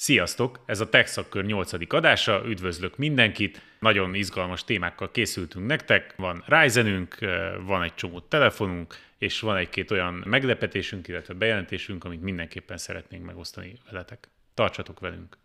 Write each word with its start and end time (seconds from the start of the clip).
Sziasztok! 0.00 0.60
Ez 0.66 0.80
a 0.80 0.88
Tech 0.88 1.08
Szakkör 1.08 1.44
8. 1.44 1.92
adása, 1.94 2.42
üdvözlök 2.46 2.96
mindenkit! 2.96 3.62
Nagyon 3.78 4.14
izgalmas 4.14 4.64
témákkal 4.64 5.10
készültünk 5.10 5.66
nektek, 5.66 6.14
van 6.16 6.44
Ryzenünk, 6.46 7.18
van 7.66 7.82
egy 7.82 7.94
csomó 7.94 8.20
telefonunk, 8.20 8.94
és 9.18 9.40
van 9.40 9.56
egy-két 9.56 9.90
olyan 9.90 10.22
meglepetésünk, 10.26 11.08
illetve 11.08 11.34
bejelentésünk, 11.34 12.04
amit 12.04 12.22
mindenképpen 12.22 12.76
szeretnénk 12.76 13.24
megosztani 13.24 13.78
veletek. 13.90 14.28
Tartsatok 14.54 15.00
velünk! 15.00 15.36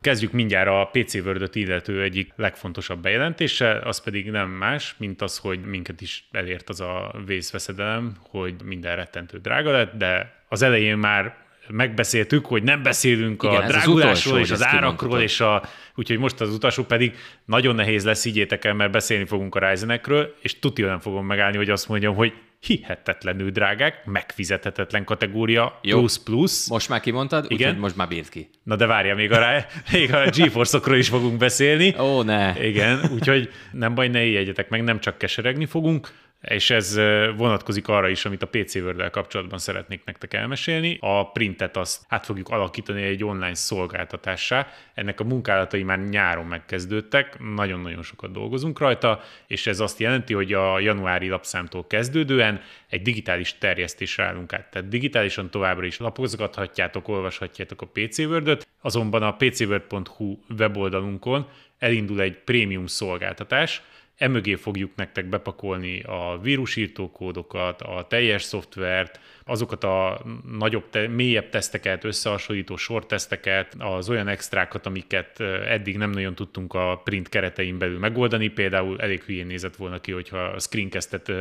Kezdjük 0.00 0.32
mindjárt 0.32 0.68
a 0.68 0.90
PC 0.92 1.14
word 1.14 1.56
illető 1.56 2.02
egyik 2.02 2.32
legfontosabb 2.36 3.02
bejelentéssel, 3.02 3.78
az 3.78 4.00
pedig 4.00 4.30
nem 4.30 4.50
más, 4.50 4.94
mint 4.98 5.22
az, 5.22 5.38
hogy 5.38 5.60
minket 5.60 6.00
is 6.00 6.28
elért 6.32 6.68
az 6.68 6.80
a 6.80 7.14
vészveszedelem, 7.26 8.16
hogy 8.28 8.54
minden 8.64 8.96
rettentő 8.96 9.38
drága 9.38 9.70
lett, 9.70 9.96
de 9.96 10.42
az 10.48 10.62
elején 10.62 10.96
már 10.96 11.46
megbeszéltük, 11.70 12.46
hogy 12.46 12.62
nem 12.62 12.82
beszélünk 12.82 13.42
Igen, 13.42 13.62
a 13.62 13.66
drágulásról 13.66 14.38
és 14.38 14.50
az 14.50 14.64
árakról, 14.64 15.20
és 15.20 15.40
a, 15.40 15.62
úgyhogy 15.94 16.18
most 16.18 16.40
az 16.40 16.54
utasok 16.54 16.86
pedig 16.86 17.14
nagyon 17.44 17.74
nehéz 17.74 18.04
lesz, 18.04 18.24
ígyétek 18.24 18.64
el, 18.64 18.74
mert 18.74 18.90
beszélni 18.90 19.24
fogunk 19.24 19.54
a 19.54 19.68
Ryzenekről, 19.68 20.34
és 20.40 20.58
tuti 20.58 20.82
nem 20.82 20.98
fogom 20.98 21.26
megállni, 21.26 21.56
hogy 21.56 21.70
azt 21.70 21.88
mondjam, 21.88 22.14
hogy 22.14 22.32
hihetetlenül 22.60 23.50
drágák, 23.50 24.04
megfizethetetlen 24.04 25.04
kategória, 25.04 25.78
Jó. 25.82 25.98
plusz 25.98 26.18
plusz. 26.18 26.68
Most 26.68 26.88
már 26.88 27.00
kimondtad, 27.00 27.46
Igen? 27.48 27.76
most 27.76 27.96
már 27.96 28.08
bírt 28.08 28.28
ki. 28.28 28.50
Na 28.62 28.76
de 28.76 28.86
várja, 28.86 29.14
még 29.14 29.32
a, 29.32 29.64
még 29.92 30.14
a 30.14 30.30
GeForce-okról 30.30 30.96
is 30.96 31.08
fogunk 31.08 31.36
beszélni. 31.36 31.94
Ó, 31.98 32.22
ne. 32.22 32.66
Igen, 32.66 33.00
úgyhogy 33.12 33.50
nem 33.72 33.94
baj, 33.94 34.08
ne 34.08 34.24
ijedjetek 34.24 34.68
meg, 34.68 34.82
nem 34.84 35.00
csak 35.00 35.18
keseregni 35.18 35.66
fogunk 35.66 36.08
és 36.40 36.70
ez 36.70 36.94
vonatkozik 37.36 37.88
arra 37.88 38.08
is, 38.08 38.24
amit 38.24 38.42
a 38.42 38.46
PC 38.46 38.74
word 38.74 39.10
kapcsolatban 39.10 39.58
szeretnék 39.58 40.04
nektek 40.04 40.34
elmesélni. 40.34 40.98
A 41.00 41.30
printet 41.30 41.76
azt 41.76 42.04
át 42.08 42.24
fogjuk 42.24 42.48
alakítani 42.48 43.02
egy 43.02 43.24
online 43.24 43.54
szolgáltatássá. 43.54 44.66
Ennek 44.94 45.20
a 45.20 45.24
munkálatai 45.24 45.82
már 45.82 45.98
nyáron 45.98 46.46
megkezdődtek, 46.46 47.38
nagyon-nagyon 47.54 48.02
sokat 48.02 48.32
dolgozunk 48.32 48.78
rajta, 48.78 49.20
és 49.46 49.66
ez 49.66 49.80
azt 49.80 49.98
jelenti, 49.98 50.34
hogy 50.34 50.52
a 50.52 50.78
januári 50.78 51.28
lapszámtól 51.28 51.86
kezdődően 51.86 52.60
egy 52.88 53.02
digitális 53.02 53.58
terjesztésre 53.58 54.24
állunk 54.24 54.52
át. 54.52 54.70
Tehát 54.70 54.88
digitálisan 54.88 55.50
továbbra 55.50 55.86
is 55.86 55.98
lapozgathatjátok, 55.98 57.08
olvashatjátok 57.08 57.82
a 57.82 57.90
PC 57.92 58.18
word 58.18 58.66
azonban 58.80 59.22
a 59.22 59.36
pcword.hu 59.36 60.38
weboldalunkon 60.58 61.48
elindul 61.78 62.20
egy 62.20 62.38
prémium 62.38 62.86
szolgáltatás, 62.86 63.82
Emögé 64.18 64.54
fogjuk 64.54 64.90
nektek 64.94 65.26
bepakolni 65.26 66.00
a 66.00 66.38
vírusírtókódokat, 66.42 67.82
a 67.82 68.06
teljes 68.08 68.42
szoftvert, 68.42 69.20
azokat 69.44 69.84
a 69.84 70.20
nagyobb, 70.58 70.90
te, 70.90 71.08
mélyebb 71.08 71.48
teszteket, 71.48 72.04
összehasonlító 72.04 72.76
sorteszteket, 72.76 73.74
az 73.78 74.10
olyan 74.10 74.28
extrákat, 74.28 74.86
amiket 74.86 75.40
eddig 75.40 75.96
nem 75.96 76.10
nagyon 76.10 76.34
tudtunk 76.34 76.74
a 76.74 77.00
print 77.04 77.28
keretein 77.28 77.78
belül 77.78 77.98
megoldani. 77.98 78.48
Például 78.48 79.00
elég 79.00 79.22
hülyén 79.22 79.46
nézett 79.46 79.76
volna 79.76 80.00
ki, 80.00 80.12
hogyha 80.12 80.58
screencastet 80.58 81.32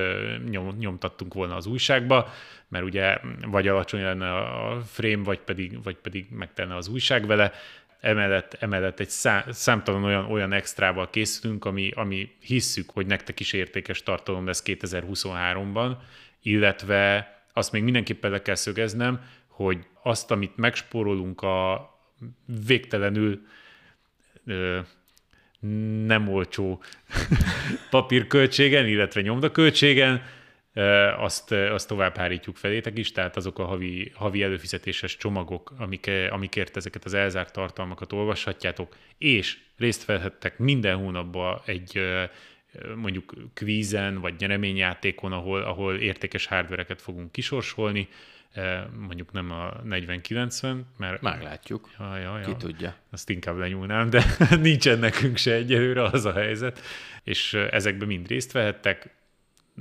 nyom, 0.49 0.75
nyomtattunk 0.79 1.33
volna 1.33 1.55
az 1.55 1.65
újságba, 1.65 2.29
mert 2.67 2.85
ugye 2.85 3.17
vagy 3.47 3.67
alacsony 3.67 4.01
lenne 4.01 4.33
a 4.33 4.81
frame, 4.85 5.23
vagy 5.23 5.39
pedig, 5.39 5.83
vagy 5.83 5.95
pedig 5.95 6.27
megtenne 6.29 6.75
az 6.75 6.87
újság 6.87 7.25
vele 7.25 7.51
emellett, 7.99 8.53
emellett 8.53 8.99
egy 8.99 9.09
szá, 9.09 9.45
számtalan 9.49 10.03
olyan, 10.03 10.25
olyan 10.25 10.53
extrával 10.53 11.09
készülünk, 11.09 11.65
ami, 11.65 11.91
ami 11.95 12.31
hisszük, 12.39 12.89
hogy 12.89 13.05
nektek 13.05 13.39
is 13.39 13.53
értékes 13.53 14.03
tartalom 14.03 14.45
lesz 14.45 14.63
2023-ban, 14.65 15.95
illetve 16.41 17.31
azt 17.53 17.71
még 17.71 17.83
mindenképpen 17.83 18.31
le 18.31 18.41
kell 18.41 18.55
szögeznem, 18.55 19.21
hogy 19.47 19.77
azt, 20.03 20.31
amit 20.31 20.57
megspórolunk 20.57 21.41
a 21.41 21.89
végtelenül 22.65 23.41
ö, 24.45 24.79
nem 26.05 26.27
olcsó 26.27 26.81
papírköltségen, 27.89 28.87
illetve 28.87 29.21
nyomdaköltségen, 29.21 30.21
azt, 31.17 31.51
azt 31.51 31.87
tovább 31.87 32.17
hárítjuk 32.17 32.55
felétek 32.55 32.97
is, 32.97 33.11
tehát 33.11 33.35
azok 33.35 33.59
a 33.59 33.65
havi, 33.65 34.11
havi 34.15 34.43
előfizetéses 34.43 35.17
csomagok, 35.17 35.73
amik, 35.77 36.11
amikért 36.29 36.77
ezeket 36.77 37.05
az 37.05 37.13
elzárt 37.13 37.53
tartalmakat 37.53 38.13
olvashatjátok, 38.13 38.95
és 39.17 39.57
részt 39.77 40.05
vehettek 40.05 40.57
minden 40.57 40.97
hónapban 40.97 41.61
egy 41.65 42.01
mondjuk 42.95 43.33
kvízen 43.53 44.19
vagy 44.19 44.33
nyereményjátékon, 44.39 45.31
ahol, 45.31 45.61
ahol 45.61 45.95
értékes 45.95 46.45
hardvereket 46.45 47.01
fogunk 47.01 47.31
kisorsolni, 47.31 48.07
mondjuk 48.97 49.31
nem 49.31 49.51
a 49.51 49.81
40-90, 49.89 50.75
mert... 50.97 51.21
Meglátjuk, 51.21 51.89
ja, 51.99 52.17
ja, 52.17 52.37
ja, 52.37 52.45
ki 52.45 52.55
tudja. 52.55 52.95
Azt 53.11 53.29
inkább 53.29 53.57
lenyúlnám, 53.57 54.09
de 54.09 54.23
nincsen 54.61 54.99
nekünk 54.99 55.37
se 55.37 55.53
egyelőre 55.53 56.03
az 56.03 56.25
a 56.25 56.33
helyzet, 56.33 56.81
és 57.23 57.53
ezekben 57.53 58.07
mind 58.07 58.27
részt 58.27 58.51
vehettek, 58.51 59.15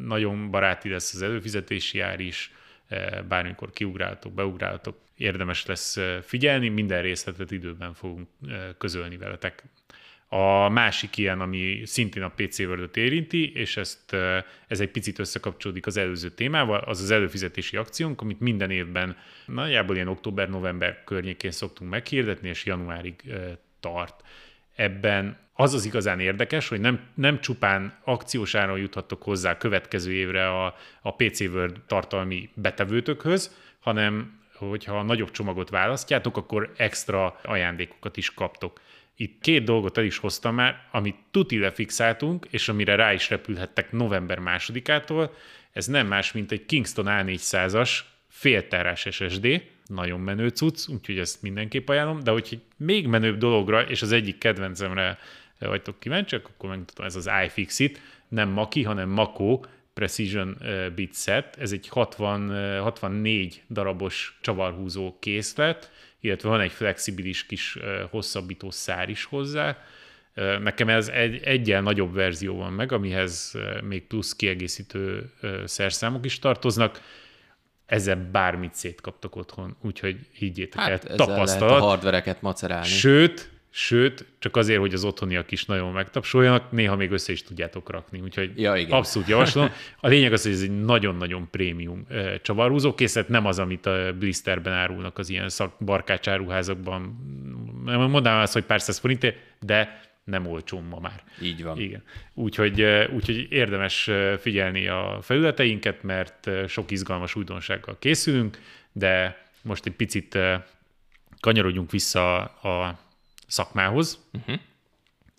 nagyon 0.05 0.51
baráti 0.51 0.89
lesz 0.89 1.15
az 1.15 1.23
előfizetési 1.23 2.01
ár 2.01 2.21
is, 2.21 2.53
eh, 2.89 3.23
bármikor 3.29 3.71
kiugráltok, 3.71 4.33
beugráltok, 4.33 4.97
érdemes 5.17 5.67
lesz 5.67 5.97
eh, 5.97 6.23
figyelni, 6.23 6.69
minden 6.69 7.03
részletet 7.03 7.51
időben 7.51 7.95
fogunk 7.95 8.29
eh, 8.49 8.67
közölni 8.79 9.17
veletek. 9.17 9.63
A 10.29 10.69
másik 10.69 11.17
ilyen, 11.17 11.41
ami 11.41 11.83
szintén 11.85 12.23
a 12.23 12.33
PC 12.37 12.59
word 12.59 12.97
érinti, 12.97 13.53
és 13.53 13.77
ezt, 13.77 14.13
ez 14.67 14.81
egy 14.81 14.91
picit 14.91 15.19
összekapcsolódik 15.19 15.87
az 15.87 15.97
előző 15.97 16.31
témával, 16.31 16.81
az 16.81 17.01
az 17.01 17.11
előfizetési 17.11 17.77
akciónk, 17.77 18.21
amit 18.21 18.41
minden 18.41 18.71
évben 18.71 19.17
nagyjából 19.47 19.95
ilyen 19.95 20.09
október-november 20.09 21.05
környékén 21.05 21.51
szoktunk 21.51 21.91
meghirdetni, 21.91 22.49
és 22.49 22.65
januárig 22.65 23.23
tart. 23.81 24.23
Ebben 24.75 25.46
az 25.57 25.75
az 25.75 25.85
igazán 25.85 26.21
érdekes, 26.21 26.69
hogy 26.69 26.81
nem, 26.81 27.01
nem 27.15 27.41
csupán 27.41 27.99
akciós 28.05 28.55
áron 28.55 28.79
juthattok 28.79 29.23
hozzá 29.23 29.51
a 29.51 29.57
következő 29.57 30.13
évre 30.13 30.49
a, 30.49 30.75
a 31.03 31.15
PC 31.15 31.41
Word 31.41 31.81
tartalmi 31.87 32.51
betevőtökhöz, 32.55 33.57
hanem 33.81 34.41
hogyha 34.55 34.99
a 34.99 35.03
nagyobb 35.03 35.31
csomagot 35.31 35.71
választjátok, 35.71 36.37
akkor 36.37 36.73
extra 36.77 37.41
ajándékokat 37.43 38.17
is 38.17 38.35
kaptok. 38.35 38.81
Itt 39.17 39.41
két 39.41 39.65
dolgot 39.65 39.99
el 39.99 40.05
is 40.05 40.19
hoztam 40.19 40.55
már, 40.55 40.89
amit 40.91 41.17
tuti 41.31 41.59
lefixáltunk, 41.59 42.47
és 42.51 42.69
amire 42.69 42.95
rá 42.95 43.13
is 43.13 43.31
repülhettek 43.31 43.93
november 43.93 44.39
másodikától. 44.39 45.35
Ez 45.73 45.87
nem 45.87 46.07
más, 46.07 46.33
mint 46.33 46.53
egy 46.53 46.67
Kingston 46.67 47.07
A400-as 47.09 47.99
félterás 48.29 49.07
SSD, 49.11 49.63
nagyon 49.87 50.21
menő 50.21 50.49
cucc, 50.49 50.89
úgyhogy 50.89 51.19
ezt 51.19 51.43
mindenképp 51.43 51.89
ajánlom, 51.89 52.23
de 52.23 52.31
hogy 52.31 52.61
még 52.77 53.07
menőbb 53.07 53.39
dologra, 53.39 53.83
és 53.83 54.03
az 54.03 54.13
egyik 54.13 54.39
kedvencemre 54.39 55.19
vagytok 55.59 56.01
kíváncsiak, 56.01 56.49
akkor 56.49 56.69
megmutatom, 56.69 57.07
ez 57.07 57.17
az 57.17 57.31
iFixit, 57.45 58.01
nem 58.29 58.49
Maki, 58.49 58.83
hanem 58.83 59.09
Mako 59.09 59.61
Precision 59.95 60.59
Bit 60.95 61.15
Set, 61.15 61.57
ez 61.57 61.73
egy 61.73 61.89
60, 61.89 62.81
64 62.81 63.63
darabos 63.71 64.39
csavarhúzó 64.41 65.17
készlet, 65.19 65.91
illetve 66.21 66.49
van 66.49 66.61
egy 66.61 66.73
flexibilis 66.73 67.47
kis 67.47 67.79
hosszabbító 68.11 68.71
szár 68.71 69.09
is 69.09 69.25
hozzá. 69.25 69.79
Nekem 70.61 70.89
ez 70.89 71.09
egy 71.09 71.43
egyen 71.43 71.83
nagyobb 71.83 72.15
verzió 72.15 72.57
van 72.57 72.73
meg, 72.73 72.93
amihez 72.93 73.59
még 73.83 74.07
plusz 74.07 74.37
kiegészítő 74.37 75.33
szerszámok 75.65 76.25
is 76.25 76.39
tartoznak 76.39 77.01
ezzel 77.87 78.29
bármit 78.33 78.75
szétkaptak 78.75 79.37
otthon, 79.37 79.77
úgyhogy 79.83 80.17
higgyétek 80.33 80.81
hát 80.81 81.05
el, 81.05 81.17
tapasztalat. 81.17 81.61
Lehet 81.61 81.83
a 81.83 81.87
hardvereket 81.87 82.43
macerálni. 82.43 82.87
Sőt, 82.87 83.51
sőt, 83.79 84.27
csak 84.39 84.57
azért, 84.57 84.81
hogy 84.81 84.95
az 84.95 85.05
otthoniak 85.05 85.51
is 85.51 85.65
nagyon 85.65 85.93
megtapsoljanak, 85.93 86.71
néha 86.71 86.97
még 86.97 87.11
össze 87.11 87.33
is 87.33 87.43
tudjátok 87.43 87.91
rakni, 87.91 88.21
úgyhogy 88.21 88.61
ja, 88.61 88.77
igen. 88.77 88.99
abszolút 88.99 89.29
javaslom. 89.29 89.71
A 90.01 90.09
lényeg 90.09 90.33
az, 90.33 90.43
hogy 90.43 90.53
ez 90.53 90.63
egy 90.63 90.81
nagyon-nagyon 90.81 91.49
prémium 91.51 92.07
csavarhúzó 92.43 92.95
készlet, 92.95 93.29
nem 93.29 93.47
az, 93.47 93.59
amit 93.59 93.87
a 93.87 94.13
blisterben 94.19 94.73
árulnak 94.73 95.19
az 95.19 95.29
ilyen 95.29 95.49
szak 95.49 95.75
barkácsáruházakban. 95.85 97.01
Mondanám 97.85 98.41
azt, 98.41 98.53
hogy 98.53 98.65
pár 98.65 98.81
száz 98.81 98.99
forintért, 98.99 99.37
de 99.61 100.01
nem 100.25 100.47
olcsó 100.47 100.81
ma 100.81 101.01
már. 101.01 101.23
Így 101.43 101.63
van. 101.63 101.81
Igen. 101.81 102.03
Úgyhogy, 102.35 102.83
úgyhogy 103.15 103.47
érdemes 103.51 104.11
figyelni 104.41 104.89
a 104.89 105.19
felületeinket, 105.23 106.03
mert 106.03 106.51
sok 106.69 106.91
izgalmas 106.91 107.35
újdonsággal 107.35 107.97
készülünk, 107.99 108.59
de 108.93 109.45
most 109.63 109.87
egy 109.87 109.93
picit 109.93 110.39
kanyarodjunk 111.41 111.91
vissza 111.91 112.37
a 112.45 113.05
szakmához, 113.47 114.19
uh-huh. 114.33 114.57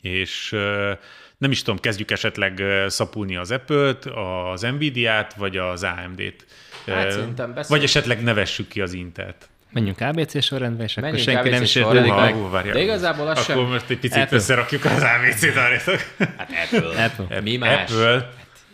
és 0.02 0.50
nem 1.38 1.52
is 1.52 1.62
tudom, 1.62 1.80
kezdjük 1.80 2.12
esetleg 2.12 2.64
szapulni 2.88 3.36
az 3.36 3.52
Apple-t, 3.52 4.06
az 4.52 4.62
Nvidia-t, 4.62 5.34
vagy 5.34 5.58
az 5.58 5.84
AMD-t. 5.84 6.46
Hát, 6.86 7.68
vagy 7.68 7.84
esetleg 7.84 8.24
nevessük 8.24 8.68
ki 8.68 8.82
az 8.82 8.94
Intelt. 8.94 9.50
Menjünk 9.72 10.02
ABC 10.02 10.44
sorrendbe, 10.44 10.84
és 10.84 10.98
akkor 10.98 11.18
senki 11.20 11.50
nem 11.50 11.62
is 11.62 11.72
sértődik 11.72 12.14
meg. 12.14 12.72
De 12.72 12.82
igazából 12.82 13.28
az 13.28 13.40
Akkor 13.40 13.56
sem... 13.56 13.72
most 13.72 13.90
egy 13.90 14.00
picit 14.00 14.22
Apple. 14.22 14.38
összerakjuk 14.38 14.86
az 14.86 14.92
ABC-t. 14.92 15.54
Hát 16.38 16.52
Apple. 16.72 17.04
Apple. 17.04 17.42
Mi 17.42 17.58
más? 17.58 17.92
Apple. 17.92 18.30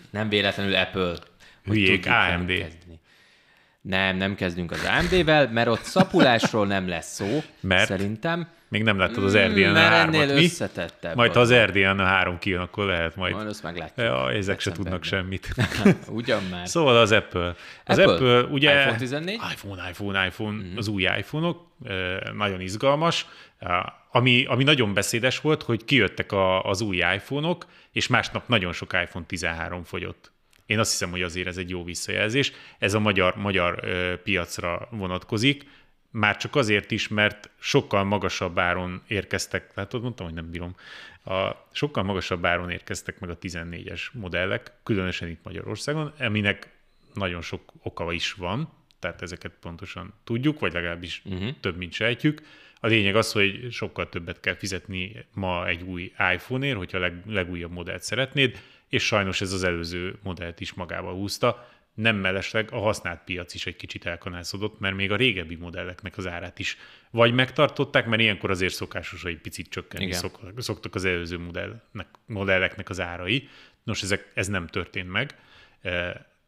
Nem 0.09 0.30
véletlenül 0.30 0.75
Apple. 0.75 1.13
Hülyék, 1.65 2.07
AMD. 2.07 2.51
Nem, 3.83 4.18
nem 4.18 4.35
kezdünk 4.35 4.71
az 4.71 4.80
AMD-vel, 4.97 5.50
mert 5.51 5.68
ott 5.68 5.83
szapulásról 5.83 6.68
nem 6.68 6.88
lesz 6.88 7.13
szó, 7.13 7.44
mert 7.59 7.88
szerintem. 7.88 8.47
Még 8.68 8.83
nem 8.83 8.97
láttad 8.97 9.24
az 9.24 9.38
RDN 9.38 9.75
3 9.75 10.13
ot 10.13 10.33
mi? 10.33 10.44
összetettebb. 10.44 11.15
Majd 11.15 11.33
ha 11.33 11.39
az 11.39 11.53
RDN 11.53 12.00
3 12.00 12.39
kijön, 12.39 12.62
akkor 12.62 12.85
lehet 12.85 13.15
majd. 13.15 13.33
Majd 13.33 13.47
azt 13.47 13.63
meglátjuk. 13.63 14.07
Ja, 14.07 14.31
ezek 14.31 14.59
se 14.59 14.71
tudnak 14.71 15.03
semmit. 15.03 15.47
Ugyan 16.07 16.44
már. 16.51 16.68
Szóval 16.68 16.97
az 16.97 17.12
Apple. 17.12 17.56
Az 17.85 18.00
Apple, 18.00 18.13
Apple 18.13 18.44
ugye... 18.44 18.80
iPhone 18.80 18.97
14? 18.97 19.39
iPhone, 19.53 19.89
iPhone, 19.89 20.25
iPhone, 20.25 20.57
mm-hmm. 20.57 20.77
az 20.77 20.88
új 20.88 21.01
iPhone-ok, 21.01 21.68
nagyon 22.35 22.62
izgalmas. 22.62 23.25
Ami, 24.12 24.45
ami 24.45 24.63
nagyon 24.63 24.94
beszédes 24.94 25.41
volt, 25.41 25.63
hogy 25.63 25.85
kijöttek 25.85 26.31
a, 26.31 26.63
az 26.63 26.81
új 26.81 26.97
iPhone-ok, 26.97 27.65
és 27.91 28.07
másnap 28.07 28.47
nagyon 28.47 28.74
sok 28.74 28.94
iPhone 28.94 29.25
13 29.25 29.83
fogyott. 29.83 30.32
Én 30.65 30.80
azt 30.80 30.92
hiszem, 30.92 31.10
hogy 31.10 31.21
azért 31.21 31.48
ez 31.48 31.57
egy 31.57 31.69
jó 31.69 31.83
visszajelzés. 31.83 32.51
Ez 32.77 32.94
a 32.94 33.00
magyar, 33.00 33.36
magyar 33.36 33.80
piacra 34.24 34.88
vonatkozik, 34.92 35.65
már 36.13 36.38
csak 36.38 36.56
azért 36.56 36.92
is, 36.92 37.07
mert 37.07 37.50
sokkal 37.60 38.04
magasabb 38.04 38.60
áron 38.60 39.01
érkeztek, 39.07 39.71
látod, 39.74 40.01
mondtam, 40.01 40.25
hogy 40.25 40.36
nem 40.36 40.51
bírom, 40.51 40.75
a, 41.25 41.51
sokkal 41.71 42.04
magasabb 42.04 42.45
áron 42.45 42.69
érkeztek 42.69 43.19
meg 43.19 43.30
a 43.30 43.38
14-es 43.38 44.01
modellek, 44.12 44.71
különösen 44.83 45.30
itt 45.30 45.44
Magyarországon, 45.44 46.13
aminek 46.19 46.69
nagyon 47.13 47.42
sok 47.42 47.74
oka 47.81 48.12
is 48.12 48.33
van, 48.33 48.69
tehát 49.00 49.21
ezeket 49.21 49.51
pontosan 49.62 50.13
tudjuk, 50.24 50.59
vagy 50.59 50.74
legalábbis 50.74 51.21
uh-huh. 51.25 51.50
több, 51.59 51.77
mint 51.77 51.94
sejtjük. 51.94 52.42
A 52.80 52.88
lényeg 52.88 53.16
az, 53.16 53.31
hogy 53.31 53.68
sokkal 53.71 54.09
többet 54.09 54.39
kell 54.39 54.56
fizetni 54.56 55.25
ma 55.33 55.68
egy 55.68 55.81
új 55.81 56.12
iPhone-ért, 56.33 56.77
hogyha 56.77 56.98
a 56.98 57.01
leg, 57.01 57.21
legújabb 57.27 57.71
modellt 57.71 58.04
szeretnéd, 58.04 58.59
és 58.94 59.06
sajnos 59.06 59.42
ez 59.42 59.51
az 59.51 59.63
előző 59.63 60.16
modellt 60.24 60.60
is 60.60 60.74
magával 60.74 61.13
húzta. 61.13 61.69
Nem 61.94 62.16
mellesleg 62.16 62.72
a 62.72 62.80
használt 62.80 63.22
piac 63.25 63.54
is 63.54 63.66
egy 63.66 63.75
kicsit 63.75 64.06
elkanászodott, 64.06 64.80
mert 64.80 64.95
még 64.95 65.12
a 65.12 65.16
régebbi 65.16 65.56
modelleknek 65.56 66.18
az 66.18 66.28
árát 66.28 66.60
is 66.60 66.78
vagy 67.12 67.34
megtartották, 67.34 68.06
mert 68.06 68.22
ilyenkor 68.22 68.50
azért 68.50 68.74
szokásos, 68.74 69.22
hogy 69.22 69.38
picit 69.38 69.69
csökkenni 69.69 70.12
szok, 70.12 70.40
szoktak 70.57 70.95
az 70.95 71.06
előző 71.06 71.40
modellnek, 71.40 72.07
modelleknek 72.25 72.90
az 72.90 73.00
árai. 73.00 73.50
Nos, 73.84 74.01
ezek, 74.04 74.31
ez 74.34 74.48
nem 74.48 74.68
történt 74.68 75.10
meg. 75.10 75.36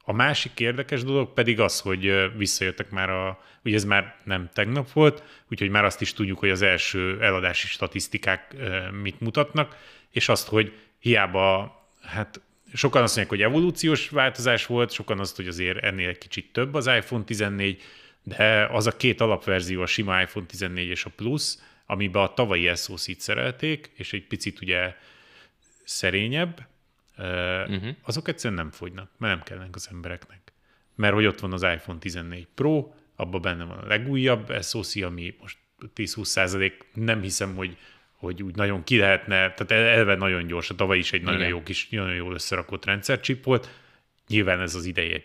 A 0.03 0.13
másik 0.13 0.59
érdekes 0.59 1.03
dolog 1.03 1.33
pedig 1.33 1.59
az, 1.59 1.79
hogy 1.79 2.31
visszajöttek 2.37 2.89
már 2.89 3.09
a, 3.09 3.41
ugye 3.63 3.75
ez 3.75 3.85
már 3.85 4.15
nem 4.23 4.49
tegnap 4.53 4.91
volt, 4.91 5.23
úgyhogy 5.49 5.69
már 5.69 5.85
azt 5.85 6.01
is 6.01 6.13
tudjuk, 6.13 6.39
hogy 6.39 6.49
az 6.49 6.61
első 6.61 7.21
eladási 7.21 7.67
statisztikák 7.67 8.55
mit 9.01 9.19
mutatnak, 9.19 9.77
és 10.11 10.29
azt, 10.29 10.47
hogy 10.47 10.73
hiába 10.99 11.83
hát 12.05 12.41
sokan 12.73 13.01
azt 13.01 13.15
mondják, 13.15 13.39
hogy 13.39 13.51
evolúciós 13.51 14.09
változás 14.09 14.65
volt, 14.65 14.91
sokan 14.91 15.19
azt, 15.19 15.35
hogy 15.35 15.47
azért 15.47 15.83
ennél 15.83 16.09
egy 16.09 16.17
kicsit 16.17 16.51
több 16.51 16.73
az 16.73 16.87
iPhone 16.87 17.23
14, 17.23 17.81
de 18.23 18.65
az 18.71 18.87
a 18.87 18.91
két 18.91 19.21
alapverzió, 19.21 19.81
a 19.81 19.85
sima 19.85 20.21
iPhone 20.21 20.45
14 20.45 20.87
és 20.87 21.05
a 21.05 21.09
Plus, 21.15 21.55
amiben 21.85 22.23
a 22.23 22.33
tavalyi 22.33 22.75
SoC-t 22.75 23.19
szerelték, 23.19 23.91
és 23.93 24.13
egy 24.13 24.27
picit 24.27 24.61
ugye 24.61 24.95
szerényebb, 25.83 26.67
uh-huh. 27.17 27.87
azok 28.01 28.27
egyszerűen 28.27 28.59
nem 28.59 28.71
fogynak, 28.71 29.09
mert 29.17 29.33
nem 29.35 29.43
kellenek 29.43 29.75
az 29.75 29.87
embereknek. 29.91 30.53
Mert 30.95 31.13
hogy 31.13 31.25
ott 31.25 31.39
van 31.39 31.53
az 31.53 31.63
iPhone 31.63 31.99
14 31.99 32.47
Pro, 32.55 32.91
abban 33.15 33.41
benne 33.41 33.63
van 33.63 33.77
a 33.77 33.87
legújabb 33.87 34.63
SoC, 34.63 34.95
ami 34.95 35.35
most 35.41 35.57
10-20 35.95 36.23
százalék, 36.23 36.85
nem 36.93 37.21
hiszem, 37.21 37.55
hogy 37.55 37.77
hogy 38.25 38.43
úgy 38.43 38.55
nagyon 38.55 38.83
ki 38.83 38.97
lehetne, 38.97 39.53
tehát 39.53 39.71
elve 39.71 40.15
nagyon 40.15 40.47
gyors, 40.47 40.69
a 40.69 40.75
tavaly 40.75 40.97
is 40.97 41.13
egy 41.13 41.21
nagyon 41.21 41.47
jó 41.47 41.63
kis, 41.63 41.89
nagyon 41.89 42.15
jól 42.15 42.33
összerakott 42.33 42.85
rendszercsip 42.85 43.43
volt, 43.43 43.69
nyilván 44.27 44.61
ez 44.61 44.75
az 44.75 44.85
ideje 44.85 45.21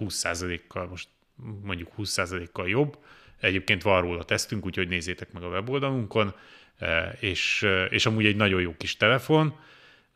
20%-kal, 0.00 0.86
most 0.86 1.08
mondjuk 1.62 1.90
20%-kal 1.98 2.68
jobb, 2.68 2.98
egyébként 3.40 3.82
van 3.82 4.00
róla 4.00 4.22
tesztünk, 4.22 4.66
úgyhogy 4.66 4.88
nézzétek 4.88 5.32
meg 5.32 5.42
a 5.42 5.48
weboldalunkon, 5.48 6.34
e, 6.78 7.16
és, 7.20 7.62
e, 7.62 7.84
és 7.84 8.06
amúgy 8.06 8.26
egy 8.26 8.36
nagyon 8.36 8.60
jó 8.60 8.74
kis 8.76 8.96
telefon, 8.96 9.58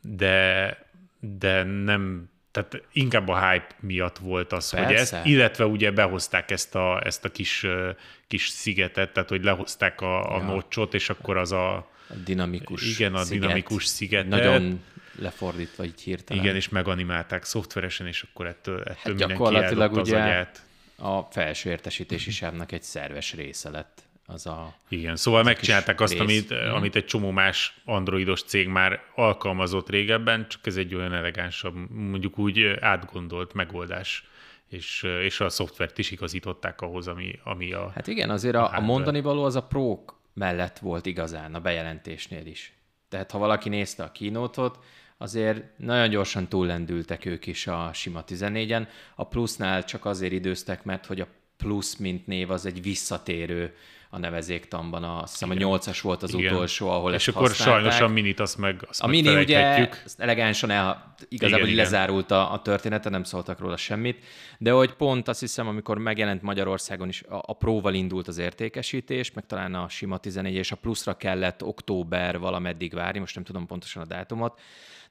de, 0.00 0.76
de 1.20 1.62
nem, 1.62 2.31
tehát 2.50 2.82
inkább 2.93 3.29
a 3.29 3.50
hype 3.50 3.69
miatt 3.81 4.19
volt 4.19 4.52
az, 4.52 4.70
Persze. 4.70 4.87
hogy 4.87 4.94
ezt, 4.94 5.26
illetve 5.26 5.67
ugye 5.67 5.91
behozták 5.91 6.50
ezt 6.50 6.75
a, 6.75 7.06
ezt 7.06 7.25
a 7.25 7.29
kis, 7.29 7.64
e, 7.64 7.96
kis 8.26 8.49
szigetet, 8.49 9.12
tehát 9.12 9.29
hogy 9.29 9.44
lehozták 9.44 10.00
a, 10.00 10.37
a 10.37 10.38
ja. 10.38 10.44
nocsot, 10.44 10.94
és 10.94 11.11
akkor 11.11 11.37
az 11.37 11.52
a, 11.52 11.91
a 12.08 12.14
dinamikus 12.25 12.94
Igen, 12.94 13.14
a 13.14 13.22
sziget, 13.25 13.40
dinamikus 13.40 13.87
sziget. 13.87 14.28
Nagyon 14.28 14.81
lefordítva 15.19 15.84
így 15.84 16.00
hirtelen. 16.00 16.43
Igen, 16.43 16.56
és 16.56 16.69
meganimálták 16.69 17.44
szoftveresen, 17.44 18.06
és 18.06 18.22
akkor 18.22 18.46
ettől, 18.46 18.78
ettől 18.81 19.19
hát 19.19 19.28
gyakorlatilag 19.28 19.93
ugye 19.93 20.00
az 20.00 20.22
agyát. 20.22 20.62
a 20.96 21.20
felső 21.20 21.70
értesítési 21.70 22.31
sávnak 22.31 22.72
egy 22.72 22.82
szerves 22.82 23.34
része 23.34 23.70
lett. 23.70 24.02
Az 24.26 24.46
a, 24.46 24.75
Igen, 24.88 25.16
szóval 25.16 25.43
megcsinálták 25.43 26.00
azt, 26.00 26.20
amit, 26.20 26.55
mm. 26.55 26.75
amit 26.75 26.96
egy 26.96 27.05
csomó 27.05 27.31
más 27.31 27.81
androidos 27.84 28.43
cég 28.43 28.69
már 28.69 29.00
alkalmazott 29.14 29.88
régebben, 29.88 30.49
csak 30.49 30.66
ez 30.66 30.76
egy 30.76 30.94
olyan 30.94 31.12
elegánsabb, 31.12 31.75
mondjuk 31.90 32.38
úgy 32.38 32.76
átgondolt 32.81 33.52
megoldás 33.52 34.25
és, 34.69 35.02
és 35.22 35.40
a 35.40 35.49
szoftvert 35.49 35.99
is 35.99 36.10
igazították 36.10 36.81
ahhoz, 36.81 37.08
ami, 37.08 37.38
ami 37.44 37.72
a 37.72 37.90
Hát 37.94 38.06
igen, 38.06 38.31
azért 38.31 38.55
a, 38.55 38.70
a 38.75 38.81
mondani 38.81 39.20
való 39.20 39.44
az 39.44 39.56
a 39.56 39.62
prók 39.62 40.18
mellett 40.32 40.78
volt 40.78 41.06
igazán 41.06 41.54
a 41.54 41.60
bejelentésnél 41.60 42.46
is. 42.46 42.72
Tehát 43.08 43.30
ha 43.30 43.38
valaki 43.38 43.69
nézte 43.69 44.02
a 44.02 44.12
kínótot, 44.12 44.78
azért 45.16 45.78
nagyon 45.78 46.08
gyorsan 46.08 46.48
túllendültek 46.48 47.25
ők 47.25 47.46
is 47.46 47.66
a 47.66 47.90
sima 47.92 48.25
14-en. 48.26 48.88
A 49.14 49.28
plusznál 49.28 49.84
csak 49.84 50.04
azért 50.04 50.32
időztek, 50.32 50.84
mert 50.84 51.06
hogy 51.06 51.20
a 51.20 51.28
plusz 51.56 51.96
mint 51.96 52.26
név 52.26 52.50
az 52.50 52.66
egy 52.66 52.82
visszatérő 52.82 53.75
a 54.10 54.19
nevezéktanban. 54.19 55.05
A, 55.05 55.22
azt 55.22 55.32
hiszem 55.32 55.50
a 55.50 55.55
nyolcas 55.55 56.00
volt 56.00 56.22
az 56.22 56.34
Igen. 56.34 56.52
utolsó, 56.52 56.88
ahol 56.88 57.14
És 57.14 57.28
akkor 57.28 57.49
használták. 57.49 57.93
sajnos 57.93 58.00
a 58.00 58.12
minit 58.12 58.40
azt 58.40 58.58
meg 58.58 58.87
azt 58.88 59.02
A 59.02 59.06
mini 59.06 59.37
ugye 59.37 59.88
elegánsan 60.16 60.70
el, 60.70 61.14
igazából 61.28 61.66
igen, 61.66 61.76
lezárult 61.76 62.31
a, 62.31 62.52
a 62.52 62.62
története, 62.62 63.08
nem 63.08 63.25
szóltak 63.25 63.58
róla 63.58 63.76
semmit, 63.76 64.25
de 64.58 64.70
hogy 64.70 64.93
pont 64.93 65.28
azt 65.28 65.40
hiszem, 65.40 65.69
amikor 65.69 65.99
megjelent 65.99 66.43
Magyarországon 66.43 67.08
is, 67.08 67.22
a, 67.22 67.43
a 67.46 67.52
próval 67.52 67.94
indult 67.94 68.28
az 68.28 68.38
értékesítés, 68.38 69.32
meg 69.32 69.46
talán 69.46 69.75
a 69.75 69.88
sima 69.88 70.19
14 70.19 70.55
és 70.55 70.72
a 70.72 70.76
pluszra 70.76 71.16
kellett 71.16 71.62
október 71.62 72.38
valameddig 72.38 72.94
várni, 72.94 73.19
most 73.19 73.34
nem 73.34 73.44
tudom 73.44 73.66
pontosan 73.66 74.02
a 74.02 74.06
dátumot, 74.06 74.60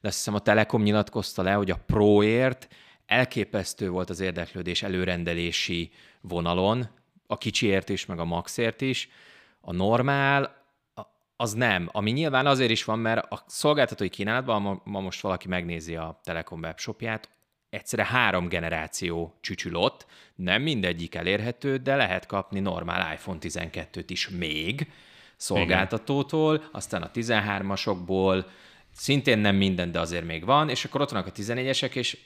de 0.00 0.08
azt 0.08 0.16
hiszem 0.16 0.34
a 0.34 0.38
Telekom 0.38 0.82
nyilatkozta 0.82 1.42
le, 1.42 1.52
hogy 1.52 1.70
a 1.70 1.80
próért 1.86 2.68
elképesztő 3.06 3.88
volt 3.88 4.10
az 4.10 4.20
érdeklődés 4.20 4.82
előrendelési 4.82 5.90
vonalon, 6.20 6.88
a 7.30 7.38
kicsiért 7.38 7.88
is, 7.88 8.06
meg 8.06 8.18
a 8.18 8.24
maxért 8.24 8.80
is. 8.80 9.08
A 9.60 9.72
normál 9.72 10.56
az 11.36 11.52
nem. 11.52 11.88
Ami 11.92 12.10
nyilván 12.10 12.46
azért 12.46 12.70
is 12.70 12.84
van, 12.84 12.98
mert 12.98 13.32
a 13.32 13.44
szolgáltatói 13.46 14.08
kínálatban, 14.08 14.80
ma, 14.84 15.00
most 15.00 15.20
valaki 15.20 15.48
megnézi 15.48 15.96
a 15.96 16.20
Telekom 16.22 16.60
webshopját, 16.60 17.28
egyszerre 17.70 18.04
három 18.04 18.48
generáció 18.48 19.34
csücsülott, 19.40 20.06
nem 20.34 20.62
mindegyik 20.62 21.14
elérhető, 21.14 21.76
de 21.76 21.96
lehet 21.96 22.26
kapni 22.26 22.60
normál 22.60 23.12
iPhone 23.12 23.38
12-t 23.40 24.04
is 24.06 24.28
még 24.28 24.92
szolgáltatótól, 25.36 26.54
Igen. 26.54 26.68
aztán 26.72 27.02
a 27.02 27.10
13-asokból, 27.10 28.44
szintén 28.92 29.38
nem 29.38 29.56
minden, 29.56 29.92
de 29.92 30.00
azért 30.00 30.24
még 30.24 30.44
van, 30.44 30.68
és 30.68 30.84
akkor 30.84 31.00
ott 31.00 31.10
vannak 31.10 31.26
a 31.26 31.32
14-esek, 31.32 31.94
és 31.94 32.18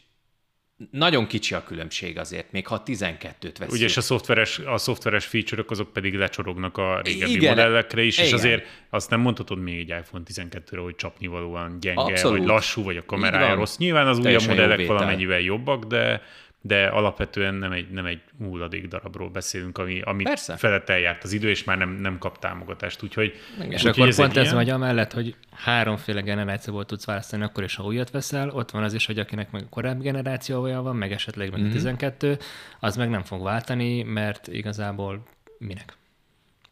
nagyon 0.91 1.27
kicsi 1.27 1.55
a 1.55 1.63
különbség 1.65 2.19
azért, 2.19 2.53
még 2.53 2.67
ha 2.67 2.83
12-t 2.87 3.41
veszünk. 3.41 3.71
Ugye, 3.71 3.85
és 3.85 3.97
a 3.97 4.01
szoftveres, 4.01 4.59
a 4.59 4.79
szoftveres 4.79 5.25
feature-ök 5.27 5.71
azok 5.71 5.93
pedig 5.93 6.15
lecsorognak 6.15 6.79
a 6.79 7.01
régebbi 7.05 7.33
Igen, 7.33 7.49
modellekre 7.57 8.03
is, 8.03 8.15
Igen. 8.15 8.27
és 8.27 8.33
azért 8.33 8.67
azt 8.91 9.11
nem 9.11 9.21
mondhatod 9.21 9.59
még 9.59 9.79
egy 9.79 9.89
iPhone 9.89 10.25
12-re, 10.35 10.81
hogy 10.81 10.95
csapnivalóan 10.95 11.81
gyenge, 11.81 12.01
Abszolút. 12.01 12.39
vagy 12.39 12.47
lassú, 12.47 12.83
vagy 12.83 12.97
a 12.97 13.05
kamerája 13.05 13.55
rossz. 13.55 13.77
Nyilván 13.77 14.07
az 14.07 14.19
újabb 14.19 14.47
modellek 14.47 14.87
valamennyivel 14.87 15.41
jobbak, 15.41 15.85
de 15.85 16.23
de 16.65 16.87
alapvetően 16.87 17.55
nem 17.55 17.73
egy, 17.73 17.91
nem 17.91 18.07
egy 18.07 18.21
hulladék 18.39 18.89
darabról 18.89 19.29
beszélünk, 19.29 19.79
ami, 19.79 20.01
ami 20.01 20.25
felett 20.57 20.89
eljárt 20.89 21.25
az 21.25 21.33
idő, 21.33 21.49
és 21.49 21.65
már 21.65 21.79
nem, 21.79 21.91
nem 21.91 22.19
kap 22.19 22.39
támogatást. 22.39 23.03
Úgyhogy, 23.03 23.35
és 23.69 23.85
úgy, 23.85 23.91
akkor 23.91 24.09
ez 24.09 24.17
pont 24.17 24.37
ez 24.37 24.53
vagy 24.53 24.71
amellett, 24.71 25.13
hogy 25.13 25.35
háromféle 25.51 26.21
generációból 26.21 26.85
tudsz 26.85 27.05
választani, 27.05 27.43
akkor 27.43 27.65
is, 27.65 27.75
ha 27.75 27.85
újat 27.85 28.11
veszel, 28.11 28.51
ott 28.51 28.71
van 28.71 28.83
az 28.83 28.95
is, 28.95 29.07
hogy 29.07 29.19
akinek 29.19 29.51
meg 29.51 29.65
korábbi 29.71 30.03
generációja 30.03 30.83
van, 30.83 30.97
meg 30.97 31.13
esetleg 31.13 31.51
meg 31.51 31.61
mm-hmm. 31.61 31.71
12, 31.71 32.39
az 32.81 32.97
meg 32.97 33.11
nem 33.11 33.23
fog 33.23 33.43
váltani, 33.43 34.03
mert 34.03 34.49
igazából 34.49 35.23
minek? 35.59 36.01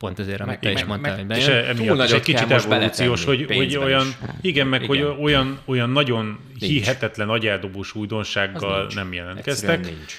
Pont 0.00 0.18
ezért, 0.18 0.40
amit 0.40 0.60
te 0.60 0.70
is 0.70 0.84
mondtál, 0.84 1.16
hogy 1.16 1.26
bejön. 1.26 1.42
És 1.42 1.78
emiatt 1.78 2.04
is 2.04 2.10
egy 2.10 2.22
kicsit 2.22 2.50
evolúciós, 2.50 3.24
hogy, 3.24 3.46
hogy 3.54 3.76
olyan, 3.76 4.06
is. 4.06 4.14
igen, 4.40 4.66
meg 4.66 4.82
igen. 4.82 5.06
hogy 5.06 5.22
olyan, 5.22 5.60
olyan 5.64 5.90
nagyon 5.90 6.38
nincs. 6.48 6.72
hihetetlen 6.72 7.28
agyeldobós 7.28 7.94
újdonsággal 7.94 8.90
nem 8.94 9.12
jelentkeztek. 9.12 9.80
Nincs. 9.80 10.14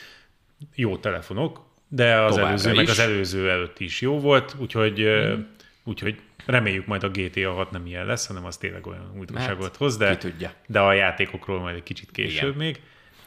Jó 0.75 0.97
telefonok, 0.97 1.65
de 1.87 2.15
az 2.15 2.29
Továbbra 2.29 2.47
előző, 2.47 2.71
is. 2.71 2.77
meg 2.77 2.89
az 2.89 2.99
előző 2.99 3.49
előtt 3.49 3.79
is 3.79 4.01
jó 4.01 4.19
volt, 4.19 4.55
úgyhogy, 4.59 4.99
hmm. 4.99 5.47
úgyhogy 5.83 6.19
reméljük 6.45 6.85
majd 6.85 7.03
a 7.03 7.09
GTA 7.09 7.53
6 7.53 7.71
nem 7.71 7.85
ilyen 7.85 8.05
lesz, 8.05 8.27
hanem 8.27 8.45
az 8.45 8.57
tényleg 8.57 8.87
olyan 8.87 9.13
újdonságot 9.17 9.75
hoz, 9.75 9.97
de, 9.97 10.17
de 10.67 10.79
a 10.79 10.93
játékokról 10.93 11.59
majd 11.59 11.75
egy 11.75 11.83
kicsit 11.83 12.11
később 12.11 12.55
Igen. 12.55 12.65
még. 12.65 12.79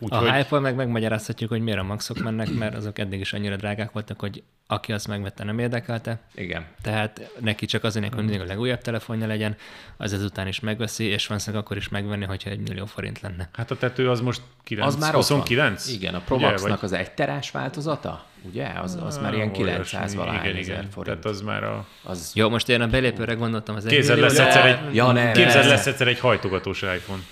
Úgyhogy... 0.04 0.28
A 0.28 0.32
hype 0.32 0.58
meg 0.58 0.74
megmagyarázhatjuk, 0.74 1.50
hogy 1.50 1.60
miért 1.60 1.78
a 1.78 1.82
maxok 1.82 2.18
mennek, 2.18 2.50
mert 2.50 2.74
azok 2.74 2.98
eddig 2.98 3.20
is 3.20 3.32
annyira 3.32 3.56
drágák 3.56 3.92
voltak, 3.92 4.20
hogy 4.20 4.42
aki 4.66 4.92
azt 4.92 5.08
megvette, 5.08 5.44
nem 5.44 5.58
érdekelte. 5.58 6.20
Igen. 6.34 6.66
Tehát 6.82 7.30
neki 7.40 7.66
csak 7.66 7.84
azért, 7.84 8.14
hogy 8.14 8.24
mindig 8.24 8.40
a 8.40 8.44
legújabb 8.44 8.80
telefonja 8.80 9.26
legyen, 9.26 9.56
az 9.96 10.12
ezután 10.12 10.46
is 10.46 10.60
megveszi, 10.60 11.04
és 11.04 11.26
van 11.26 11.38
akkor 11.54 11.76
is 11.76 11.88
megvenni, 11.88 12.24
hogyha 12.24 12.50
egy 12.50 12.60
millió 12.60 12.86
forint 12.86 13.20
lenne. 13.20 13.48
Hát 13.52 13.70
a 13.70 13.76
tető 13.76 14.10
az 14.10 14.20
most 14.20 14.40
9, 14.62 14.86
az 14.86 15.00
már 15.00 15.14
29? 15.14 15.88
Igen, 15.88 16.14
a 16.14 16.20
Pro 16.20 16.38
Max-nak 16.38 16.82
az 16.82 16.92
egy 16.92 17.10
terás 17.10 17.50
változata, 17.50 18.24
ugye? 18.42 18.66
Az, 18.82 18.98
az 19.04 19.18
már 19.18 19.34
ilyen 19.34 19.52
900 19.52 20.14
valahány 20.14 20.48
igen, 20.48 20.56
igen. 20.56 20.90
forint. 20.90 21.04
Tehát 21.04 21.24
az 21.24 21.40
már 21.40 21.64
a... 21.64 21.86
Az... 22.02 22.32
Jó, 22.34 22.48
most 22.48 22.68
én 22.68 22.80
a 22.80 22.86
belépőre 22.86 23.34
gondoltam 23.34 23.76
az 23.76 23.84
Képzeld 23.84 24.18
lesz, 24.18 24.38
egyszer 24.38 24.66
egy, 24.66 24.94
ja, 24.94 25.12
ne, 25.12 25.32
képzeld 25.32 25.66
lesz 25.66 25.86
egyszer 25.86 26.08
egy 26.08 26.18
hajtogatós 26.18 26.82
iPhone 26.82 27.22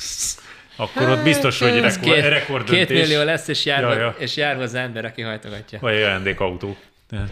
akkor 0.80 1.08
ott 1.08 1.22
biztos, 1.22 1.58
hogy 1.58 1.80
rekord, 1.80 2.00
két, 2.00 2.24
rekord 2.24 2.70
Két 2.70 2.88
millió 2.88 3.22
lesz, 3.22 3.48
és 3.48 3.64
jár, 3.64 3.82
ja, 3.82 3.94
ja. 3.94 4.14
és 4.18 4.36
jár 4.36 4.56
hozzá 4.56 4.82
ember, 4.82 5.04
aki 5.04 5.22
hajtogatja. 5.22 5.78
Vagy 5.80 5.94
ajándékautó. 5.94 6.76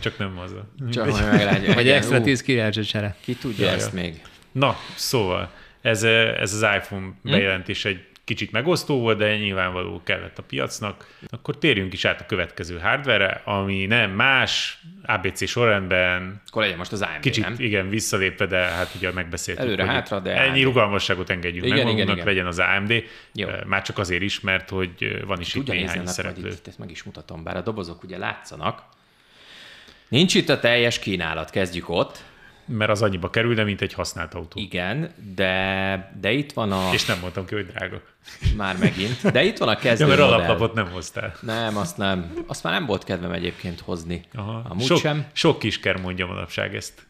Csak 0.00 0.18
nem 0.18 0.38
az. 0.38 0.54
Csak 0.92 1.10
hogy. 1.10 1.74
Vagy 1.74 1.88
extra 1.88 2.20
10 2.20 2.42
királyzsa 2.42 2.84
csere. 2.84 3.16
Ki 3.20 3.34
tudja 3.34 3.66
ja, 3.66 3.72
ezt 3.72 3.94
ja. 3.94 4.00
még? 4.00 4.22
Na, 4.52 4.76
szóval, 4.94 5.50
ez, 5.80 6.02
ez 6.02 6.52
az 6.52 6.62
iPhone 6.76 7.06
hm? 7.22 7.30
bejelentés 7.30 7.84
egy 7.84 8.04
kicsit 8.28 8.50
megosztó 8.50 9.00
volt, 9.00 9.18
de 9.18 9.36
nyilvánvaló 9.36 10.00
kellett 10.04 10.38
a 10.38 10.42
piacnak. 10.42 11.06
Akkor 11.30 11.58
térjünk 11.58 11.92
is 11.92 12.04
át 12.04 12.20
a 12.20 12.26
következő 12.26 12.78
hardware 12.78 13.42
ami 13.44 13.86
nem 13.86 14.10
más, 14.10 14.82
ABC 15.06 15.48
sorrendben. 15.48 16.42
Akkor 16.46 16.62
legyen 16.62 16.78
most 16.78 16.92
az 16.92 17.02
AMD, 17.02 17.20
Kicsit, 17.20 17.44
nem? 17.44 17.54
igen, 17.58 17.88
visszalépve, 17.88 18.46
de 18.46 18.58
hát 18.58 18.94
ugye 18.96 19.12
megbeszéltük. 19.12 19.64
Előre, 19.64 19.84
hátra, 19.84 20.20
de 20.20 20.36
Ennyi 20.36 20.48
AMD. 20.48 20.62
rugalmasságot 20.62 21.30
engedjünk 21.30 21.66
igen, 21.66 21.76
meg 21.76 21.86
magunknak, 21.86 22.16
igen, 22.16 22.16
igen. 22.16 22.26
legyen 22.26 22.46
az 22.46 22.58
AMD. 22.58 23.04
Jó. 23.34 23.48
Már 23.66 23.82
csak 23.82 23.98
azért 23.98 24.22
is, 24.22 24.40
mert 24.40 24.70
hogy 24.70 25.24
van 25.26 25.40
is 25.40 25.48
Tudja 25.48 25.74
itt 25.74 25.80
néhány 25.80 26.06
szereplő. 26.06 26.48
Itt, 26.48 26.66
ezt 26.66 26.78
meg 26.78 26.90
is 26.90 27.02
mutatom, 27.02 27.42
bár 27.42 27.56
a 27.56 27.60
dobozok 27.60 28.02
ugye 28.02 28.18
látszanak. 28.18 28.82
Nincs 30.08 30.34
itt 30.34 30.48
a 30.48 30.58
teljes 30.58 30.98
kínálat, 30.98 31.50
kezdjük 31.50 31.88
ott 31.88 32.24
mert 32.68 32.90
az 32.90 33.02
annyiba 33.02 33.30
kerülne, 33.30 33.64
mint 33.64 33.80
egy 33.80 33.92
használt 33.92 34.34
autó. 34.34 34.60
Igen, 34.60 35.10
de, 35.34 36.12
de 36.20 36.32
itt 36.32 36.52
van 36.52 36.72
a... 36.72 36.88
És 36.92 37.04
nem 37.04 37.18
mondtam 37.20 37.46
ki, 37.46 37.54
hogy 37.54 37.66
drága. 37.66 38.00
Már 38.56 38.76
megint. 38.78 39.30
De 39.32 39.42
itt 39.42 39.58
van 39.58 39.68
a 39.68 39.76
kezdő 39.76 40.04
ja, 40.04 40.08
mert 40.08 40.20
alaplapot 40.20 40.74
nem 40.74 40.90
hoztál. 40.90 41.34
Nem, 41.40 41.76
azt 41.76 41.96
nem. 41.96 42.32
Azt 42.46 42.62
már 42.62 42.72
nem 42.72 42.86
volt 42.86 43.04
kedvem 43.04 43.32
egyébként 43.32 43.80
hozni. 43.80 44.20
Aha. 44.34 44.62
Amúgy 44.68 44.84
sok, 44.84 44.98
sem. 44.98 45.26
Sok 45.32 45.58
kisker 45.58 46.00
mondja 46.00 46.26
manapság 46.26 46.74
ezt. 46.74 47.06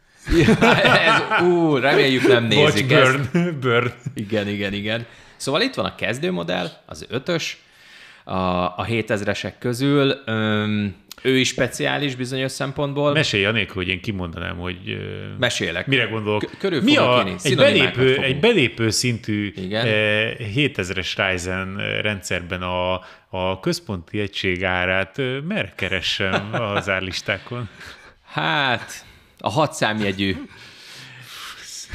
ez, 0.70 1.42
ú, 1.42 1.76
reméljük 1.76 2.26
nem 2.26 2.44
nézik 2.44 2.88
Bocs, 2.88 3.00
burn, 3.00 3.20
ezt. 3.32 3.58
burn. 3.58 3.92
Igen, 4.14 4.48
igen, 4.48 4.72
igen. 4.72 5.06
Szóval 5.36 5.60
itt 5.60 5.74
van 5.74 5.84
a 5.84 5.94
kezdőmodell, 5.94 6.68
az 6.86 7.06
ötös, 7.08 7.58
a, 8.24 8.36
a 8.64 8.86
7000-esek 8.88 9.52
közül. 9.58 10.22
Öm, 10.24 10.94
ő 11.22 11.38
is 11.38 11.48
speciális 11.48 12.14
bizonyos 12.14 12.52
szempontból. 12.52 13.12
Mesélj 13.12 13.44
anélkül, 13.44 13.74
hogy 13.74 13.88
én 13.88 14.00
kimondanám, 14.00 14.56
hogy 14.56 14.76
Mesélek. 15.38 15.86
mire 15.86 16.04
gondolok. 16.04 16.50
Körül 16.58 16.82
Mi 16.82 16.96
a, 16.96 17.26
egy, 17.42 17.56
belépő, 17.56 18.16
egy 18.16 18.40
belépő 18.40 18.90
szintű 18.90 19.52
Igen? 19.56 19.86
7000-es 20.54 21.12
Ryzen 21.16 21.76
rendszerben 22.02 22.62
a, 22.62 23.00
a 23.28 23.60
központi 23.60 24.20
egység 24.20 24.64
árát 24.64 25.16
merre 25.48 25.72
keressem 25.76 26.48
az 26.52 26.88
árlistákon? 26.88 27.68
Hát, 28.24 29.04
a 29.38 29.50
hat 29.50 29.72
számjegyű 29.72 30.36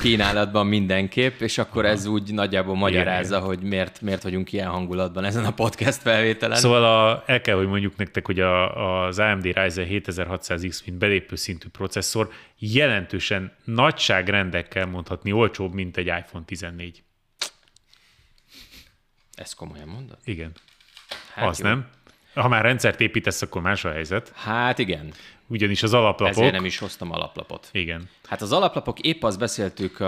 kínálatban 0.02 0.68
mindenképp, 0.68 1.40
és 1.40 1.58
akkor 1.58 1.86
ez 1.86 2.06
úgy 2.06 2.34
nagyjából 2.34 2.76
magyarázza, 2.76 3.36
igen, 3.36 3.48
hogy 3.48 3.62
miért, 3.62 4.02
miért 4.02 4.24
vagyunk 4.24 4.52
ilyen 4.52 4.68
hangulatban 4.68 5.24
ezen 5.24 5.46
a 5.46 5.52
podcast 5.52 6.02
felvételen. 6.02 6.58
Szóval 6.58 6.84
a, 6.84 7.24
el 7.26 7.42
kell, 7.42 7.56
hogy 7.56 7.68
mondjuk 7.68 7.96
nektek, 7.96 8.26
hogy 8.26 8.40
a, 8.40 9.06
az 9.06 9.20
AMD 9.20 9.44
Ryzen 9.44 9.88
7600X, 9.90 10.86
mint 10.86 10.98
belépő 10.98 11.36
szintű 11.36 11.68
processzor, 11.68 12.30
jelentősen 12.58 13.52
nagyságrendekkel 13.64 14.86
mondhatni 14.86 15.32
olcsóbb, 15.32 15.74
mint 15.74 15.98
egy 15.98 16.08
iPhone 16.08 16.46
14. 16.46 17.04
Ezt 19.36 19.56
komolyan 19.56 19.88
mondod? 19.88 20.18
Igen. 20.24 20.52
Hát 21.34 21.48
az 21.48 21.60
jó. 21.60 21.66
nem. 21.66 21.88
Ha 22.34 22.48
már 22.48 22.62
rendszert 22.62 23.02
építesz, 23.02 23.42
akkor 23.42 23.62
más 23.62 23.86
a 23.86 23.92
helyzet. 23.92 24.32
Hát 24.36 24.80
igen 24.80 25.14
ugyanis 25.54 25.84
az 25.84 25.94
alaplapok... 25.94 26.38
Ezért 26.38 26.52
nem 26.52 26.66
is 26.66 26.78
hoztam 26.78 27.12
alaplapot. 27.12 27.70
Igen. 27.72 28.10
Hát 28.28 28.42
az 28.42 28.52
alaplapok, 28.52 29.00
épp 29.00 29.24
azt 29.24 29.40
beszéltük 29.40 30.00
uh, 30.00 30.08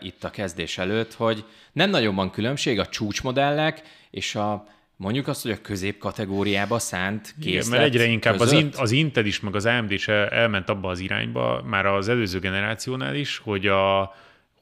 itt 0.00 0.24
a 0.24 0.30
kezdés 0.30 0.78
előtt, 0.78 1.14
hogy 1.14 1.44
nem 1.72 1.90
nagyon 1.90 2.14
van 2.14 2.30
különbség 2.30 2.78
a 2.78 2.86
csúcsmodellek 2.86 3.82
és 4.10 4.34
a 4.34 4.66
mondjuk 4.96 5.28
azt, 5.28 5.42
hogy 5.42 5.50
a 5.50 5.60
közép 5.60 5.98
kategóriába 5.98 6.78
szánt 6.78 7.34
készlet 7.40 7.66
Igen, 7.66 7.68
mert 7.68 7.82
egyre 7.82 8.04
inkább 8.04 8.40
az, 8.40 8.52
in, 8.52 8.70
az 8.76 8.90
Intel 8.90 9.24
is, 9.24 9.40
meg 9.40 9.54
az 9.54 9.66
AMD 9.66 9.90
is 9.90 10.08
el, 10.08 10.28
elment 10.28 10.68
abba 10.68 10.88
az 10.88 11.00
irányba, 11.00 11.62
már 11.64 11.86
az 11.86 12.08
előző 12.08 12.38
generációnál 12.38 13.14
is, 13.14 13.38
hogy 13.38 13.66
a, 13.66 14.14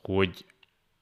hogy 0.03 0.45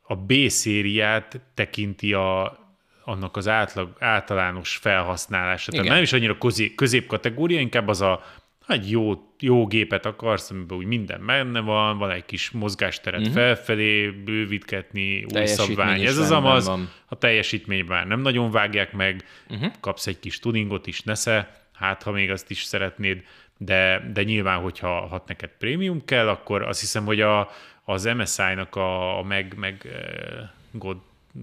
a 0.02 0.16
B-szériát 0.16 1.40
tekinti 1.54 2.12
a, 2.12 2.58
annak 3.04 3.36
az 3.36 3.48
átlag, 3.48 3.96
általános 3.98 4.76
felhasználása. 4.76 5.70
Igen. 5.72 5.84
Tehát 5.84 5.94
nem 5.94 6.04
is 6.04 6.12
annyira 6.12 6.38
közép, 6.38 6.74
középkategória, 6.74 7.60
inkább 7.60 7.88
az 7.88 8.00
a 8.00 8.24
egy 8.68 8.90
jó, 8.90 9.32
jó 9.40 9.66
gépet 9.66 10.06
akarsz, 10.06 10.50
amiben 10.50 10.78
úgy 10.78 10.86
minden 10.86 11.26
benne 11.26 11.60
van, 11.60 11.98
van 11.98 12.10
egy 12.10 12.24
kis 12.24 12.50
mozgásteret 12.50 13.20
uh-huh. 13.20 13.34
felfelé, 13.34 14.08
bővítgetni, 14.08 15.24
új 15.34 15.46
szabvány. 15.46 16.04
Ez 16.04 16.18
az 16.18 16.30
amaz, 16.30 16.66
van. 16.66 16.90
a 17.06 17.14
teljesítmény 17.14 17.84
már 17.84 18.06
nem 18.06 18.20
nagyon 18.20 18.50
vágják 18.50 18.92
meg, 18.92 19.24
uh-huh. 19.50 19.72
kapsz 19.80 20.06
egy 20.06 20.18
kis 20.18 20.38
tuningot 20.38 20.86
is, 20.86 21.02
nesze, 21.02 21.66
hát 21.72 22.02
ha 22.02 22.10
még 22.10 22.30
azt 22.30 22.50
is 22.50 22.62
szeretnéd, 22.62 23.22
de, 23.56 24.10
de 24.12 24.22
nyilván, 24.22 24.60
hogyha 24.60 25.06
hat 25.06 25.28
neked 25.28 25.50
prémium 25.58 26.04
kell, 26.04 26.28
akkor 26.28 26.62
azt 26.62 26.80
hiszem, 26.80 27.04
hogy 27.04 27.20
a, 27.20 27.50
az 27.84 28.04
MSI-nak 28.04 28.76
a, 28.76 29.18
a 29.18 29.22
meg, 29.22 29.54
meg 29.56 29.82
uh, 29.84 30.92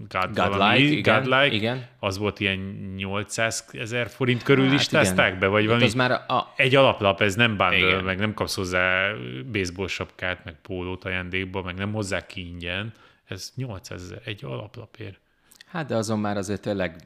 God 0.08 0.34
God 0.34 0.78
igen, 0.78 1.22
Godlike, 1.22 1.54
igen. 1.54 1.86
az 1.98 2.18
volt 2.18 2.40
ilyen 2.40 2.58
800 2.96 3.68
ezer 3.72 4.08
forint 4.08 4.42
körül 4.42 4.64
hát 4.64 4.72
listázták 4.72 5.38
be, 5.38 5.46
vagy 5.46 5.66
valami, 5.66 5.84
az 5.84 5.94
már 5.94 6.10
a... 6.10 6.52
egy 6.56 6.74
alaplap, 6.74 7.20
ez 7.20 7.34
nem 7.34 7.56
bundle, 7.56 8.00
meg 8.00 8.18
nem 8.18 8.34
kapsz 8.34 8.54
hozzá 8.54 9.12
baseball 9.52 9.88
sapkát, 9.88 10.44
meg 10.44 10.54
pólót 10.62 11.04
ajándékba, 11.04 11.62
meg 11.62 11.74
nem 11.74 11.92
hozzák 11.92 12.26
ki 12.26 12.46
ingyen, 12.46 12.92
ez 13.24 13.52
800 13.56 14.02
ezer 14.02 14.20
egy 14.24 14.44
alaplapért. 14.44 15.20
Hát 15.66 15.86
de 15.86 15.96
azon 15.96 16.18
már 16.18 16.36
azért 16.36 16.60
tényleg 16.60 16.96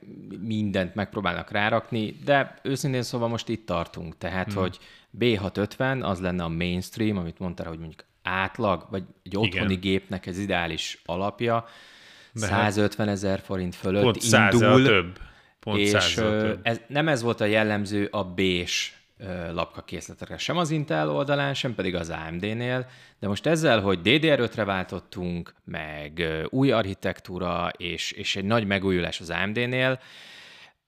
mindent 0.41 0.95
megpróbálnak 0.95 1.51
rárakni, 1.51 2.17
de 2.25 2.59
őszintén 2.63 3.03
szóval 3.03 3.29
most 3.29 3.49
itt 3.49 3.67
tartunk, 3.67 4.19
tehát 4.19 4.53
hmm. 4.53 4.63
hogy 4.63 4.79
B650 5.19 6.03
az 6.03 6.21
lenne 6.21 6.45
a 6.45 6.49
mainstream, 6.49 7.17
amit 7.17 7.39
mondtál, 7.39 7.69
hogy 7.69 7.79
mondjuk 7.79 8.05
átlag, 8.23 8.87
vagy 8.91 9.03
egy 9.23 9.37
otthoni 9.37 9.65
Igen. 9.65 9.81
gépnek 9.81 10.27
ez 10.27 10.39
ideális 10.39 11.03
alapja, 11.05 11.65
de 12.33 12.47
150 12.47 13.09
ezer 13.09 13.41
forint 13.41 13.75
fölött 13.75 14.03
pont 14.03 14.23
indul. 14.23 14.85
több. 14.85 15.19
Pont 15.61 15.79
és 15.79 16.15
több. 16.15 16.61
Ez, 16.63 16.81
nem 16.87 17.09
ez 17.09 17.23
volt 17.23 17.41
a 17.41 17.45
jellemző 17.45 18.09
a 18.11 18.25
B-s 18.25 18.93
lapkakészletekre, 19.53 20.37
sem 20.39 20.57
az 20.57 20.71
Intel 20.71 21.11
oldalán, 21.11 21.55
sem 21.55 21.75
pedig 21.75 21.95
az 21.95 22.11
AMD-nél, 22.11 22.87
de 23.19 23.29
most 23.29 23.47
ezzel, 23.47 23.81
hogy 23.81 23.99
DDR5-re 24.05 24.65
váltottunk, 24.65 25.55
meg 25.65 26.23
új 26.49 26.71
architektúra 26.71 27.71
és, 27.77 28.13
és 28.13 28.37
egy 28.37 28.45
nagy 28.45 28.67
megújulás 28.67 29.21
az 29.21 29.31
AMD-nél, 29.31 30.01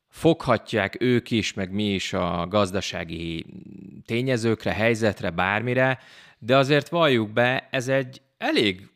foghatják 0.08 0.96
ők 1.00 1.30
is, 1.30 1.54
meg 1.54 1.72
mi 1.72 1.94
is 1.94 2.12
a 2.12 2.46
gazdasági 2.48 3.46
tényezőkre, 4.06 4.72
helyzetre, 4.72 5.30
bármire, 5.30 5.98
de 6.38 6.56
azért 6.56 6.88
valljuk 6.88 7.30
be, 7.30 7.68
ez 7.70 7.88
egy 7.88 8.20
elég 8.38 8.88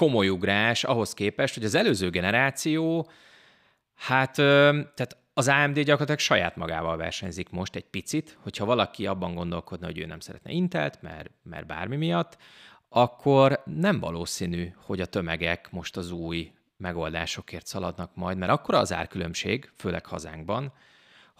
komoly 0.00 0.28
ugrás 0.28 0.84
ahhoz 0.84 1.14
képest, 1.14 1.54
hogy 1.54 1.64
az 1.64 1.74
előző 1.74 2.10
generáció, 2.10 3.10
hát 3.94 4.34
tehát 4.34 5.16
az 5.34 5.48
AMD 5.48 5.74
gyakorlatilag 5.74 6.18
saját 6.18 6.56
magával 6.56 6.96
versenyzik 6.96 7.50
most 7.50 7.76
egy 7.76 7.84
picit, 7.84 8.38
hogyha 8.42 8.64
valaki 8.64 9.06
abban 9.06 9.34
gondolkodna, 9.34 9.86
hogy 9.86 9.98
ő 9.98 10.06
nem 10.06 10.20
szeretne 10.20 10.50
Intelt, 10.50 11.02
mert, 11.02 11.30
mert 11.42 11.66
bármi 11.66 11.96
miatt, 11.96 12.36
akkor 12.88 13.62
nem 13.64 14.00
valószínű, 14.00 14.72
hogy 14.76 15.00
a 15.00 15.06
tömegek 15.06 15.68
most 15.70 15.96
az 15.96 16.10
új 16.10 16.52
megoldásokért 16.76 17.66
szaladnak 17.66 18.10
majd, 18.14 18.38
mert 18.38 18.52
akkor 18.52 18.74
az 18.74 18.92
árkülönbség, 18.92 19.70
főleg 19.76 20.06
hazánkban, 20.06 20.72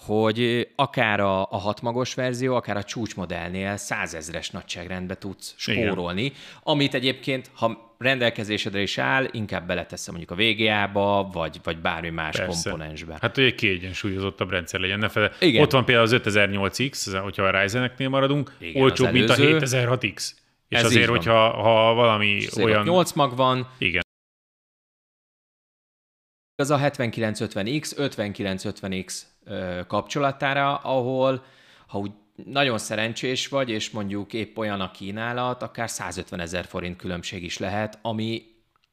hogy 0.07 0.69
akár 0.77 1.21
a, 1.21 1.41
a 1.41 1.57
hatmagos 1.57 2.15
verzió, 2.15 2.55
akár 2.55 2.77
a 2.77 2.83
csúcsmodellnél 2.83 3.77
százezres 3.77 4.51
nagyságrendbe 4.51 5.15
tudsz 5.15 5.55
spórolni, 5.57 6.23
Igen. 6.23 6.37
amit 6.63 6.95
egyébként, 6.95 7.51
ha 7.55 7.95
rendelkezésedre 7.99 8.81
is 8.81 8.99
áll, 8.99 9.29
inkább 9.31 9.67
beleteszem 9.67 10.15
mondjuk 10.15 10.39
a 10.39 10.43
VGA-ba, 10.43 11.29
vagy, 11.33 11.61
vagy 11.63 11.79
bármi 11.79 12.09
más 12.09 12.37
Persze. 12.37 12.71
komponensbe. 12.71 13.19
Hát, 13.21 13.35
hogy 13.35 13.45
egy 13.45 13.55
kiegyensúlyozottabb 13.55 14.51
rendszer 14.51 14.81
legyen. 14.81 14.99
Ne 14.99 15.09
fele. 15.09 15.33
Igen. 15.41 15.63
Ott 15.63 15.71
van 15.71 15.85
például 15.85 16.07
az 16.07 16.21
5008X, 16.25 17.19
hogyha 17.23 17.43
a 17.43 17.61
Ryzeneknél 17.61 18.09
maradunk, 18.09 18.57
Igen, 18.59 18.83
olcsóbb, 18.83 19.13
mint 19.13 19.31
a 19.31 19.35
7006X. 19.35 20.31
És 20.69 20.79
Ez 20.79 20.85
azért, 20.85 21.09
hogyha 21.09 21.51
ha 21.51 21.95
valami 21.95 22.47
olyan... 22.63 22.83
8 22.83 23.13
mag 23.13 23.37
van, 23.37 23.69
Igen. 23.79 24.03
az 26.55 26.71
a 26.71 26.79
7950X, 26.79 27.93
5950X 27.97 29.23
kapcsolatára, 29.87 30.77
ahol 30.77 31.45
ha 31.87 31.99
úgy 31.99 32.11
nagyon 32.45 32.79
szerencsés 32.79 33.49
vagy, 33.49 33.71
és 33.71 33.91
mondjuk 33.91 34.33
épp 34.33 34.57
olyan 34.57 34.81
a 34.81 34.91
kínálat, 34.91 35.63
akár 35.63 35.91
150 35.91 36.41
ezer 36.41 36.65
forint 36.65 36.97
különbség 36.97 37.45
is 37.45 37.59
lehet, 37.59 37.99
ami 38.03 38.43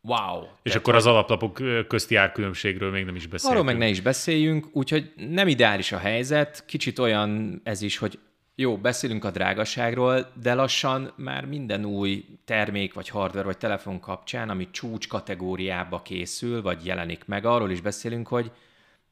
wow. 0.02 0.44
És 0.64 0.76
akkor 0.76 0.96
az 0.96 1.06
alaplapok 1.06 1.62
közti 1.88 2.16
árkülönbségről 2.16 2.92
még 2.92 3.06
nem 3.06 3.16
is 3.16 3.28
beszélünk. 3.28 3.60
Arról 3.60 3.72
meg 3.72 3.82
ne 3.82 3.88
is 3.88 4.02
beszéljünk, 4.02 4.68
úgyhogy 4.72 5.14
nem 5.16 5.48
ideális 5.48 5.92
a 5.92 5.98
helyzet, 5.98 6.66
kicsit 6.66 7.00
olyan 7.00 7.62
ez 7.64 7.82
is, 7.82 7.98
hogy 7.98 8.20
jó, 8.56 8.78
beszélünk 8.78 9.26
a 9.26 9.32
drágaságról, 9.32 10.32
de 10.42 10.54
lassan 10.54 11.14
már 11.16 11.46
minden 11.46 11.86
új 11.86 12.26
termék, 12.46 12.94
vagy 12.94 13.10
hardware, 13.10 13.46
vagy 13.46 13.58
telefon 13.58 14.00
kapcsán, 14.00 14.50
ami 14.50 14.68
csúcs 14.72 15.08
kategóriába 15.08 16.02
készül, 16.02 16.62
vagy 16.62 16.86
jelenik 16.86 17.26
meg, 17.26 17.46
arról 17.46 17.72
is 17.72 17.82
beszélünk, 17.82 18.28
hogy 18.28 18.52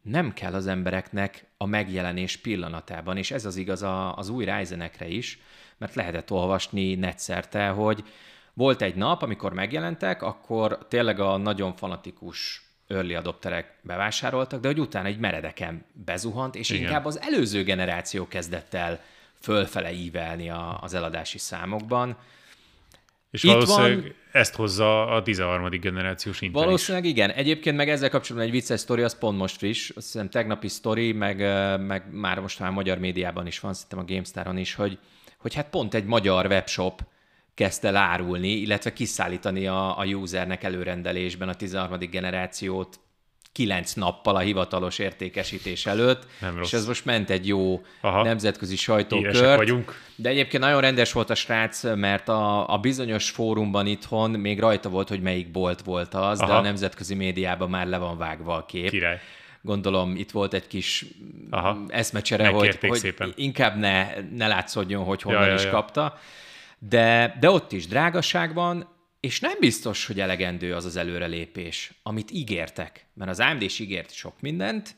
nem 0.05 0.33
kell 0.33 0.53
az 0.53 0.67
embereknek 0.67 1.45
a 1.57 1.65
megjelenés 1.65 2.37
pillanatában, 2.37 3.17
és 3.17 3.31
ez 3.31 3.45
az 3.45 3.55
igaz 3.55 3.85
az 4.15 4.29
új 4.29 4.45
ryzen 4.45 4.89
is, 4.99 5.39
mert 5.77 5.95
lehetett 5.95 6.31
olvasni 6.31 6.95
netszerte, 6.95 7.67
hogy 7.67 8.03
volt 8.53 8.81
egy 8.81 8.95
nap, 8.95 9.21
amikor 9.21 9.53
megjelentek, 9.53 10.21
akkor 10.21 10.85
tényleg 10.89 11.19
a 11.19 11.37
nagyon 11.37 11.75
fanatikus 11.75 12.63
early 12.87 13.15
adopterek 13.15 13.77
bevásároltak, 13.81 14.59
de 14.59 14.67
hogy 14.67 14.79
utána 14.79 15.07
egy 15.07 15.19
meredeken 15.19 15.85
bezuhant, 15.93 16.55
és 16.55 16.69
Igen. 16.69 16.81
inkább 16.81 17.05
az 17.05 17.21
előző 17.21 17.63
generáció 17.63 18.27
kezdett 18.27 18.73
el 18.73 18.99
fölfele 19.39 19.93
ívelni 19.93 20.49
a, 20.49 20.79
az 20.81 20.93
eladási 20.93 21.37
számokban. 21.37 22.17
És 23.35 23.43
Itt 23.43 23.51
valószínűleg 23.51 24.01
van, 24.01 24.13
ezt 24.31 24.55
hozza 24.55 25.07
a 25.07 25.21
13. 25.21 25.69
generációs 25.69 26.41
Intel 26.41 26.63
Valószínűleg 26.63 27.05
is. 27.05 27.11
igen. 27.11 27.29
Egyébként 27.29 27.75
meg 27.75 27.89
ezzel 27.89 28.09
kapcsolatban 28.09 28.51
egy 28.51 28.55
vicces 28.59 28.79
sztori, 28.79 29.01
az 29.01 29.17
pont 29.17 29.37
most 29.37 29.57
friss, 29.57 29.89
azt 29.89 30.11
hiszem 30.11 30.29
tegnapi 30.29 30.67
sztori, 30.67 31.11
meg, 31.11 31.37
meg 31.81 32.03
már 32.11 32.39
most 32.39 32.59
már 32.59 32.71
magyar 32.71 32.97
médiában 32.97 33.47
is 33.47 33.59
van, 33.59 33.73
szerintem 33.73 33.99
a 33.99 34.03
GameStar-on 34.03 34.57
is, 34.57 34.73
hogy, 34.73 34.99
hogy 35.37 35.53
hát 35.53 35.69
pont 35.69 35.93
egy 35.93 36.05
magyar 36.05 36.45
webshop 36.45 37.01
kezdte 37.53 37.87
el 37.87 37.95
árulni, 37.95 38.51
illetve 38.51 38.93
kiszállítani 38.93 39.67
a, 39.67 39.99
a 39.99 40.05
usernek 40.05 40.63
előrendelésben 40.63 41.49
a 41.49 41.53
13. 41.53 41.97
generációt 41.99 42.99
kilenc 43.55 43.93
nappal 43.93 44.35
a 44.35 44.39
hivatalos 44.39 44.99
értékesítés 44.99 45.85
előtt, 45.85 46.27
Nem 46.41 46.57
rossz. 46.57 46.67
és 46.67 46.73
ez 46.73 46.87
most 46.87 47.05
ment 47.05 47.29
egy 47.29 47.47
jó 47.47 47.81
Aha. 48.01 48.23
nemzetközi 48.23 48.75
sajtókört. 48.75 49.55
vagyunk. 49.55 50.01
De 50.15 50.29
egyébként 50.29 50.63
nagyon 50.63 50.81
rendes 50.81 51.11
volt 51.11 51.29
a 51.29 51.35
srác, 51.35 51.83
mert 51.95 52.29
a, 52.29 52.73
a 52.73 52.77
bizonyos 52.77 53.29
fórumban 53.29 53.87
itthon 53.87 54.31
még 54.31 54.59
rajta 54.59 54.89
volt, 54.89 55.09
hogy 55.09 55.21
melyik 55.21 55.51
bolt 55.51 55.81
volt 55.81 56.13
az, 56.13 56.39
Aha. 56.39 56.51
de 56.51 56.57
a 56.57 56.61
nemzetközi 56.61 57.15
médiában 57.15 57.69
már 57.69 57.87
le 57.87 57.97
van 57.97 58.17
vágva 58.17 58.55
a 58.55 58.65
kép. 58.65 58.89
Király 58.89 59.19
gondolom 59.61 60.15
itt 60.15 60.31
volt 60.31 60.53
egy 60.53 60.67
kis 60.67 61.05
Aha. 61.49 61.77
eszmecsere, 61.87 62.47
hogy, 62.47 62.77
hogy 62.81 62.97
szépen. 62.97 63.33
inkább 63.35 63.77
ne, 63.77 64.07
ne 64.31 64.47
látszódjon, 64.47 65.03
hogy 65.03 65.21
honnan 65.21 65.41
ja, 65.41 65.47
ja, 65.47 65.53
is 65.53 65.63
ja. 65.63 65.69
kapta. 65.69 66.17
De, 66.79 67.37
de 67.39 67.49
ott 67.49 67.71
is 67.71 67.87
drágaságban 67.87 68.94
és 69.25 69.39
nem 69.39 69.57
biztos, 69.59 70.05
hogy 70.05 70.19
elegendő 70.19 70.73
az 70.73 70.85
az 70.85 70.95
előrelépés, 70.95 71.93
amit 72.03 72.31
ígértek, 72.31 73.05
mert 73.13 73.31
az 73.31 73.39
AMD 73.39 73.61
is 73.61 73.79
ígért 73.79 74.13
sok 74.13 74.33
mindent, 74.41 74.95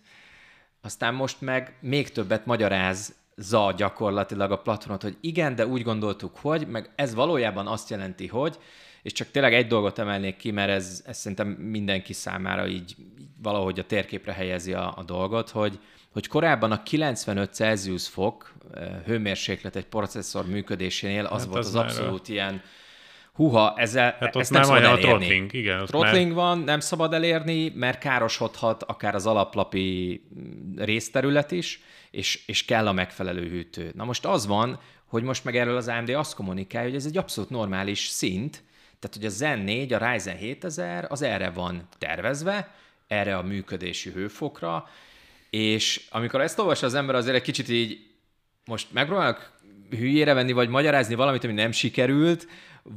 aztán 0.82 1.14
most 1.14 1.42
meg 1.42 1.78
még 1.82 2.12
többet 2.12 2.46
magyarázza 2.46 3.74
gyakorlatilag 3.78 4.52
a 4.52 4.58
platformot, 4.58 5.02
hogy 5.02 5.18
igen, 5.22 5.56
de 5.56 5.68
úgy 5.68 5.82
gondoltuk, 5.82 6.38
hogy, 6.38 6.68
meg 6.68 6.90
ez 6.96 7.14
valójában 7.14 7.68
azt 7.68 7.90
jelenti, 7.90 8.28
hogy, 8.28 8.58
és 9.02 9.12
csak 9.12 9.32
tényleg 9.32 9.54
egy 9.54 9.68
dolgot 9.68 10.00
emelnék 10.00 10.38
ki, 10.38 10.52
mert 10.52 10.70
ez, 10.70 11.04
ez 11.06 11.18
szerintem 11.18 11.48
mindenki 11.48 12.14
számára 12.14 12.68
így, 12.68 12.96
így 13.20 13.28
valahogy 13.42 13.80
a 13.80 13.86
térképre 13.86 14.34
helyezi 14.34 14.74
a, 14.74 14.94
a 14.98 15.04
dolgot, 15.04 15.50
hogy, 15.50 15.80
hogy 16.12 16.28
korábban 16.28 16.72
a 16.72 16.84
95 16.84 17.54
Celsius 17.54 18.08
fok 18.08 18.54
eh, 18.74 19.02
hőmérséklet 19.06 19.76
egy 19.76 19.86
processzor 19.86 20.48
működésénél 20.48 21.26
az 21.26 21.42
hát 21.42 21.50
volt 21.50 21.60
az, 21.60 21.68
az 21.68 21.76
abszolút 21.76 22.30
a... 22.30 22.32
ilyen 22.32 22.62
Huha, 23.38 23.74
ezzel, 23.78 24.16
hát 24.20 24.36
ezt 24.36 24.52
nem 24.52 24.64
szabad 24.64 24.84
elérni. 24.84 25.04
A 25.04 25.08
throttling, 25.08 25.54
igen. 25.54 25.86
Throttling 25.86 26.28
már... 26.28 26.36
van, 26.36 26.60
nem 26.60 26.80
szabad 26.80 27.14
elérni, 27.14 27.72
mert 27.76 28.00
károsodhat 28.00 28.84
akár 28.84 29.16
az 29.16 29.26
alaplapi 29.26 30.22
részterület 30.76 31.52
is, 31.52 31.82
és, 32.12 32.44
és 32.46 32.66
kell 32.66 32.88
a 32.88 32.92
megfelelő 32.92 33.50
hűtő. 33.50 33.92
Na 33.96 34.04
most 34.04 34.26
az 34.26 34.48
van, 34.48 34.80
hogy 35.06 35.24
most 35.24 35.44
meg 35.44 35.56
erről 35.56 35.76
az 35.76 35.88
AMD 35.88 36.10
azt 36.10 36.36
kommunikálja, 36.36 36.88
hogy 36.88 36.98
ez 36.98 37.06
egy 37.06 37.18
abszolút 37.18 37.50
normális 37.50 38.08
szint, 38.08 38.64
tehát 39.00 39.16
hogy 39.16 39.26
a 39.26 39.30
Zen 39.30 39.60
4, 39.60 39.94
a 39.94 40.12
Ryzen 40.12 40.36
7000 40.36 41.06
az 41.10 41.22
erre 41.22 41.50
van 41.50 41.88
tervezve, 41.98 42.74
erre 43.08 43.38
a 43.38 43.42
működési 43.44 44.10
hőfokra, 44.10 44.90
és 45.50 46.08
amikor 46.10 46.42
ezt 46.42 46.60
olvassa 46.60 46.86
az 46.86 46.94
ember, 46.94 47.16
azért 47.16 47.36
egy 47.36 47.42
kicsit 47.42 47.70
így 47.70 48.08
most 48.66 48.88
megpróbálok 48.94 49.52
hülyére 49.90 50.34
venni, 50.34 50.52
vagy 50.52 50.70
magyarázni 50.70 51.16
valamit, 51.16 51.44
ami 51.44 51.54
nem 51.54 51.72
sikerült, 51.72 52.48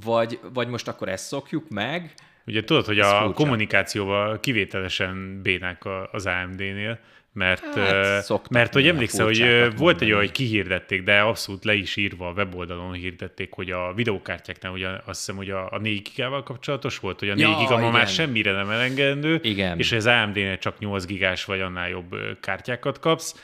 vagy, 0.04 0.38
vagy 0.52 0.68
most 0.68 0.88
akkor 0.88 1.08
ezt 1.08 1.26
szokjuk 1.26 1.68
meg. 1.68 2.14
Ugye 2.46 2.64
tudod, 2.64 2.84
hogy 2.84 2.98
a 2.98 3.04
furcsa. 3.04 3.32
kommunikációval 3.32 4.40
kivételesen 4.40 5.40
bénák 5.42 5.82
az 6.12 6.26
AMD-nél, 6.26 6.98
mert, 7.32 7.74
hát, 7.74 8.48
mert 8.50 8.72
hogy 8.72 8.88
emlékszel, 8.88 9.24
hogy 9.24 9.38
volt 9.38 9.78
mondani. 9.78 10.04
egy 10.04 10.10
olyan, 10.10 10.20
hogy 10.20 10.32
kihirdették, 10.32 11.02
de 11.02 11.20
abszolút 11.20 11.64
le 11.64 11.74
is 11.74 11.96
írva 11.96 12.28
a 12.28 12.32
weboldalon 12.32 12.92
hirdették, 12.92 13.52
hogy 13.52 13.70
a 13.70 13.92
videókártyáknál, 13.94 14.72
ugye 14.72 14.88
azt 14.88 15.18
hiszem, 15.18 15.36
hogy 15.36 15.50
a, 15.50 15.72
a 15.72 15.78
4 15.78 16.02
gigával 16.02 16.42
kapcsolatos 16.42 16.98
volt, 16.98 17.18
hogy 17.18 17.28
a 17.28 17.34
4 17.34 17.42
ja, 17.42 17.56
giga 17.58 17.76
ma 17.76 17.90
már 17.90 18.06
semmire 18.06 18.52
nem 18.52 18.70
elengedő, 18.70 19.38
igen. 19.42 19.78
és 19.78 19.92
az 19.92 20.06
AMD-nél 20.06 20.58
csak 20.58 20.78
8 20.78 21.04
gigás 21.04 21.44
vagy 21.44 21.60
annál 21.60 21.88
jobb 21.88 22.16
kártyákat 22.40 22.98
kapsz, 22.98 23.34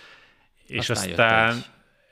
és 0.66 0.90
aztán, 0.90 1.10
aztán 1.10 1.64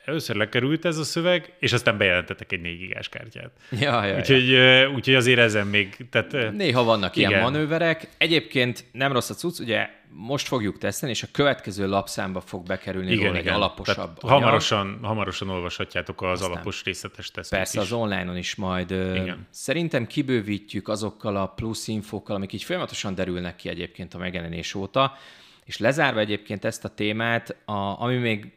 először 0.05 0.37
lekerült 0.37 0.85
ez 0.85 0.99
a 0.99 1.05
szöveg, 1.05 1.53
és 1.59 1.73
aztán 1.73 1.99
bejelentettek 1.99 2.53
egy 2.53 2.61
4 2.61 2.79
gigás 2.79 3.09
kártyát. 3.09 3.51
Ja, 3.71 4.05
ja, 4.05 4.17
úgyhogy, 4.17 4.49
ja. 4.49 4.90
úgyhogy 4.90 5.14
azért 5.14 5.38
ezen 5.38 5.67
még... 5.67 5.97
Tehát, 6.11 6.53
Néha 6.53 6.85
vannak 6.85 7.17
igen. 7.17 7.31
ilyen 7.31 7.43
manőverek. 7.43 8.09
Egyébként 8.19 8.85
nem 8.93 9.12
rossz 9.12 9.31
a 9.31 9.35
cucc, 9.35 9.59
ugye 9.59 9.88
most 10.17 10.47
fogjuk 10.47 10.79
tesztelni, 10.79 11.14
és 11.14 11.23
a 11.23 11.27
következő 11.33 11.88
lapszámba 11.88 12.40
fog 12.40 12.67
bekerülni 12.67 13.12
igen, 13.12 13.27
róla 13.27 13.38
igen. 13.38 13.53
egy 13.53 13.59
alaposabb 13.61 14.19
Tehát 14.19 14.21
hamarosan, 14.21 14.99
hamarosan 15.03 15.49
olvashatjátok 15.49 16.23
az 16.23 16.31
Aztán 16.31 16.51
alapos 16.51 16.85
részletes 16.85 17.31
tesztet 17.31 17.59
Persze 17.59 17.81
is. 17.81 17.87
az 17.87 17.93
online-on 17.93 18.37
is 18.37 18.55
majd. 18.55 18.90
Igen. 18.90 19.47
Szerintem 19.51 20.07
kibővítjük 20.07 20.88
azokkal 20.88 21.37
a 21.37 21.47
plusz 21.47 21.88
infókkal, 21.88 22.37
amik 22.37 22.53
így 22.53 22.62
folyamatosan 22.62 23.14
derülnek 23.14 23.57
ki 23.57 23.69
egyébként 23.69 24.14
a 24.14 24.19
megjelenés 24.19 24.75
óta, 24.75 25.17
és 25.64 25.79
lezárva 25.79 26.21
egyébként 26.21 26.64
ezt 26.64 26.85
a 26.85 26.88
témát, 26.88 27.57
a, 27.64 28.03
ami 28.03 28.17
még 28.17 28.53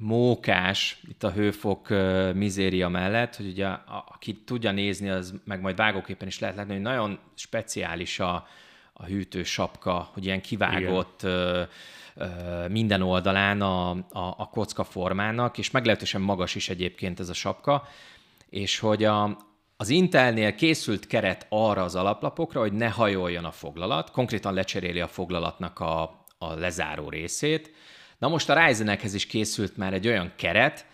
mókás 0.00 1.00
itt 1.08 1.22
a 1.22 1.32
hőfok 1.32 1.88
mizéria 2.34 2.88
mellett, 2.88 3.36
hogy 3.36 3.46
ugye 3.46 3.66
a, 3.66 4.04
aki 4.08 4.34
tudja 4.34 4.70
nézni, 4.70 5.08
az 5.08 5.34
meg 5.44 5.60
majd 5.60 5.76
vágóképpen 5.76 6.28
is 6.28 6.38
lehet 6.38 6.56
látni, 6.56 6.72
hogy 6.72 6.82
nagyon 6.82 7.18
speciális 7.34 8.20
a, 8.20 8.46
a 8.92 9.04
hűtő 9.04 9.42
sapka, 9.42 10.10
hogy 10.12 10.24
ilyen 10.24 10.40
kivágott 10.40 11.20
uh, 11.22 11.68
minden 12.68 13.02
oldalán 13.02 13.60
a, 13.60 13.90
a, 13.90 14.34
a 14.36 14.48
kocka 14.50 14.84
formának, 14.84 15.58
és 15.58 15.70
meglehetősen 15.70 16.20
magas 16.20 16.54
is 16.54 16.68
egyébként 16.68 17.20
ez 17.20 17.28
a 17.28 17.34
sapka, 17.34 17.88
és 18.50 18.78
hogy 18.78 19.04
a, 19.04 19.36
az 19.76 19.88
Intelnél 19.88 20.54
készült 20.54 21.06
keret 21.06 21.46
arra 21.48 21.82
az 21.82 21.94
alaplapokra, 21.94 22.60
hogy 22.60 22.72
ne 22.72 22.88
hajoljon 22.88 23.44
a 23.44 23.50
foglalat, 23.50 24.10
konkrétan 24.10 24.54
lecseréli 24.54 25.00
a 25.00 25.08
foglalatnak 25.08 25.80
a, 25.80 26.02
a 26.38 26.54
lezáró 26.54 27.08
részét, 27.08 27.74
Na 28.20 28.28
most 28.28 28.50
a 28.50 28.66
Ryzenekhez 28.66 29.14
is 29.14 29.26
készült 29.26 29.76
már 29.76 29.92
egy 29.92 30.06
olyan 30.06 30.32
keret, 30.36 30.86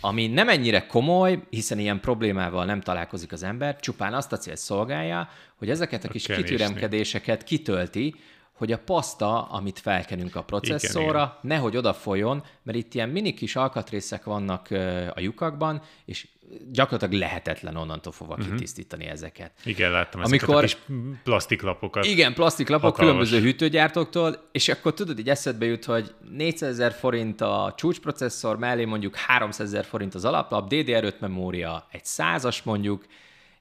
ami 0.00 0.26
nem 0.26 0.48
ennyire 0.48 0.86
komoly, 0.86 1.42
hiszen 1.50 1.78
ilyen 1.78 2.00
problémával 2.00 2.64
nem 2.64 2.80
találkozik 2.80 3.32
az 3.32 3.42
ember, 3.42 3.80
csupán 3.80 4.14
azt 4.14 4.32
a 4.32 4.36
célt 4.36 4.56
szolgálja, 4.56 5.28
hogy 5.56 5.70
ezeket 5.70 6.04
a 6.04 6.08
kis 6.08 6.26
kitüremkedéseket 6.26 7.44
kitölti, 7.44 8.14
hogy 8.58 8.72
a 8.72 8.78
paszta, 8.78 9.42
amit 9.42 9.78
felkenünk 9.78 10.36
a 10.36 10.42
processzorra, 10.42 11.08
igen, 11.08 11.22
igen. 11.22 11.38
nehogy 11.42 11.76
odafoljon, 11.76 12.44
mert 12.62 12.78
itt 12.78 12.94
ilyen 12.94 13.08
mini 13.08 13.34
kis 13.34 13.56
alkatrészek 13.56 14.24
vannak 14.24 14.68
a 15.14 15.20
lyukakban, 15.20 15.82
és 16.04 16.28
gyakorlatilag 16.72 17.20
lehetetlen 17.20 17.76
onnantól 17.76 18.12
fogva 18.12 18.34
uh-huh. 18.34 18.50
kitisztítani 18.50 19.06
ezeket. 19.06 19.52
Igen, 19.64 19.90
láttam 19.90 20.20
Amikor, 20.24 20.64
ezeket 20.64 20.86
a 20.86 20.92
kis 20.92 20.96
plastiklapokat. 21.22 22.04
Igen, 22.04 22.34
plastiklapok 22.34 22.96
hatalmas. 22.96 23.14
különböző 23.14 23.50
hűtőgyártóktól, 23.50 24.48
és 24.52 24.68
akkor 24.68 24.94
tudod, 24.94 25.18
így 25.18 25.28
eszedbe 25.28 25.64
jut, 25.64 25.84
hogy 25.84 26.14
400 26.30 26.68
ezer 26.68 26.92
forint 26.92 27.40
a 27.40 27.74
csúcsprocesszor, 27.76 28.58
mellé 28.58 28.84
mondjuk 28.84 29.16
300 29.16 29.66
ezer 29.66 29.84
forint 29.84 30.14
az 30.14 30.24
alaplap, 30.24 30.66
DDR5 30.70 31.18
memória, 31.18 31.86
egy 31.90 32.04
százas 32.04 32.62
mondjuk, 32.62 33.06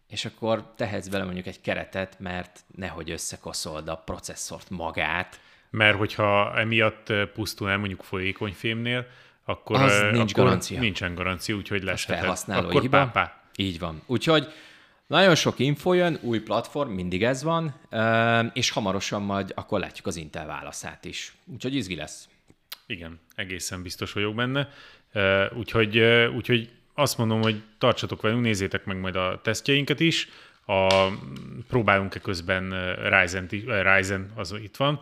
és 0.07 0.25
akkor 0.25 0.73
tehetsz 0.75 1.07
bele 1.07 1.23
mondjuk 1.23 1.45
egy 1.45 1.61
keretet, 1.61 2.19
mert 2.19 2.63
nehogy 2.75 3.11
összekoszold 3.11 3.87
a 3.87 3.95
processzort 3.95 4.69
magát. 4.69 5.39
Mert 5.69 5.97
hogyha 5.97 6.59
emiatt 6.59 7.13
pusztul 7.33 7.69
el 7.69 7.77
mondjuk 7.77 8.03
folyékony 8.03 8.53
fémnél, 8.53 9.07
akkor, 9.45 9.81
az 9.81 9.99
nincs 10.11 10.31
akkor 10.31 10.43
garancia. 10.43 10.79
nincsen 10.79 11.15
garancia, 11.15 11.55
úgyhogy 11.55 11.91
felhasználó 11.95 12.67
akkor 12.67 12.81
hiba. 12.81 12.97
Pápá. 12.97 13.41
Így 13.55 13.79
van. 13.79 14.01
Úgyhogy 14.05 14.53
Nagyon 15.07 15.35
sok 15.35 15.59
info 15.59 15.93
jön, 15.93 16.17
új 16.21 16.39
platform, 16.39 16.89
mindig 16.91 17.23
ez 17.23 17.43
van, 17.43 17.75
és 18.53 18.69
hamarosan 18.69 19.21
majd 19.21 19.51
akkor 19.55 19.79
látjuk 19.79 20.07
az 20.07 20.15
Intel 20.15 20.45
válaszát 20.45 21.05
is. 21.05 21.35
Úgyhogy 21.45 21.75
izgi 21.75 21.95
lesz. 21.95 22.29
Igen, 22.85 23.19
egészen 23.35 23.81
biztos 23.81 24.13
vagyok 24.13 24.35
benne. 24.35 24.69
Úgyhogy, 25.57 25.99
úgyhogy 26.35 26.69
azt 26.99 27.17
mondom, 27.17 27.41
hogy 27.41 27.61
tartsatok 27.77 28.21
velünk, 28.21 28.41
nézzétek 28.41 28.85
meg 28.85 28.99
majd 28.99 29.15
a 29.15 29.39
tesztjeinket 29.43 29.99
is. 29.99 30.29
A, 30.65 31.07
próbálunk-e 31.67 32.19
közben 32.19 32.95
Ryzen, 33.09 33.47
Ryzen 33.83 34.31
az 34.35 34.55
itt 34.63 34.75
van, 34.75 34.99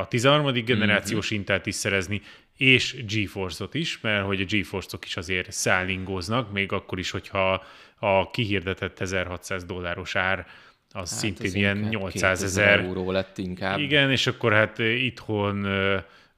a 0.00 0.08
13. 0.08 0.52
generációs 0.64 1.26
mm-hmm. 1.26 1.40
Intelt 1.40 1.66
is 1.66 1.74
szerezni, 1.74 2.22
és 2.56 3.04
GeForce-ot 3.08 3.74
is, 3.74 4.00
mert 4.00 4.24
hogy 4.24 4.40
a 4.40 4.44
GeForce-ok 4.44 5.04
is 5.04 5.16
azért 5.16 5.52
szállingóznak, 5.52 6.52
még 6.52 6.72
akkor 6.72 6.98
is, 6.98 7.10
hogyha 7.10 7.64
a 7.98 8.30
kihirdetett 8.30 9.00
1600 9.00 9.64
dolláros 9.64 10.16
ár 10.16 10.46
az 10.92 11.10
hát 11.10 11.18
szintén 11.18 11.54
ilyen 11.54 11.76
800 11.76 12.42
ezer 12.42 12.80
euró 12.80 13.10
lett 13.10 13.38
inkább. 13.38 13.78
Igen, 13.78 14.10
és 14.10 14.26
akkor 14.26 14.52
hát 14.52 14.78
itthon 14.78 15.66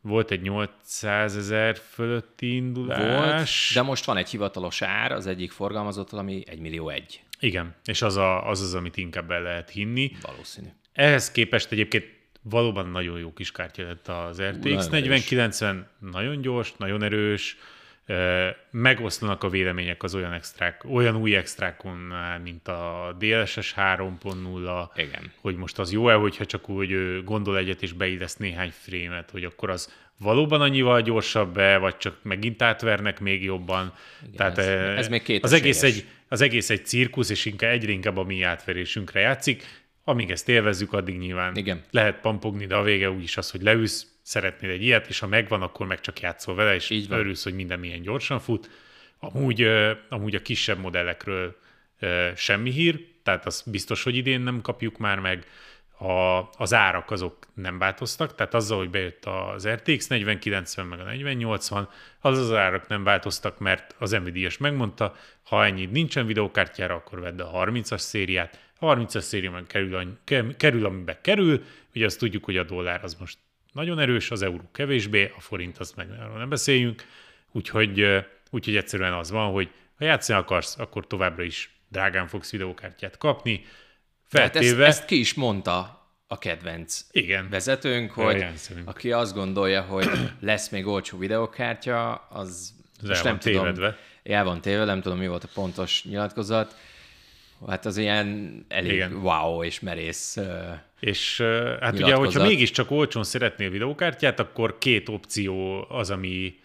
volt 0.00 0.30
egy 0.30 0.42
800 0.42 1.36
ezer 1.36 1.76
fölötti 1.76 2.54
indulás. 2.54 3.72
Volt, 3.72 3.84
de 3.84 3.90
most 3.90 4.04
van 4.04 4.16
egy 4.16 4.28
hivatalos 4.28 4.82
ár 4.82 5.12
az 5.12 5.26
egyik 5.26 5.50
forgalmazott, 5.50 6.12
ami 6.12 6.42
1 6.46 6.58
millió 6.58 6.88
egy. 6.88 7.20
Igen, 7.40 7.74
és 7.84 8.02
az, 8.02 8.16
a, 8.16 8.48
az 8.48 8.60
az, 8.60 8.74
amit 8.74 8.96
inkább 8.96 9.30
el 9.30 9.42
lehet 9.42 9.70
hinni. 9.70 10.12
Valószínű. 10.22 10.68
Ehhez 10.92 11.30
képest 11.30 11.72
egyébként 11.72 12.04
valóban 12.42 12.86
nagyon 12.86 13.18
jó 13.18 13.32
kis 13.32 13.52
kártya 13.52 13.82
lett 13.82 14.08
az 14.08 14.42
RTX 14.42 14.88
4090, 14.88 15.88
nagyon 15.98 16.40
gyors, 16.40 16.72
nagyon 16.76 17.02
erős, 17.02 17.56
megoszlanak 18.70 19.42
a 19.42 19.48
vélemények 19.48 20.02
az 20.02 20.14
olyan 20.14 20.32
extrák, 20.32 20.84
olyan 20.84 21.16
új 21.16 21.36
extrákon, 21.36 22.12
mint 22.42 22.68
a 22.68 23.14
DLSS 23.18 23.74
3.0, 23.76 24.88
Igen. 24.94 25.32
hogy 25.40 25.56
most 25.56 25.78
az 25.78 25.92
jó-e, 25.92 26.14
hogyha 26.14 26.46
csak 26.46 26.68
úgy 26.68 27.22
gondol 27.24 27.56
egyet 27.56 27.82
és 27.82 27.92
beillesz 27.92 28.36
néhány 28.36 28.72
frémet, 28.82 29.30
hogy 29.30 29.44
akkor 29.44 29.70
az 29.70 29.92
valóban 30.18 30.60
annyival 30.60 31.02
gyorsabb-e, 31.02 31.78
vagy 31.78 31.96
csak 31.96 32.16
megint 32.22 32.62
átvernek 32.62 33.20
még 33.20 33.44
jobban. 33.44 33.94
Igen, 34.22 34.34
Tehát 34.36 34.58
ez, 34.58 34.98
ez 34.98 35.08
még 35.08 35.22
két 35.22 35.44
az 35.44 35.52
egész, 35.52 35.82
egy, 35.82 36.04
az 36.28 36.40
egész 36.40 36.70
egy 36.70 36.86
cirkusz, 36.86 37.30
és 37.30 37.44
inkább 37.44 37.70
egyre 37.70 37.92
inkább 37.92 38.16
a 38.16 38.24
mi 38.24 38.42
átverésünkre 38.42 39.20
játszik. 39.20 39.64
Amíg 40.04 40.30
ezt 40.30 40.48
élvezzük, 40.48 40.92
addig 40.92 41.18
nyilván 41.18 41.56
Igen. 41.56 41.82
lehet 41.90 42.20
pampogni, 42.20 42.66
de 42.66 42.74
a 42.74 42.82
vége 42.82 43.10
úgyis 43.10 43.36
az, 43.36 43.50
hogy 43.50 43.62
leülsz, 43.62 44.06
szeretnél 44.22 44.70
egy 44.70 44.82
ilyet, 44.82 45.08
és 45.08 45.18
ha 45.18 45.26
megvan, 45.26 45.62
akkor 45.62 45.86
meg 45.86 46.00
csak 46.00 46.20
játszol 46.20 46.54
vele, 46.54 46.74
és 46.74 46.90
Így 46.90 47.06
örülsz, 47.10 47.44
hogy 47.44 47.54
minden 47.54 47.78
milyen 47.78 48.02
gyorsan 48.02 48.40
fut. 48.40 48.70
Amúgy, 49.18 49.66
amúgy 50.08 50.34
a 50.34 50.42
kisebb 50.42 50.78
modellekről 50.78 51.56
semmi 52.34 52.70
hír, 52.70 53.06
tehát 53.22 53.46
az 53.46 53.62
biztos, 53.66 54.02
hogy 54.02 54.16
idén 54.16 54.40
nem 54.40 54.60
kapjuk 54.60 54.98
már 54.98 55.18
meg. 55.18 55.46
A, 55.98 56.48
az 56.56 56.74
árak 56.74 57.10
azok 57.10 57.36
nem 57.54 57.78
változtak, 57.78 58.34
tehát 58.34 58.54
azzal, 58.54 58.78
hogy 58.78 58.90
bejött 58.90 59.24
az 59.24 59.68
RTX 59.68 60.06
4090 60.06 60.86
meg 60.86 61.00
a 61.00 61.04
4080, 61.04 61.88
az 62.20 62.38
az 62.38 62.52
árak 62.52 62.88
nem 62.88 63.04
változtak, 63.04 63.58
mert 63.58 63.94
az 63.98 64.10
nvidia 64.10 64.50
megmondta, 64.58 65.16
ha 65.42 65.64
ennyi 65.64 65.86
nincsen 65.86 66.26
videókártyára, 66.26 66.94
akkor 66.94 67.20
vedd 67.20 67.40
a 67.40 67.64
30-as 67.64 67.98
szériát, 67.98 68.58
a 68.78 68.94
30-as 68.94 69.20
széria 69.20 69.50
meg 69.50 69.66
kerül, 69.66 70.18
kerül, 70.56 70.84
amiben 70.84 71.18
kerül, 71.22 71.64
ugye 71.94 72.06
azt 72.06 72.18
tudjuk, 72.18 72.44
hogy 72.44 72.56
a 72.56 72.64
dollár 72.64 73.04
az 73.04 73.14
most 73.14 73.38
nagyon 73.72 73.98
erős, 73.98 74.30
az 74.30 74.42
euró 74.42 74.70
kevésbé, 74.72 75.32
a 75.36 75.40
forint 75.40 75.78
azt 75.78 75.96
meg 75.96 76.10
arról 76.10 76.38
nem 76.38 76.48
beszéljünk, 76.48 77.04
úgyhogy, 77.52 78.06
úgyhogy 78.50 78.76
egyszerűen 78.76 79.12
az 79.12 79.30
van, 79.30 79.52
hogy 79.52 79.70
ha 79.98 80.04
játszani 80.04 80.38
akarsz, 80.38 80.78
akkor 80.78 81.06
továbbra 81.06 81.42
is 81.42 81.70
drágán 81.88 82.26
fogsz 82.26 82.50
videókártyát 82.50 83.18
kapni. 83.18 83.64
Feltéve... 84.26 84.84
ezt, 84.86 84.98
ezt 84.98 85.04
ki 85.08 85.18
is 85.18 85.34
mondta 85.34 86.00
a 86.26 86.38
kedvenc 86.38 87.04
Igen. 87.10 87.48
vezetőnk, 87.48 88.10
hogy 88.10 88.46
aki 88.84 89.12
azt 89.12 89.34
gondolja, 89.34 89.82
hogy 89.82 90.08
lesz 90.40 90.68
még 90.68 90.86
olcsó 90.86 91.18
videókártya, 91.18 92.14
az, 92.14 92.72
az 93.02 93.08
most 93.08 93.24
nem 93.24 93.38
tévedve. 93.38 93.72
tudom, 93.72 93.94
el 94.22 94.44
van 94.44 94.60
tévedve, 94.60 94.84
nem 94.84 95.00
tudom, 95.00 95.18
mi 95.18 95.26
volt 95.26 95.44
a 95.44 95.48
pontos 95.54 96.04
nyilatkozat, 96.04 96.76
Hát 97.68 97.86
az 97.86 97.96
ilyen 97.96 98.60
elég 98.68 98.92
Igen. 98.92 99.14
wow 99.14 99.64
és 99.64 99.80
merész 99.80 100.38
És 101.00 101.40
hát 101.80 101.98
ugye, 101.98 102.14
hogyha 102.14 102.46
mégiscsak 102.46 102.90
olcsón 102.90 103.24
szeretnél 103.24 103.70
videókártyát, 103.70 104.40
akkor 104.40 104.78
két 104.78 105.08
opció 105.08 105.86
az, 105.88 106.10
ami, 106.10 106.58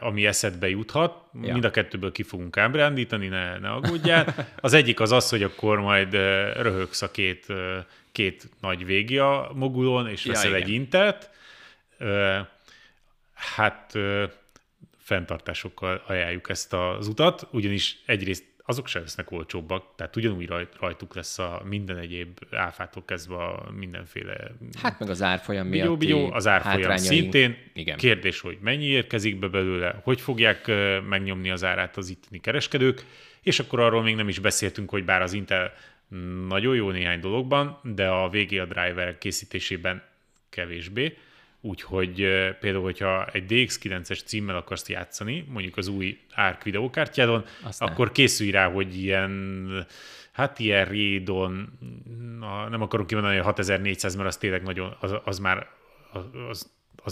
ami 0.00 0.26
eszedbe 0.26 0.68
juthat. 0.68 1.24
Ja. 1.42 1.52
Mind 1.52 1.64
a 1.64 1.70
kettőből 1.70 2.12
ki 2.12 2.22
fogunk 2.22 2.56
ábrándítani, 2.56 3.28
ne, 3.28 3.58
ne 3.58 3.70
aggódjál. 3.70 4.34
Az 4.60 4.72
egyik 4.72 5.00
az 5.00 5.12
az, 5.12 5.28
hogy 5.28 5.42
akkor 5.42 5.80
majd 5.80 6.12
röhögsz 6.56 7.02
a 7.02 7.10
két, 7.10 7.46
két 8.12 8.48
nagy 8.60 8.86
végia 8.86 9.50
mogulon, 9.54 10.08
és 10.08 10.24
veszel 10.24 10.50
ja, 10.50 10.56
egy 10.56 10.68
intet. 10.68 11.30
Hát 13.34 13.92
fenntartásokkal 14.98 16.02
ajánljuk 16.06 16.48
ezt 16.48 16.72
az 16.72 17.06
utat, 17.06 17.46
ugyanis 17.50 17.98
egyrészt 18.06 18.44
azok 18.64 18.86
sem 18.86 19.02
lesznek 19.02 19.30
olcsóbbak, 19.30 19.84
tehát 19.96 20.16
ugyanúgy 20.16 20.46
rajt, 20.46 20.68
rajtuk 20.80 21.14
lesz 21.14 21.38
a 21.38 21.62
minden 21.64 21.98
egyéb 21.98 22.38
áfától 22.50 23.04
kezdve 23.04 23.36
a 23.36 23.70
mindenféle... 23.76 24.36
Hát 24.82 24.98
meg 24.98 25.10
az 25.10 25.22
árfolyam 25.22 25.66
miatt. 25.66 25.98
Bigyó, 25.98 26.32
az 26.32 26.46
árfolyam 26.46 26.96
szintén. 26.96 27.56
Igen. 27.74 27.96
Kérdés, 27.96 28.40
hogy 28.40 28.58
mennyi 28.60 28.84
érkezik 28.84 29.38
be 29.38 29.48
belőle, 29.48 30.00
hogy 30.02 30.20
fogják 30.20 30.70
megnyomni 31.08 31.50
az 31.50 31.64
árát 31.64 31.96
az 31.96 32.08
itteni 32.08 32.40
kereskedők, 32.40 33.04
és 33.42 33.58
akkor 33.58 33.80
arról 33.80 34.02
még 34.02 34.14
nem 34.14 34.28
is 34.28 34.38
beszéltünk, 34.38 34.90
hogy 34.90 35.04
bár 35.04 35.22
az 35.22 35.32
Intel 35.32 35.72
nagyon 36.48 36.74
jó 36.74 36.90
néhány 36.90 37.20
dologban, 37.20 37.80
de 37.82 38.08
a 38.08 38.28
VGA 38.28 38.64
driver 38.64 39.18
készítésében 39.18 40.02
kevésbé. 40.50 41.16
Úgyhogy 41.64 42.14
például, 42.60 42.82
hogyha 42.82 43.26
egy 43.26 43.44
DX9-es 43.48 44.24
címmel 44.24 44.56
akarsz 44.56 44.88
játszani, 44.88 45.44
mondjuk 45.48 45.76
az 45.76 45.88
új 45.88 46.18
ARC 46.34 46.62
videókártyádon, 46.62 47.44
Aztán. 47.62 47.88
akkor 47.88 48.12
készülj 48.12 48.50
rá, 48.50 48.70
hogy 48.70 48.96
ilyen 48.96 49.86
hát 50.32 50.58
ilyen 50.58 50.84
Raidon, 50.84 51.78
nem 52.70 52.82
akarom 52.82 53.06
kimondani, 53.06 53.36
hogy 53.36 53.44
6400, 53.44 54.14
mert 54.14 54.28
az 54.28 54.36
tényleg 54.36 54.62
nagyon, 54.62 54.96
az, 55.00 55.14
az 55.24 55.38
már 55.38 55.68
az, 56.12 56.24
az 56.48 56.70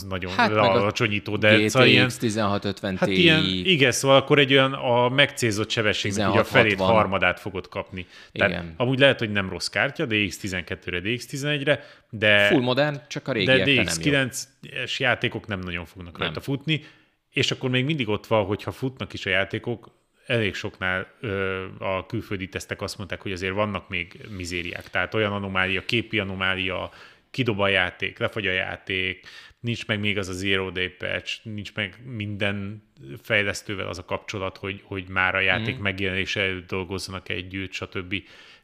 nagyon 0.09 0.33
hát 0.33 0.53
alacsonyító, 0.53 1.37
de 1.37 1.57
GTX 1.57 1.73
szóval 1.73 1.89
ilyen, 1.89 2.05
1650 2.05 2.97
hát 2.97 3.09
ilyen, 3.09 3.45
igen, 3.45 3.93
szóval 3.93 4.17
akkor 4.17 4.39
egy 4.39 4.53
olyan 4.53 4.73
a 4.73 5.09
megcélzott 5.09 5.71
sebességnek 5.71 6.31
ugye 6.31 6.39
a 6.39 6.45
felét, 6.45 6.81
harmadát 6.81 7.41
fogod 7.41 7.69
kapni. 7.69 8.07
Tehát 8.33 8.51
igen. 8.51 8.75
amúgy 8.77 8.99
lehet, 8.99 9.19
hogy 9.19 9.31
nem 9.31 9.49
rossz 9.49 9.67
kártya, 9.67 10.07
DX12-re, 10.09 11.01
DX11-re, 11.05 11.85
de... 12.11 12.47
Full 12.47 12.61
modern, 12.61 13.01
csak 13.09 13.29
a 13.29 13.33
De 13.33 13.63
DX9-es 13.67 14.97
játékok 14.99 15.47
nem 15.47 15.59
nagyon 15.59 15.85
fognak 15.85 16.13
nem. 16.13 16.23
rajta 16.23 16.41
futni, 16.41 16.85
és 17.31 17.51
akkor 17.51 17.71
még 17.71 17.85
mindig 17.85 18.09
ott 18.09 18.27
van, 18.27 18.45
hogyha 18.45 18.73
futnak 18.73 19.13
is 19.13 19.27
a 19.27 19.31
játékok, 19.31 19.99
elég 20.31 20.55
soknál 20.55 21.07
ö, 21.21 21.65
a 21.79 22.07
külföldi 22.07 22.49
tesztek 22.49 22.83
azt 22.83 22.99
mondták, 22.99 23.21
hogy 23.21 23.33
azért 23.33 23.55
vannak 23.55 23.89
még 23.89 24.21
mizériák. 24.37 24.91
Tehát 24.91 25.15
olyan 25.15 25.33
anomália, 25.33 25.85
képi 25.85 26.19
anomália, 26.19 26.91
kidob 27.31 27.61
a 27.61 27.69
játék, 27.69 28.19
lefagy 28.19 28.47
a 28.47 28.53
játék, 28.53 29.27
nincs 29.61 29.87
meg 29.87 30.01
még 30.01 30.19
az 30.19 30.29
a 30.29 30.33
zero 30.33 30.71
day 30.71 30.89
patch, 30.89 31.39
nincs 31.43 31.75
meg 31.75 31.99
minden 32.05 32.83
fejlesztővel 33.23 33.89
az 33.89 33.99
a 33.99 34.05
kapcsolat, 34.05 34.57
hogy, 34.57 34.81
hogy 34.85 35.09
már 35.09 35.35
a 35.35 35.41
játék 35.41 35.79
mm. 35.79 35.83
megjelenése 35.83 36.41
előtt 36.41 36.69
dolgozzanak 36.69 37.29
együtt, 37.29 37.73
stb. 37.73 38.15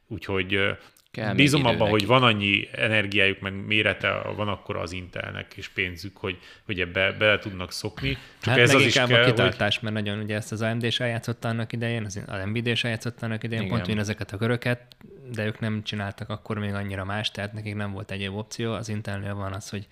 Úgyhogy 0.06 0.60
Kell 1.10 1.34
bízom 1.34 1.64
abban, 1.64 1.88
hogy 1.88 2.06
van 2.06 2.22
annyi 2.22 2.68
energiájuk, 2.72 3.40
meg 3.40 3.66
mérete 3.66 4.22
van 4.36 4.48
akkor 4.48 4.76
az 4.76 4.92
Intelnek 4.92 5.52
és 5.56 5.68
pénzük, 5.68 6.16
hogy, 6.16 6.38
hogy 6.64 6.80
ebbe 6.80 7.12
bele 7.12 7.38
tudnak 7.38 7.72
szokni. 7.72 8.18
Csak 8.40 8.54
hát 8.54 8.58
ez 8.58 8.74
az 8.74 8.82
is 8.82 8.94
kell, 8.94 9.22
a 9.22 9.24
kitartás, 9.24 9.78
hogy... 9.78 9.92
mert 9.92 10.04
nagyon 10.04 10.22
ugye 10.22 10.34
ezt 10.34 10.52
az 10.52 10.62
AMD 10.62 10.82
is 10.82 11.00
eljátszott 11.00 11.44
annak 11.44 11.72
idején, 11.72 12.04
az 12.04 12.20
Nvidia 12.44 12.72
is 12.72 12.84
eljátszott 12.84 13.22
annak 13.22 13.44
idején, 13.44 13.64
Igen. 13.64 13.82
pont 13.82 13.98
ezeket 13.98 14.32
a 14.32 14.36
köröket, 14.36 14.80
de 15.32 15.46
ők 15.46 15.60
nem 15.60 15.82
csináltak 15.82 16.28
akkor 16.28 16.58
még 16.58 16.72
annyira 16.72 17.04
más, 17.04 17.30
tehát 17.30 17.52
nekik 17.52 17.74
nem 17.74 17.92
volt 17.92 18.10
egyéb 18.10 18.34
opció. 18.34 18.72
Az 18.72 18.88
Intelnél 18.88 19.34
van 19.34 19.52
az, 19.52 19.68
hogy 19.68 19.86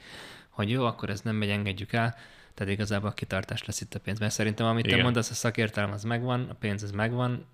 hogy 0.55 0.71
jó, 0.71 0.85
akkor 0.85 1.11
ez 1.11 1.21
nem 1.21 1.37
megy, 1.37 1.49
engedjük 1.49 1.93
el, 1.93 2.17
tehát 2.55 2.73
igazából 2.73 3.09
a 3.09 3.13
kitartás 3.13 3.65
lesz 3.65 3.81
itt 3.81 3.95
a 3.95 4.01
pénz. 4.01 4.19
Mert 4.19 4.33
szerintem, 4.33 4.67
amit 4.67 4.87
Igen. 4.87 4.99
te 4.99 5.05
mondasz, 5.05 5.31
a 5.31 5.35
szakértelem 5.35 5.93
az 5.93 6.03
megvan, 6.03 6.49
a 6.51 6.55
pénz 6.55 6.83
az 6.83 6.91
megvan, 6.91 7.47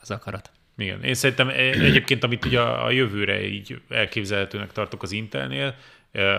az 0.00 0.10
akarat. 0.10 0.50
Igen. 0.76 1.02
Én 1.02 1.14
szerintem 1.14 1.48
e- 1.48 1.52
egyébként, 1.88 2.24
amit 2.24 2.44
ugye 2.44 2.60
a 2.60 2.90
jövőre 2.90 3.46
így 3.46 3.80
elképzelhetőnek 3.88 4.72
tartok 4.72 5.02
az 5.02 5.12
Intelnél, 5.12 5.74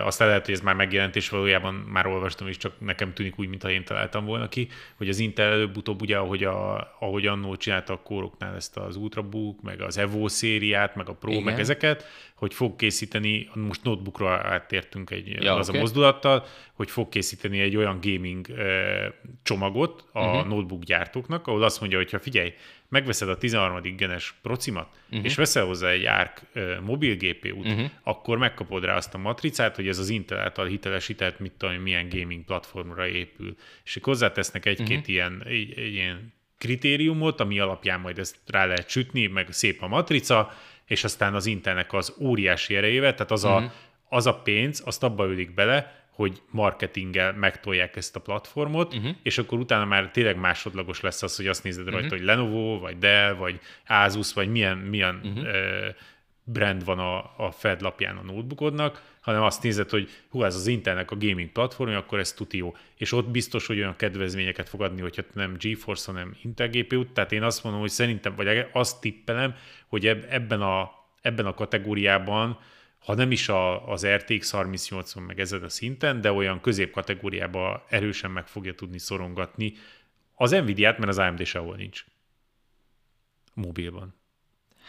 aztán 0.04 0.28
lehet, 0.28 0.44
hogy 0.44 0.54
ez 0.54 0.60
már 0.60 0.74
megjelent, 0.74 1.16
és 1.16 1.28
valójában 1.28 1.74
már 1.74 2.06
olvastam, 2.06 2.48
és 2.48 2.56
csak 2.56 2.72
nekem 2.78 3.12
tűnik 3.12 3.38
úgy, 3.38 3.48
mintha 3.48 3.70
én 3.70 3.84
találtam 3.84 4.24
volna 4.24 4.48
ki, 4.48 4.68
hogy 4.96 5.08
az 5.08 5.18
Intel 5.18 5.52
előbb-utóbb 5.52 6.00
ugye, 6.00 6.16
ahogy, 6.16 6.44
a, 6.44 6.76
ahogy 7.00 7.26
annó 7.26 7.56
csinálta 7.56 7.92
a 7.92 8.02
kóroknál 8.02 8.54
ezt 8.54 8.76
az 8.76 8.96
Ultrabook, 8.96 9.62
meg 9.62 9.80
az 9.80 9.98
Evo 9.98 10.28
szériát, 10.28 10.94
meg 10.94 11.08
a 11.08 11.12
Pro, 11.12 11.30
Igen. 11.30 11.42
meg 11.42 11.58
ezeket, 11.60 12.06
hogy 12.38 12.54
fog 12.54 12.76
készíteni, 12.76 13.50
most 13.54 13.82
notebookra 13.82 14.30
áttértünk 14.30 15.10
egy 15.10 15.28
ja, 15.28 15.54
az 15.54 15.68
okay. 15.68 15.80
a 15.80 15.82
mozdulattal, 15.82 16.44
hogy 16.72 16.90
fog 16.90 17.08
készíteni 17.08 17.60
egy 17.60 17.76
olyan 17.76 17.98
gaming 18.02 18.46
csomagot 19.42 20.04
a 20.12 20.20
uh-huh. 20.20 20.46
notebook 20.46 20.82
gyártóknak, 20.82 21.46
ahol 21.46 21.62
azt 21.62 21.80
mondja, 21.80 21.98
hogy 21.98 22.10
ha 22.10 22.18
figyelj, 22.18 22.52
megveszed 22.88 23.28
a 23.28 23.38
13. 23.38 23.96
genes 23.96 24.34
procimat, 24.42 24.88
uh-huh. 25.10 25.24
és 25.24 25.34
veszel 25.34 25.64
hozzá 25.64 25.88
egy 25.88 26.04
ARC 26.04 26.42
uh, 26.54 26.80
mobil 26.80 27.16
GPU-t, 27.16 27.66
uh-huh. 27.66 27.90
akkor 28.02 28.38
megkapod 28.38 28.84
rá 28.84 28.96
azt 28.96 29.14
a 29.14 29.18
matricát, 29.18 29.76
hogy 29.76 29.88
ez 29.88 29.98
az 29.98 30.08
Intel 30.08 30.38
által 30.38 30.66
hitelesített, 30.66 31.38
mit 31.38 31.52
tudom, 31.52 31.74
milyen 31.74 32.08
gaming 32.08 32.44
platformra 32.44 33.06
épül. 33.06 33.56
És 33.84 33.98
hozzátesznek 34.02 34.66
egy-két 34.66 34.98
uh-huh. 34.98 35.08
ilyen, 35.08 35.42
egy, 35.44 35.78
egy 35.78 35.92
ilyen 35.92 36.32
kritériumot, 36.58 37.40
ami 37.40 37.58
alapján 37.58 38.00
majd 38.00 38.18
ezt 38.18 38.36
rá 38.46 38.66
lehet 38.66 38.88
sütni, 38.88 39.26
meg 39.26 39.52
szép 39.52 39.82
a 39.82 39.88
matrica, 39.88 40.52
és 40.86 41.04
aztán 41.04 41.34
az 41.34 41.46
Intelnek 41.46 41.92
az 41.92 42.14
óriási 42.20 42.76
erejével, 42.76 43.14
tehát 43.14 43.30
az, 43.30 43.44
uh-huh. 43.44 43.62
a, 43.62 43.72
az 44.08 44.26
a 44.26 44.34
pénz, 44.34 44.82
azt 44.84 45.02
abba 45.02 45.26
ölik 45.26 45.54
bele, 45.54 46.06
hogy 46.10 46.42
marketinggel 46.50 47.32
megtolják 47.32 47.96
ezt 47.96 48.16
a 48.16 48.20
platformot, 48.20 48.94
uh-huh. 48.94 49.16
és 49.22 49.38
akkor 49.38 49.58
utána 49.58 49.84
már 49.84 50.10
tényleg 50.10 50.36
másodlagos 50.36 51.00
lesz 51.00 51.22
az, 51.22 51.36
hogy 51.36 51.46
azt 51.46 51.64
nézed 51.64 51.86
uh-huh. 51.86 52.00
rajta, 52.00 52.16
hogy 52.16 52.24
Lenovo, 52.24 52.78
vagy 52.78 52.98
Dell, 52.98 53.34
vagy 53.34 53.60
Asus, 53.86 54.32
vagy 54.32 54.50
milyen, 54.50 54.78
milyen 54.78 55.20
uh-huh. 55.24 55.44
uh, 55.44 55.94
brand 56.52 56.84
van 56.84 56.98
a, 56.98 57.16
a 57.36 57.50
Fed 57.50 57.80
lapján 57.80 58.16
a 58.16 58.22
notebookodnak, 58.22 59.16
hanem 59.20 59.42
azt 59.42 59.62
nézed, 59.62 59.90
hogy 59.90 60.10
hú, 60.28 60.42
ez 60.42 60.54
az 60.54 60.66
Intelnek 60.66 61.10
a 61.10 61.16
gaming 61.16 61.50
platformja, 61.50 61.98
akkor 61.98 62.18
ez 62.18 62.32
tuti 62.32 62.56
jó. 62.56 62.76
És 62.96 63.12
ott 63.12 63.28
biztos, 63.28 63.66
hogy 63.66 63.78
olyan 63.78 63.96
kedvezményeket 63.96 64.68
fog 64.68 64.82
adni, 64.82 65.00
hogyha 65.00 65.22
nem 65.32 65.56
GeForce, 65.58 66.12
hanem 66.12 66.36
Intel 66.42 66.68
gpu 66.68 67.12
Tehát 67.12 67.32
én 67.32 67.42
azt 67.42 67.62
mondom, 67.62 67.80
hogy 67.80 67.90
szerintem, 67.90 68.34
vagy 68.34 68.66
azt 68.72 69.00
tippelem, 69.00 69.54
hogy 69.86 70.06
ebben 70.06 70.62
a, 70.62 70.90
ebben 71.20 71.46
a 71.46 71.54
kategóriában 71.54 72.58
ha 72.98 73.14
nem 73.14 73.30
is 73.30 73.48
a, 73.48 73.88
az 73.88 74.06
RTX 74.06 74.50
3080 74.50 75.22
meg 75.22 75.40
ezen 75.40 75.62
a 75.62 75.68
szinten, 75.68 76.20
de 76.20 76.32
olyan 76.32 76.60
középkategóriába 76.60 77.84
erősen 77.88 78.30
meg 78.30 78.46
fogja 78.46 78.74
tudni 78.74 78.98
szorongatni 78.98 79.72
az 80.34 80.50
Nvidia-t, 80.50 80.98
mert 80.98 81.10
az 81.10 81.18
AMD 81.18 81.44
sehol 81.44 81.76
nincs. 81.76 82.04
Mobilban. 83.54 84.17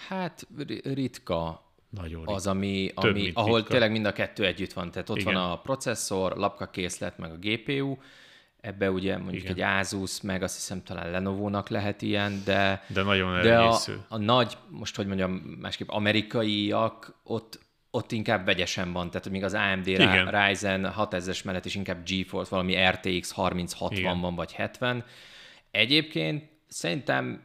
Hát 0.08 0.48
ritka 0.84 1.64
nagyon 1.90 2.28
az, 2.28 2.48
ami, 2.48 2.92
ami 2.96 3.32
ahol 3.34 3.56
ritka. 3.56 3.72
tényleg 3.72 3.92
mind 3.92 4.06
a 4.06 4.12
kettő 4.12 4.46
együtt 4.46 4.74
van. 4.74 4.92
Tehát 4.92 5.10
ott 5.10 5.18
Igen. 5.18 5.34
van 5.34 5.52
a 5.52 5.62
processzor, 5.62 6.38
lapkakészlet, 6.38 7.18
meg 7.18 7.32
a 7.32 7.38
GPU, 7.40 7.98
ebbe 8.62 8.92
ugye 8.92 9.18
mondjuk 9.18 9.44
Igen. 9.44 9.56
egy 9.56 9.62
Asus, 9.62 10.22
meg 10.22 10.44
azt 10.44 10.56
hiszem 10.56 10.84
talán 10.84 11.12
Lenovo-nak 11.12 11.70
lehet 11.70 12.02
ilyen, 12.02 12.42
de, 12.46 12.84
de 12.88 13.04
nagyon 13.04 13.42
de 13.42 13.58
a, 13.58 13.80
a 14.08 14.18
nagy, 14.18 14.58
most 14.70 14.96
hogy 14.96 15.06
mondjam, 15.08 15.32
másképp 15.32 15.90
amerikaiak, 15.90 17.20
ott 17.24 17.68
ott 17.92 18.12
inkább 18.12 18.46
vegyesen 18.46 18.94
van, 18.94 19.10
tehát 19.10 19.30
még 19.30 19.44
az 19.44 19.54
AMD 19.54 19.88
Igen. 19.88 20.46
Ryzen 20.46 20.94
6000-es 20.98 21.44
mellett 21.44 21.66
is 21.66 21.76
inkább 21.76 22.06
GeForce, 22.06 22.50
valami 22.50 22.76
RTX 22.90 23.34
3060 23.34 24.20
van, 24.22 24.36
vagy 24.36 24.52
70. 24.52 25.06
Egyébként 25.72 26.50
szerintem 26.68 27.42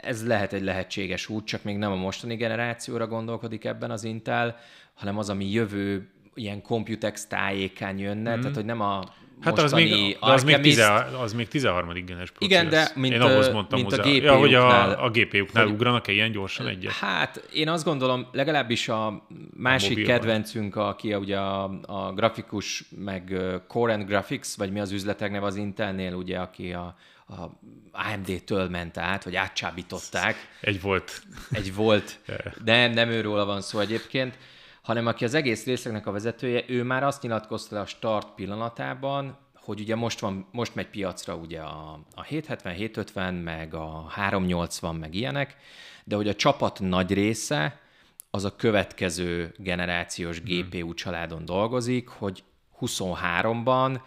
ez 0.00 0.26
lehet 0.26 0.52
egy 0.52 0.62
lehetséges 0.62 1.28
út, 1.28 1.44
csak 1.46 1.62
még 1.62 1.76
nem 1.76 1.92
a 1.92 1.96
mostani 1.96 2.36
generációra 2.36 3.06
gondolkodik 3.06 3.64
ebben 3.64 3.90
az 3.90 4.04
Intel, 4.04 4.56
hanem 4.94 5.18
az, 5.18 5.30
ami 5.30 5.50
jövő 5.50 6.10
ilyen 6.34 6.62
Computex 6.62 7.26
tájékán 7.26 7.98
jönne, 7.98 8.36
mm. 8.36 8.40
tehát 8.40 8.56
hogy 8.56 8.64
nem 8.64 8.80
a 8.80 9.04
Hát 9.40 9.58
az 9.58 9.72
még, 9.72 10.16
az, 10.20 10.44
még 10.44 10.60
tize, 10.60 11.08
az 11.20 11.32
még 11.32 11.48
13. 11.48 12.04
genes 12.04 12.32
Igen, 12.38 12.68
de 12.68 12.90
mint, 12.94 13.14
én 13.14 13.20
ahhoz 13.20 13.48
mondtam 13.48 13.80
mint 13.80 13.90
hozzá. 13.90 14.02
a 14.02 14.06
GPU-knál. 14.06 14.32
Ja, 14.32 14.38
hogy 14.38 14.54
a, 14.54 15.04
a 15.04 15.10
GPU-knál 15.10 15.64
hogy, 15.64 15.72
ugranak-e 15.72 16.12
ilyen 16.12 16.32
gyorsan 16.32 16.66
egyet? 16.66 16.92
Hát 16.92 17.48
én 17.52 17.68
azt 17.68 17.84
gondolom, 17.84 18.26
legalábbis 18.32 18.88
a 18.88 19.26
másik 19.56 19.98
a 19.98 20.06
kedvencünk, 20.06 20.76
aki 20.76 21.14
ugye 21.14 21.38
a, 21.38 21.80
a 21.82 22.12
grafikus, 22.12 22.84
meg 22.96 23.36
Core 23.68 23.92
and 23.92 24.06
Graphics, 24.06 24.56
vagy 24.56 24.72
mi 24.72 24.80
az 24.80 24.92
üzletek 24.92 25.30
neve 25.30 25.46
az 25.46 25.56
Intelnél, 25.56 26.14
ugye, 26.14 26.38
aki 26.38 26.72
a, 26.72 26.96
a 27.28 27.50
AMD-től 27.92 28.68
ment 28.68 28.98
át, 28.98 29.24
vagy 29.24 29.36
átcsábították. 29.36 30.36
Egy 30.60 30.80
volt. 30.80 31.22
Egy 31.50 31.74
volt. 31.74 32.18
De 32.64 32.88
nem 32.88 33.08
őróla 33.08 33.44
van 33.44 33.60
szó 33.60 33.78
egyébként 33.78 34.38
hanem 34.82 35.06
aki 35.06 35.24
az 35.24 35.34
egész 35.34 35.64
részlegnek 35.64 36.06
a 36.06 36.12
vezetője, 36.12 36.64
ő 36.68 36.82
már 36.82 37.02
azt 37.02 37.22
nyilatkozta 37.22 37.80
a 37.80 37.86
start 37.86 38.34
pillanatában, 38.34 39.38
hogy 39.54 39.80
ugye 39.80 39.94
most, 39.94 40.20
van, 40.20 40.46
most 40.52 40.74
megy 40.74 40.88
piacra 40.88 41.34
ugye 41.34 41.60
a, 41.60 42.00
a 42.14 42.22
770, 42.22 42.74
750, 42.74 43.34
meg 43.34 43.74
a 43.74 44.06
380, 44.08 44.94
meg 44.94 45.14
ilyenek, 45.14 45.56
de 46.04 46.16
hogy 46.16 46.28
a 46.28 46.34
csapat 46.34 46.80
nagy 46.80 47.12
része 47.12 47.80
az 48.30 48.44
a 48.44 48.56
következő 48.56 49.54
generációs 49.56 50.38
hmm. 50.38 50.68
GPU 50.68 50.94
családon 50.94 51.44
dolgozik, 51.44 52.08
hogy 52.08 52.42
23-ban 52.80 54.00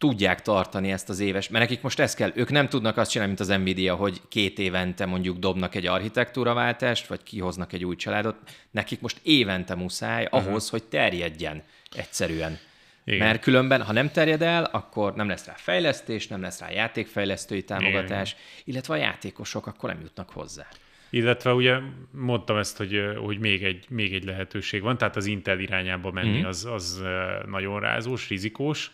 tudják 0.00 0.42
tartani 0.42 0.92
ezt 0.92 1.08
az 1.08 1.20
éves, 1.20 1.48
mert 1.48 1.68
nekik 1.68 1.82
most 1.82 1.98
ez 1.98 2.14
kell, 2.14 2.30
ők 2.34 2.50
nem 2.50 2.68
tudnak 2.68 2.96
azt 2.96 3.10
csinálni, 3.10 3.34
mint 3.38 3.50
az 3.50 3.58
Nvidia, 3.58 3.94
hogy 3.94 4.20
két 4.28 4.58
évente 4.58 5.06
mondjuk 5.06 5.38
dobnak 5.38 5.74
egy 5.74 5.86
architektúraváltást, 5.86 7.06
vagy 7.06 7.22
kihoznak 7.22 7.72
egy 7.72 7.84
új 7.84 7.96
családot, 7.96 8.36
nekik 8.70 9.00
most 9.00 9.20
évente 9.22 9.74
muszáj 9.74 10.24
uh-huh. 10.24 10.46
ahhoz, 10.46 10.68
hogy 10.68 10.82
terjedjen 10.82 11.62
egyszerűen. 11.96 12.58
Igen. 13.04 13.26
Mert 13.26 13.40
különben, 13.40 13.82
ha 13.82 13.92
nem 13.92 14.10
terjed 14.10 14.42
el, 14.42 14.64
akkor 14.64 15.14
nem 15.14 15.28
lesz 15.28 15.46
rá 15.46 15.54
fejlesztés, 15.56 16.26
nem 16.26 16.40
lesz 16.40 16.60
rá 16.60 16.70
játékfejlesztői 16.70 17.64
támogatás, 17.64 18.30
Igen. 18.30 18.44
illetve 18.64 18.94
a 18.94 18.96
játékosok 18.96 19.66
akkor 19.66 19.90
nem 19.90 20.00
jutnak 20.00 20.30
hozzá. 20.30 20.66
Illetve 21.10 21.52
ugye 21.52 21.78
mondtam 22.10 22.56
ezt, 22.56 22.76
hogy, 22.76 23.00
hogy 23.16 23.38
még, 23.38 23.64
egy, 23.64 23.84
még 23.88 24.14
egy 24.14 24.24
lehetőség 24.24 24.82
van, 24.82 24.98
tehát 24.98 25.16
az 25.16 25.26
Intel 25.26 25.58
irányába 25.58 26.10
menni 26.10 26.40
mm. 26.40 26.44
az, 26.44 26.64
az 26.64 27.02
nagyon 27.46 27.80
rázós, 27.80 28.28
rizikós, 28.28 28.90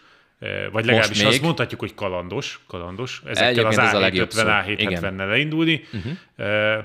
vagy 0.72 0.84
legalábbis 0.84 1.22
azt 1.22 1.42
mondhatjuk, 1.42 1.80
hogy 1.80 1.94
kalandos, 1.94 2.60
kalandos. 2.66 3.22
Ezekkel 3.26 3.66
az 3.66 3.76
A750, 3.78 4.64
A770-nel 4.66 5.26
leindulni. 5.26 5.82
Uh-huh. 5.92 6.84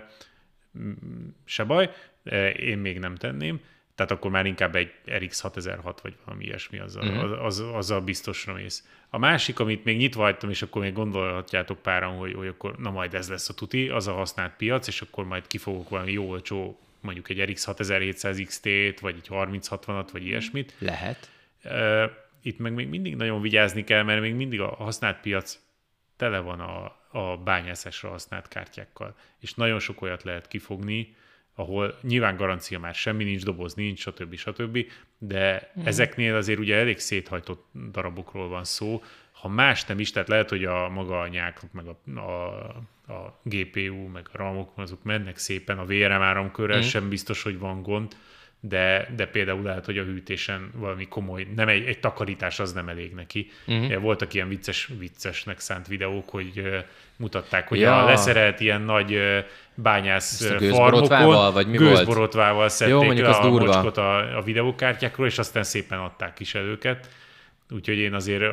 Se 1.45 1.63
baj, 1.63 1.89
én 2.59 2.77
még 2.77 2.99
nem 2.99 3.15
tenném. 3.15 3.59
Tehát 3.95 4.11
akkor 4.11 4.31
már 4.31 4.45
inkább 4.45 4.75
egy 4.75 4.91
RX 5.17 5.39
6006 5.39 6.01
vagy 6.01 6.13
valami 6.25 6.45
ilyesmi, 6.45 6.79
az, 6.79 6.95
uh-huh. 6.95 7.43
az, 7.43 7.59
az, 7.59 7.63
az 7.73 7.91
a 7.91 8.01
biztosra 8.01 8.53
mész. 8.53 8.87
A 9.09 9.17
másik, 9.17 9.59
amit 9.59 9.83
még 9.83 9.97
nyitva 9.97 10.21
hagytam, 10.21 10.49
és 10.49 10.61
akkor 10.61 10.81
még 10.81 10.93
gondolhatjátok 10.93 11.81
páran, 11.81 12.17
hogy, 12.17 12.33
hogy 12.33 12.47
akkor 12.47 12.77
na 12.77 12.91
majd 12.91 13.13
ez 13.13 13.29
lesz 13.29 13.49
a 13.49 13.53
tuti, 13.53 13.89
az 13.89 14.07
a 14.07 14.13
használt 14.13 14.53
piac, 14.57 14.87
és 14.87 15.01
akkor 15.01 15.25
majd 15.25 15.47
kifogok 15.47 15.89
valami 15.89 16.11
jó 16.11 16.29
olcsó, 16.29 16.79
mondjuk 16.99 17.29
egy 17.29 17.43
RX 17.43 17.65
6700 17.65 18.41
XT-t, 18.45 18.99
vagy 18.99 19.15
egy 19.15 19.27
3060-at, 19.29 20.07
vagy 20.11 20.25
ilyesmit. 20.25 20.73
Lehet 20.77 21.29
itt 22.41 22.60
meg 22.60 22.73
még 22.73 22.88
mindig 22.88 23.15
nagyon 23.15 23.41
vigyázni 23.41 23.84
kell, 23.84 24.04
mert 24.04 24.21
még 24.21 24.34
mindig 24.36 24.62
a 24.62 24.67
használt 24.67 25.19
piac 25.19 25.60
tele 26.15 26.39
van 26.39 26.60
a, 26.60 26.95
a 27.12 27.38
bányászásra 27.38 28.10
használt 28.10 28.47
kártyákkal, 28.47 29.15
és 29.39 29.54
nagyon 29.54 29.80
sok 29.80 30.01
olyat 30.01 30.23
lehet 30.23 30.47
kifogni, 30.47 31.15
ahol 31.56 31.97
nyilván 32.01 32.36
garancia 32.36 32.80
már 32.80 32.95
semmi 32.95 33.23
nincs, 33.23 33.43
doboz 33.43 33.73
nincs, 33.73 33.99
stb. 33.99 34.36
stb. 34.36 34.86
De 35.17 35.71
mm. 35.80 35.86
ezeknél 35.86 36.36
azért 36.36 36.60
ugye 36.60 36.75
elég 36.75 36.99
széthajtott 36.99 37.65
darabokról 37.91 38.47
van 38.47 38.63
szó. 38.63 39.04
Ha 39.32 39.47
más 39.47 39.86
nem 39.86 39.99
is, 39.99 40.12
tehát 40.12 40.27
lehet, 40.27 40.49
hogy 40.49 40.65
a 40.65 40.89
maga 40.89 41.19
a 41.19 41.27
nyákok, 41.27 41.71
meg 41.71 41.86
a, 41.88 42.19
a, 42.19 42.58
a 43.13 43.39
GPU, 43.43 44.08
meg 44.08 44.30
a 44.34 44.38
RAM-ok, 44.38 44.71
azok 44.75 45.04
mennek 45.04 45.38
szépen, 45.38 45.77
a 45.77 45.86
VRM 45.86 46.21
áramkörrel 46.21 46.77
mm. 46.77 46.82
sem 46.82 47.10
biztos, 47.10 47.43
hogy 47.43 47.60
van 47.60 47.82
gond, 47.82 48.15
de, 48.63 49.08
de 49.15 49.26
például 49.26 49.62
lehet, 49.62 49.86
hogy 49.86 49.97
a 49.97 50.04
hűtésen 50.04 50.71
valami 50.76 51.08
komoly, 51.08 51.47
nem 51.56 51.67
egy, 51.67 51.86
egy 51.88 52.00
takarítás 52.00 52.60
az 52.60 52.74
nem 52.74 52.89
elég 52.89 53.13
neki. 53.13 53.52
Uh-huh. 53.67 54.02
Voltak 54.02 54.34
ilyen 54.34 54.47
vicces, 54.47 54.89
viccesnek 55.00 55.60
szánt 55.60 55.88
videók, 55.88 56.30
hogy 56.30 56.84
mutatták, 57.15 57.67
hogy 57.67 57.80
ja. 57.80 58.04
a 58.04 58.06
leszerelt 58.06 58.60
ilyen 58.60 58.82
nagy 58.82 59.19
bányász 59.76 60.45
farmokon 60.71 61.54
vagy 61.54 61.67
mi 61.67 61.78
gőzborotvával 61.78 62.69
szedték 62.69 63.17
Jó, 63.17 63.24
le 63.24 63.30
a 63.30 63.41
durva. 63.41 63.65
mocskot 63.65 63.97
a, 63.97 64.38
a 64.38 64.41
videókártyákról, 64.41 65.28
és 65.28 65.38
aztán 65.38 65.63
szépen 65.63 66.00
adták 66.00 66.39
is 66.39 66.56
előket. 66.56 67.10
Úgyhogy 67.69 67.97
én 67.97 68.13
azért 68.13 68.43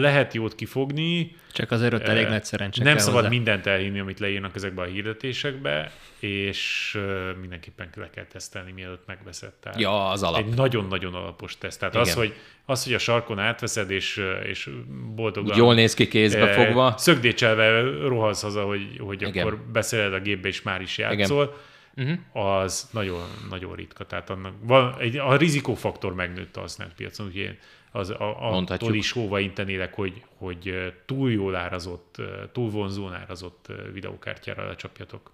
lehet 0.00 0.34
jót 0.34 0.54
kifogni. 0.54 1.36
Csak 1.52 1.70
azért 1.70 1.92
ott 1.92 2.00
elég 2.00 2.26
nagy 2.26 2.44
szerencse 2.44 2.82
Nem 2.82 2.98
szabad 2.98 3.14
hozzá. 3.14 3.28
mindent 3.28 3.66
elhinni, 3.66 3.98
amit 3.98 4.18
leírnak 4.18 4.56
ezekbe 4.56 4.82
a 4.82 4.84
hirdetésekbe, 4.84 5.92
és 6.18 6.98
mindenképpen 7.40 7.90
le 7.94 8.10
kell 8.10 8.24
tesztelni, 8.24 8.72
mielőtt 8.72 9.06
megveszed. 9.06 9.52
Tehát 9.52 9.80
ja, 9.80 10.08
az 10.08 10.22
alap. 10.22 10.40
Egy 10.40 10.54
nagyon-nagyon 10.54 11.14
alapos 11.14 11.58
teszt. 11.58 11.78
Tehát 11.78 11.96
az 11.96 12.14
hogy, 12.14 12.34
az, 12.64 12.84
hogy 12.84 12.94
a 12.94 12.98
sarkon 12.98 13.38
átveszed, 13.38 13.90
és, 13.90 14.22
és 14.44 14.70
boldogan... 15.14 15.56
Jól 15.56 15.74
néz 15.74 15.94
ki 15.94 16.08
kézbe 16.08 16.48
eh, 16.48 16.64
fogva. 16.64 16.94
Szögdécselve 16.96 17.80
rohansz 18.06 18.42
haza, 18.42 18.62
hogy, 18.62 18.98
hogy 18.98 19.24
akkor 19.24 19.58
beszéled 19.72 20.12
a 20.12 20.20
gépbe, 20.20 20.48
és 20.48 20.62
már 20.62 20.80
is 20.80 20.98
játszol. 20.98 21.42
Igen. 21.42 21.68
Uh-huh. 21.96 22.56
az 22.64 22.88
nagyon, 22.92 23.22
nagyon 23.50 23.74
ritka. 23.74 24.04
Tehát 24.04 24.30
annak, 24.30 24.52
van, 24.62 24.94
egy, 24.98 25.16
a 25.16 25.36
rizikófaktor 25.36 26.14
megnőtt 26.14 26.56
a 26.56 26.60
használt 26.60 26.94
piacon, 26.94 27.26
úgyhogy 27.26 27.58
az 27.90 28.10
a, 28.10 28.50
attól 28.50 28.94
is 28.94 29.12
hóva 29.12 29.38
intenélek, 29.38 29.94
hogy, 29.94 30.24
hogy 30.36 30.92
túl 31.06 31.32
jól 31.32 31.54
árazott, 31.54 32.16
túl 32.52 32.70
vonzón 32.70 33.14
árazott 33.14 33.66
videókártyára 33.92 34.66
lecsapjatok. 34.66 35.32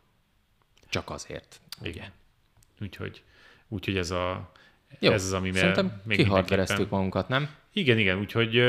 Csak 0.89 1.11
azért. 1.11 1.61
Igen. 1.83 2.13
Úgyhogy, 2.81 3.23
úgyhogy 3.69 3.97
ez, 3.97 4.11
a, 4.11 4.53
Jó, 4.99 5.13
ez 5.13 5.25
az, 5.25 5.33
ami 5.33 5.53
még 6.05 6.17
kihardvereztük 6.17 6.91
magunkat, 6.91 7.29
nem? 7.29 7.49
Igen, 7.73 7.99
igen, 7.99 8.19
úgyhogy 8.19 8.63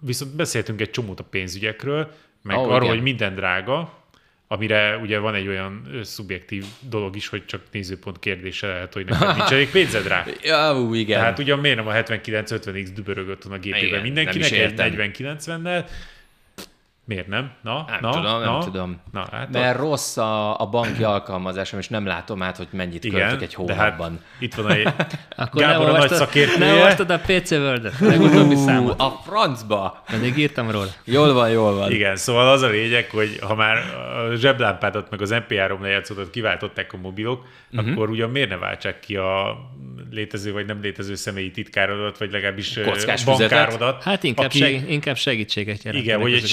viszont 0.00 0.34
beszéltünk 0.34 0.80
egy 0.80 0.90
csomót 0.90 1.20
a 1.20 1.24
pénzügyekről, 1.24 2.12
meg 2.42 2.56
oh, 2.56 2.62
arról, 2.62 2.76
igen. 2.76 2.88
hogy 2.88 3.02
minden 3.02 3.34
drága, 3.34 4.04
amire 4.48 4.96
ugye 4.96 5.18
van 5.18 5.34
egy 5.34 5.48
olyan 5.48 5.88
szubjektív 6.02 6.64
dolog 6.80 7.16
is, 7.16 7.28
hogy 7.28 7.44
csak 7.44 7.60
nézőpont 7.70 8.18
kérdése 8.18 8.66
lehet, 8.66 8.92
hogy 8.92 9.04
neked 9.04 9.36
nincs 9.36 9.50
elég 9.50 9.70
pénzed 9.70 10.06
rá. 10.06 10.24
ja, 10.42 10.80
ú, 10.80 10.94
igen. 10.94 11.18
Tehát 11.20 11.38
ugyan 11.38 11.58
miért 11.58 11.76
nem 11.76 11.86
a 11.86 11.92
79-50X 11.92 12.88
dübörögött 12.94 13.44
a 13.44 13.58
gépében 13.58 14.02
mindenkinek, 14.02 14.50
egy 14.50 14.74
40-90-nel, 14.76 15.84
Miért 17.06 17.26
nem? 17.26 17.50
Na, 17.62 17.84
nem 17.88 17.98
na, 18.00 18.10
tudom, 18.10 18.40
na, 18.40 18.52
nem 18.52 18.60
tudom. 18.60 19.00
Na, 19.12 19.26
hát 19.32 19.52
Mert 19.52 19.78
a... 19.78 19.82
rossz 19.82 20.16
a, 20.16 20.60
a 20.60 20.66
banki 20.66 21.04
alkalmazásom, 21.04 21.78
és 21.78 21.88
nem 21.88 22.06
látom 22.06 22.42
át, 22.42 22.56
hogy 22.56 22.68
mennyit 22.70 23.04
Igen, 23.04 23.20
költök 23.20 23.42
egy 23.42 23.54
hónapban. 23.54 24.10
Hát 24.10 24.40
itt 24.40 24.54
van 24.54 24.70
egy 24.70 24.88
Akkor 25.36 25.60
Gábor 25.60 25.88
a 25.88 25.92
nagy 25.92 26.10
szakértője. 26.10 26.58
Nem 26.58 26.76
olvastad 26.76 27.10
a 27.10 27.18
PC 27.18 27.50
World-et, 27.50 27.98
legutóbbi 27.98 28.54
számot. 28.54 29.00
A 29.00 29.20
francba! 29.26 30.02
Pedig 30.10 30.36
írtam 30.36 30.70
róla. 30.70 30.90
Jól 31.04 31.32
van, 31.32 31.50
jól 31.50 31.74
van. 31.74 31.90
Igen, 31.90 32.16
szóval 32.16 32.48
az 32.48 32.62
a 32.62 32.68
lényeg, 32.68 33.10
hogy 33.10 33.38
ha 33.40 33.54
már 33.54 33.76
a 33.76 34.34
zseblámpádat 34.34 35.10
meg 35.10 35.20
az 35.20 35.34
MP3 35.34 35.80
lejátszódat 35.80 36.30
kiváltották 36.30 36.92
a 36.92 36.96
mobilok, 36.96 37.46
uh-huh. 37.72 37.90
akkor 37.90 38.10
ugyan 38.10 38.30
miért 38.30 38.48
ne 38.48 38.56
váltsák 38.56 39.00
ki 39.00 39.16
a 39.16 39.56
létező 40.10 40.52
vagy 40.52 40.66
nem 40.66 40.80
létező 40.82 41.14
személyi 41.14 41.50
titkárodat, 41.50 42.18
vagy 42.18 42.30
legalábbis 42.30 42.78
Kockás 42.84 43.24
bankárodat. 43.24 44.02
Hát 44.02 44.22
inkább, 44.22 44.46
aki... 44.46 44.58
seg, 44.58 44.90
inkább 44.90 45.16
segítséget 45.16 45.82
jelentenek. 45.82 46.06
Igen, 46.06 46.20
hogy 46.20 46.32
egy 46.32 46.46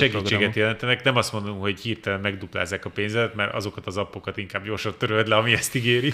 segítséget 0.44 0.56
jelentenek. 0.56 1.04
Nem 1.04 1.16
azt 1.16 1.34
mondom, 1.34 1.60
hogy 1.60 1.80
hirtelen 1.80 2.20
megduplázzák 2.20 2.86
a 2.86 2.90
pénzet, 2.90 3.36
mert 3.36 3.54
azokat 3.54 3.88
az 3.88 3.98
appokat 3.98 4.38
inkább 4.38 4.64
gyorsan 4.64 4.94
töröld 4.98 5.28
le, 5.28 5.36
ami 5.36 5.54
ezt 5.54 5.76
ígéri, 5.76 6.14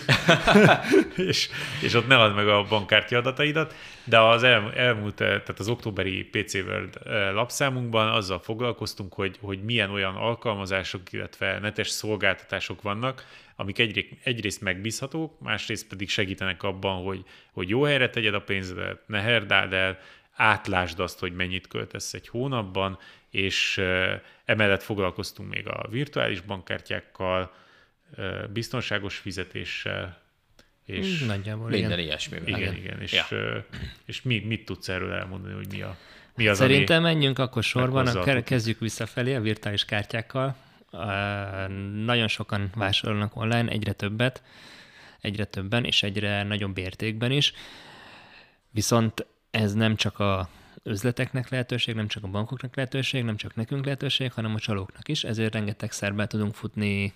és, 1.29 1.49
és 1.81 1.93
ott 1.93 2.07
ne 2.07 2.17
add 2.17 2.33
meg 2.33 2.47
a 2.47 2.65
bankkártya 2.69 3.17
adataidat. 3.17 3.75
De 4.03 4.19
az 4.19 4.43
el, 4.43 4.73
elmúlt, 4.73 5.15
tehát 5.15 5.59
az 5.59 5.69
októberi 5.69 6.23
PC 6.23 6.53
World 6.53 6.97
eh, 7.05 7.33
lapszámunkban 7.33 8.07
azzal 8.07 8.39
foglalkoztunk, 8.39 9.13
hogy, 9.13 9.37
hogy 9.41 9.63
milyen 9.63 9.89
olyan 9.89 10.15
alkalmazások, 10.15 11.01
illetve 11.11 11.59
netes 11.59 11.87
szolgáltatások 11.87 12.81
vannak, 12.81 13.25
amik 13.55 13.79
egyrészt, 13.79 14.07
egyrészt 14.23 14.61
megbízhatók, 14.61 15.39
másrészt 15.39 15.87
pedig 15.87 16.09
segítenek 16.09 16.63
abban, 16.63 17.03
hogy, 17.03 17.23
hogy 17.51 17.69
jó 17.69 17.83
helyre 17.83 18.09
tegyed 18.09 18.33
a 18.33 18.41
pénzedet, 18.41 19.01
ne 19.07 19.21
herdáld 19.21 19.73
el, 19.73 19.97
átlásd 20.39 20.99
azt, 20.99 21.19
hogy 21.19 21.33
mennyit 21.33 21.67
költesz 21.67 22.13
egy 22.13 22.27
hónapban, 22.27 22.99
és 23.29 23.81
emellett 24.45 24.83
foglalkoztunk 24.83 25.49
még 25.53 25.67
a 25.67 25.87
virtuális 25.89 26.41
bankkártyákkal, 26.41 27.53
biztonságos 28.49 29.17
fizetéssel, 29.17 30.21
és 30.85 31.19
Nagyjából, 31.19 31.69
minden 31.69 31.91
igen. 31.91 31.99
ilyesmi. 31.99 32.37
Igen, 32.45 32.59
igen, 32.59 32.75
igen. 32.75 33.01
És, 33.01 33.11
ja. 33.11 33.65
és 34.05 34.21
mi, 34.21 34.39
mit 34.39 34.65
tudsz 34.65 34.89
erről 34.89 35.11
elmondani, 35.11 35.53
hogy 35.53 35.67
mi, 35.71 35.81
a, 35.81 35.97
mi 36.35 36.47
az, 36.47 36.57
Szerintem 36.57 37.03
ami 37.03 37.13
menjünk 37.13 37.39
akkor 37.39 37.63
sorban, 37.63 38.43
kezdjük 38.43 38.79
visszafelé 38.79 39.35
a 39.35 39.41
virtuális 39.41 39.85
kártyákkal 39.85 40.55
nagyon 42.03 42.27
sokan 42.27 42.69
vásárolnak 42.75 43.35
online, 43.35 43.71
egyre 43.71 43.91
többet, 43.91 44.43
egyre 45.21 45.45
többen, 45.45 45.85
és 45.85 46.03
egyre 46.03 46.43
nagyobb 46.43 46.77
értékben 46.77 47.31
is. 47.31 47.53
Viszont 48.71 49.25
ez 49.51 49.73
nem 49.73 49.95
csak 49.95 50.19
a 50.19 50.49
üzleteknek 50.83 51.49
lehetőség, 51.49 51.95
nem 51.95 52.07
csak 52.07 52.23
a 52.23 52.27
bankoknak 52.27 52.75
lehetőség, 52.75 53.23
nem 53.23 53.35
csak 53.37 53.55
nekünk 53.55 53.85
lehetőség, 53.85 54.31
hanem 54.31 54.55
a 54.55 54.59
csalóknak 54.59 55.07
is. 55.07 55.23
Ezért 55.23 55.53
rengeteg 55.53 55.91
szerbe 55.91 56.27
tudunk 56.27 56.53
futni 56.53 57.13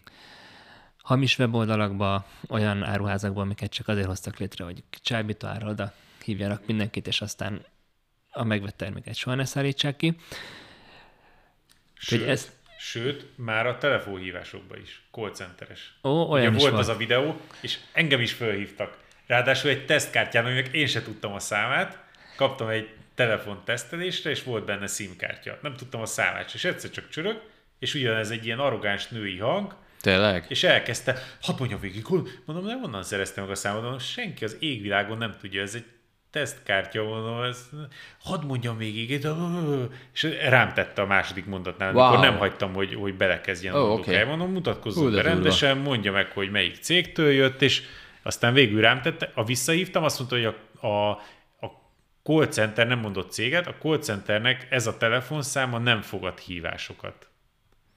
hamis 0.98 1.40
weboldalakba, 1.40 2.26
olyan 2.50 2.84
áruházakba, 2.84 3.42
amiket 3.42 3.72
csak 3.72 3.88
azért 3.88 4.08
hoztak 4.08 4.38
létre, 4.38 4.64
hogy 4.64 4.84
csábító 4.90 5.48
ára 5.48 5.70
oda 5.70 5.94
hívjanak 6.24 6.66
mindenkit, 6.66 7.08
és 7.08 7.22
aztán 7.22 7.66
a 8.32 8.44
megvett 8.44 8.78
terméket 8.78 9.16
soha 9.16 9.36
ne 9.36 9.46
szállítsák 9.46 9.96
ki. 9.96 10.18
Sőt, 11.94 12.20
hogy 12.20 12.30
ezt, 12.30 12.52
Sőt, 12.78 13.26
már 13.36 13.68
a 13.68 13.78
telefonhívásokban 13.78 14.82
is, 14.82 15.02
call 15.12 15.32
centeres. 15.32 15.94
Ó, 16.04 16.10
olyan 16.10 16.48
Ugye 16.48 16.56
is 16.56 16.62
volt 16.62 16.72
van. 16.72 16.82
az 16.82 16.88
a 16.88 16.96
videó, 16.96 17.40
és 17.62 17.80
engem 17.92 18.20
is 18.20 18.34
fölhívtak. 18.34 18.98
Ráadásul 19.28 19.70
egy 19.70 19.86
tesztkártyán, 19.86 20.46
aminek 20.46 20.68
én 20.68 20.88
se 20.88 21.04
tudtam 21.04 21.34
a 21.34 21.40
számát, 21.40 22.04
kaptam 22.36 22.68
egy 22.68 22.90
telefon 23.16 23.62
tesztelésre, 23.66 24.30
és 24.30 24.44
volt 24.44 24.66
benne 24.66 24.88
SIM-kártya. 24.88 25.58
Nem 25.62 25.76
tudtam 25.76 26.02
a 26.02 26.06
számát, 26.06 26.54
és 26.54 26.64
egyszer 26.64 26.90
csak 26.90 27.10
csörög, 27.10 27.42
és 27.80 27.94
ugyanez 27.94 28.32
egy 28.32 28.46
ilyen 28.46 28.60
arrogáns 28.60 29.08
női 29.08 29.38
hang, 29.38 29.76
Tényleg? 30.04 30.46
És 30.48 30.64
elkezdte, 30.64 31.24
hadd 31.42 31.56
mondjam 31.60 31.80
végig, 31.80 32.06
mondom, 32.46 32.66
nem 32.66 32.84
onnan 32.84 33.04
szereztem 33.04 33.44
meg 33.44 33.52
a 33.54 33.56
számot, 33.56 33.82
mondom, 33.82 34.00
senki 34.00 34.44
az 34.44 34.58
égvilágon 34.60 35.18
nem 35.18 35.36
tudja, 35.42 35.62
ez 35.62 35.76
egy 35.76 35.86
tesztkártya, 36.32 37.04
mondom, 37.04 37.42
ez, 37.42 37.70
hadd 38.20 38.46
mondjam 38.46 38.78
végig, 38.78 39.28
és 40.14 40.38
rám 40.50 40.74
tette 40.74 41.02
a 41.02 41.06
második 41.06 41.46
mondatnál, 41.46 41.94
wow. 41.94 42.04
amikor 42.04 42.26
nem 42.26 42.38
hagytam, 42.38 42.74
hogy, 42.74 42.94
hogy 42.94 43.16
belekezdjen 43.16 43.74
oh, 43.74 43.82
a 43.82 43.94
okay. 43.94 44.16
el, 44.16 44.26
mondom, 44.26 44.52
mutatkozzon 44.52 45.12
be 45.12 45.22
rendesen, 45.22 45.78
mondja 45.78 46.12
meg, 46.12 46.32
hogy 46.32 46.52
melyik 46.52 46.76
cégtől 46.76 47.32
jött, 47.32 47.62
és 47.62 47.82
aztán 48.24 48.54
végül 48.54 48.82
rám 48.82 49.02
tette, 49.02 49.32
a 49.36 49.44
visszahívtam, 49.44 50.04
azt 50.04 50.18
mondta, 50.20 50.36
hogy 50.36 50.46
a, 50.82 50.88
a 50.88 51.22
call 52.24 52.48
center 52.48 52.88
nem 52.88 53.00
mondott 53.00 53.32
céget, 53.32 53.68
a 53.68 53.76
call 53.82 53.98
centernek 53.98 54.68
ez 54.70 54.88
a 54.88 54.98
telefonszáma 54.98 55.78
nem 55.78 56.02
fogad 56.02 56.40
hívásokat. 56.40 57.28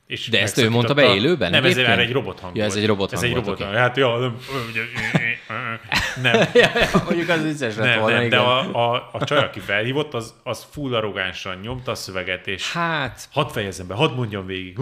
És 0.06 0.28
De 0.28 0.40
ezt 0.40 0.58
ő 0.58 0.70
mondta 0.70 0.94
be 0.94 1.14
élőben? 1.14 1.50
Nem, 1.50 1.64
ez 1.64 1.76
már 1.76 1.98
egy 1.98 2.12
robot 2.12 2.40
hang 2.40 2.56
ja, 2.56 2.64
ez 2.64 2.74
egy 2.74 2.86
robot 2.86 3.12
Ez 3.12 3.22
egy 3.22 3.34
robot 3.34 3.62
hang. 3.62 3.74
Hát 3.74 3.96
jó, 3.96 4.16
nem. 4.16 4.36
nem. 6.22 6.48
Mondjuk 7.04 7.28
az 7.28 7.42
vicces 7.42 7.76
lett 7.76 7.86
nem, 7.86 8.00
volna, 8.00 8.18
nem, 8.18 8.28
de 8.28 8.38
a, 8.38 8.92
a, 8.92 9.08
a 9.12 9.24
csaj, 9.24 9.38
aki 9.38 9.60
felhívott, 9.60 10.14
az, 10.14 10.34
az 10.42 10.66
full 10.70 10.94
arrogánsan 10.94 11.58
nyomta 11.62 11.90
a 11.90 11.94
szöveget, 11.94 12.46
és 12.46 12.72
hát... 12.72 13.28
hadd 13.32 13.48
fejezem 13.48 13.86
be, 13.86 13.94
hadd 13.94 14.14
mondjam 14.14 14.46
végig. 14.46 14.78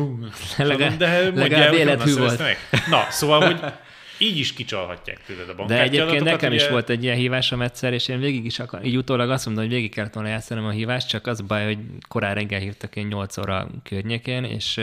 Legalább, 0.57 0.97
de 0.97 1.31
legalább 1.35 1.73
életű 1.73 2.15
volt. 2.15 2.43
Na, 2.89 3.07
szóval, 3.11 3.45
hogy 3.45 3.61
így 4.19 4.39
is 4.39 4.53
kicsalhatják 4.53 5.25
tőled 5.27 5.49
a 5.59 5.67
De 5.67 5.83
egyébként 5.83 6.25
nekem 6.25 6.53
ugye... 6.53 6.63
is 6.63 6.69
volt 6.69 6.89
egy 6.89 7.03
ilyen 7.03 7.17
hívásom 7.17 7.63
egyszer, 7.63 7.93
és 7.93 8.09
én 8.09 8.21
végig 8.21 8.45
is 8.45 8.59
akar, 8.59 8.85
így 8.85 8.97
utólag 8.97 9.31
azt 9.31 9.47
mondom, 9.47 9.65
hogy 9.65 9.73
végig 9.73 9.91
kellett 9.91 10.15
volna 10.15 10.29
játszanom 10.29 10.65
a 10.65 10.71
hívást, 10.71 11.09
csak 11.09 11.27
az 11.27 11.41
baj, 11.41 11.65
hogy 11.65 11.79
korán 12.09 12.35
reggel 12.35 12.61
hívtak 12.61 12.97
én 12.97 13.07
8 13.07 13.37
óra 13.37 13.69
környékén, 13.83 14.45
és 14.45 14.81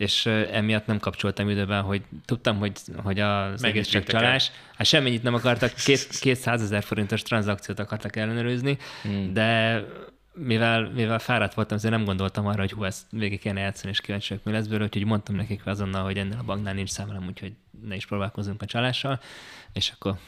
és 0.00 0.26
emiatt 0.26 0.86
nem 0.86 0.98
kapcsoltam 0.98 1.48
időben, 1.48 1.82
hogy 1.82 2.02
tudtam, 2.24 2.58
hogy, 2.58 2.72
hogy 3.02 3.20
az 3.20 3.64
egész 3.64 3.88
csak 3.88 4.04
csalás. 4.04 4.50
Hát 4.76 4.86
semmennyit 4.86 5.22
nem 5.22 5.34
akartak, 5.34 5.74
két, 5.74 6.08
200 6.20 6.62
ezer 6.62 6.82
forintos 6.82 7.22
tranzakciót 7.22 7.78
akartak 7.78 8.16
ellenőrizni, 8.16 8.78
hmm. 9.02 9.32
de 9.32 9.82
mivel, 10.32 10.90
mivel 10.90 11.18
fáradt 11.18 11.54
voltam, 11.54 11.76
azért 11.76 11.94
nem 11.94 12.04
gondoltam 12.04 12.46
arra, 12.46 12.60
hogy 12.60 12.72
hú, 12.72 12.84
ezt 12.84 13.06
végig 13.10 13.40
kéne 13.40 13.60
játszani, 13.60 13.90
és 13.90 14.00
kíváncsi 14.00 14.40
mi 14.42 14.52
lesz 14.52 14.66
belőle, 14.66 14.84
úgyhogy 14.84 15.04
mondtam 15.04 15.34
nekik 15.34 15.66
azonnal, 15.66 16.04
hogy 16.04 16.16
ennél 16.16 16.38
a 16.40 16.44
banknál 16.44 16.74
nincs 16.74 16.90
számolom, 16.90 17.26
úgyhogy 17.26 17.52
ne 17.86 17.94
is 17.94 18.06
próbálkozunk 18.06 18.62
a 18.62 18.66
csalással, 18.66 19.20
és 19.72 19.92
akkor 19.94 20.18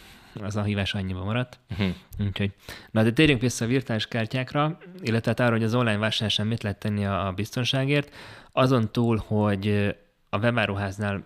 az 0.40 0.56
a 0.56 0.62
hívás 0.62 0.94
annyiba 0.94 1.24
maradt. 1.24 1.58
Uh-huh. 1.70 1.94
Úgyhogy, 2.18 2.52
na 2.90 3.02
de 3.02 3.12
térjünk 3.12 3.40
vissza 3.40 3.64
a 3.64 3.68
virtuális 3.68 4.06
kártyákra, 4.06 4.78
illetve 5.00 5.44
arra, 5.44 5.50
hogy 5.50 5.62
az 5.62 5.74
online 5.74 5.98
vásárláson 5.98 6.46
mit 6.46 6.62
lehet 6.62 6.78
tenni 6.78 7.06
a, 7.06 7.26
a 7.26 7.32
biztonságért. 7.32 8.14
Azon 8.52 8.92
túl, 8.92 9.22
hogy 9.26 9.96
a 10.30 10.38
webáruháznál 10.38 11.24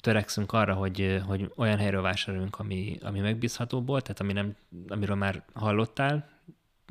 törekszünk 0.00 0.52
arra, 0.52 0.74
hogy, 0.74 1.22
hogy 1.26 1.52
olyan 1.56 1.78
helyről 1.78 2.02
vásároljunk, 2.02 2.58
ami, 2.58 2.98
ami 3.02 3.20
megbízhatóból, 3.20 4.00
tehát 4.00 4.20
ami 4.20 4.32
nem, 4.32 4.56
amiről 4.88 5.16
már 5.16 5.42
hallottál, 5.52 6.28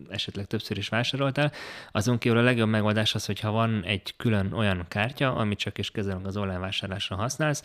esetleg 0.09 0.45
többször 0.45 0.77
is 0.77 0.89
vásároltál. 0.89 1.51
Azon 1.91 2.17
kívül 2.17 2.37
a 2.37 2.41
legjobb 2.41 2.69
megoldás 2.69 3.15
az, 3.15 3.25
hogyha 3.25 3.51
van 3.51 3.83
egy 3.83 4.13
külön 4.17 4.53
olyan 4.53 4.85
kártya, 4.87 5.35
amit 5.35 5.57
csak 5.59 5.77
és 5.77 5.91
kezelünk 5.91 6.25
az 6.25 6.37
online 6.37 6.59
vásárlásra 6.59 7.15
használsz, 7.15 7.63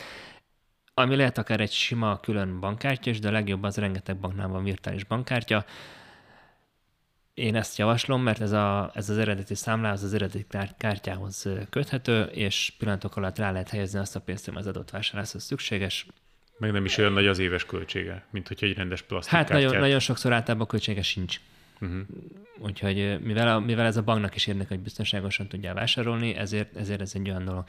ami 0.95 1.17
lehet 1.17 1.39
akár 1.39 1.61
egy 1.61 1.73
sima 1.73 2.21
külön 2.21 2.61
bankkártya 2.61 3.11
is, 3.11 3.19
de 3.19 3.29
a 3.29 3.33
legjobb 3.33 3.63
az 3.63 3.77
rengeteg 3.77 4.17
banknál 4.17 4.49
van 4.49 4.65
virtuális 4.65 5.05
bankkártya. 5.05 5.65
Én 7.35 7.57
ezt 7.57 7.79
javaslom, 7.79 8.23
mert 8.23 8.41
ez, 8.41 8.53
a, 8.53 8.91
ez 8.95 9.11
az 9.11 9.19
eredeti 9.19 9.55
számlához, 9.55 10.03
az 10.03 10.15
eredeti 10.15 10.47
kártyához 10.79 11.49
köthető, 11.71 12.23
és 12.23 12.73
pillanatok 12.79 13.17
alatt 13.17 13.39
rá 13.39 13.51
lehet 13.51 13.69
helyezni 13.69 13.99
azt 13.99 14.17
a 14.17 14.21
pénzt, 14.21 14.49
ami 14.49 14.57
az 14.57 14.67
adott 14.67 14.91
vásárláshoz 14.91 15.45
szükséges. 15.45 16.07
Meg 16.59 16.73
nem 16.73 16.85
is 16.85 16.99
olyan 16.99 17.13
nagy 17.13 17.27
az 17.27 17.39
éves 17.39 17.65
költsége, 17.65 18.27
mint 18.31 18.49
hogy 18.49 18.59
egy 18.61 18.77
rendes 18.77 19.03
plastik 19.03 19.33
Hát 19.33 19.49
nagyon, 19.49 19.77
nagyon 19.77 19.99
sokszor 19.99 20.33
általában 20.33 20.67
a 20.67 20.71
költsége 20.71 21.03
sincs. 21.03 21.41
Uh-huh. 21.83 22.01
Úgyhogy 22.59 23.21
mivel, 23.21 23.49
a, 23.49 23.61
mivel 23.61 23.87
ez 23.87 23.97
a 23.97 24.03
banknak 24.03 24.35
is 24.35 24.47
érnek, 24.47 24.69
hogy 24.69 24.81
biztonságosan 24.81 25.49
tudja 25.49 25.75
vásárolni, 25.75 26.35
ezért, 26.35 26.77
ezért 26.77 27.01
ez 27.01 27.13
egy 27.15 27.29
olyan 27.29 27.45
dolog. 27.45 27.65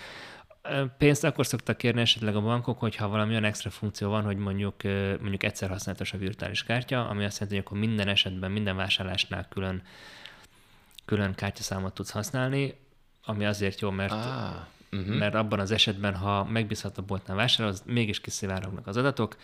Pénzt 0.98 1.24
akkor 1.24 1.46
szoktak 1.46 1.78
kérni 1.78 2.02
esetleg 2.02 2.36
a 2.36 2.42
bankok, 2.42 2.80
hogyha 2.80 3.08
valami 3.08 3.32
olyan 3.32 3.44
extra 3.44 3.70
funkció 3.70 4.10
van, 4.10 4.24
hogy 4.24 4.38
mondjuk, 4.38 4.84
mondjuk 5.20 5.44
egyszer 5.44 5.70
használatos 5.70 6.14
a 6.14 6.18
virtuális 6.18 6.64
kártya, 6.64 7.08
ami 7.08 7.24
azt 7.24 7.40
jelenti, 7.40 7.56
hogy 7.56 7.66
akkor 7.66 7.78
minden 7.78 8.08
esetben, 8.08 8.52
minden 8.52 8.76
vásárlásnál 8.76 9.48
külön, 9.50 9.82
külön 11.06 11.34
kártyaszámot 11.34 11.94
tudsz 11.94 12.12
használni, 12.12 12.74
ami 13.26 13.46
azért 13.46 13.82
jó, 13.82 13.90
mert, 13.90 14.12
ah, 14.12 14.56
uh-huh. 14.92 15.18
mert 15.18 15.36
abban 15.36 15.60
az 15.60 15.72
esetben, 15.72 16.16
ha 16.16 16.44
megbízható 16.44 17.04
boltnál 17.04 17.38
vásárolsz, 17.38 17.84
mégis 17.86 18.22
kiszivárognak 18.22 18.88
az 18.88 18.98
adatok, 18.98 19.36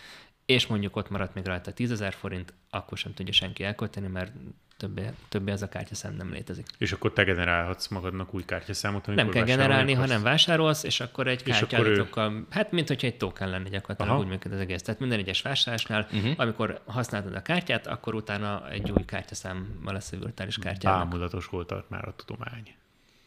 és 0.49 0.67
mondjuk 0.67 0.95
ott 0.95 1.09
maradt 1.09 1.33
még 1.33 1.45
rajta 1.45 1.71
10 1.71 1.91
ezer 1.91 2.13
forint, 2.13 2.53
akkor 2.69 2.97
sem 2.97 3.13
tudja 3.13 3.33
senki 3.33 3.63
elkölteni, 3.63 4.07
mert 4.07 4.31
többé, 4.77 5.09
többé 5.29 5.51
ez 5.51 5.61
a 5.61 5.69
kártyaszám 5.69 6.15
nem 6.15 6.31
létezik. 6.31 6.65
És 6.77 6.91
akkor 6.91 7.13
te 7.13 7.23
generálhatsz 7.23 7.87
magadnak 7.87 8.33
új 8.33 8.45
kártyaszámot, 8.45 9.05
Nem 9.05 9.29
kell 9.29 9.43
generálni, 9.43 9.93
ha 9.93 10.05
nem 10.05 10.21
vásárolsz, 10.21 10.83
és 10.83 10.99
akkor 10.99 11.27
egy 11.27 11.43
kártyadatokkal, 11.43 12.33
ő... 12.33 12.45
hát 12.49 12.71
mint 12.71 12.87
hogyha 12.87 13.07
egy 13.07 13.17
token 13.17 13.49
lenne 13.49 13.69
gyakorlatilag, 13.69 14.11
Aha. 14.11 14.19
úgy 14.19 14.27
működik 14.27 14.57
az 14.57 14.63
egész. 14.63 14.81
Tehát 14.81 14.99
minden 14.99 15.19
egyes 15.19 15.41
vásárlásnál, 15.41 16.07
uh-huh. 16.11 16.33
amikor 16.37 16.81
használtad 16.85 17.35
a 17.35 17.41
kártyát, 17.41 17.87
akkor 17.87 18.15
utána 18.15 18.69
egy 18.69 18.91
új 18.91 19.05
kártyaszámmal 19.05 19.93
lesz 19.93 20.11
a 20.11 20.17
virtuális 20.17 20.57
kártyának. 20.57 21.09
Bámulatos 21.09 21.45
volt 21.45 21.73
már 21.89 22.07
a 22.07 22.15
tudomány. 22.15 22.75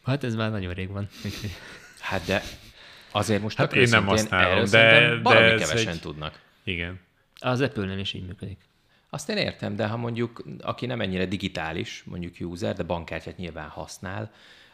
Hát 0.03 0.23
ez 0.23 0.35
már 0.35 0.51
nagyon 0.51 0.73
rég 0.73 0.89
van. 0.89 1.07
Hát 1.99 2.25
de 2.25 2.41
azért 3.11 3.41
most 3.41 3.57
hát 3.57 3.73
én 3.73 3.89
nem 3.89 4.05
használom, 4.05 4.65
de, 4.69 5.15
de 5.23 5.39
ez 5.39 5.59
kevesen 5.61 5.93
egy... 5.93 5.99
tudnak. 5.99 6.39
Igen. 6.63 6.99
Az 7.43 7.61
Apple-nél 7.61 7.97
is 7.97 8.13
így 8.13 8.25
működik. 8.25 8.57
Azt 9.09 9.29
én 9.29 9.37
értem, 9.37 9.75
de 9.75 9.87
ha 9.87 9.97
mondjuk, 9.97 10.43
aki 10.61 10.85
nem 10.85 11.01
ennyire 11.01 11.25
digitális, 11.25 12.03
mondjuk 12.05 12.51
user, 12.51 12.75
de 12.75 12.83
bankkártyát 12.83 13.37
nyilván 13.37 13.67
használ, 13.67 14.31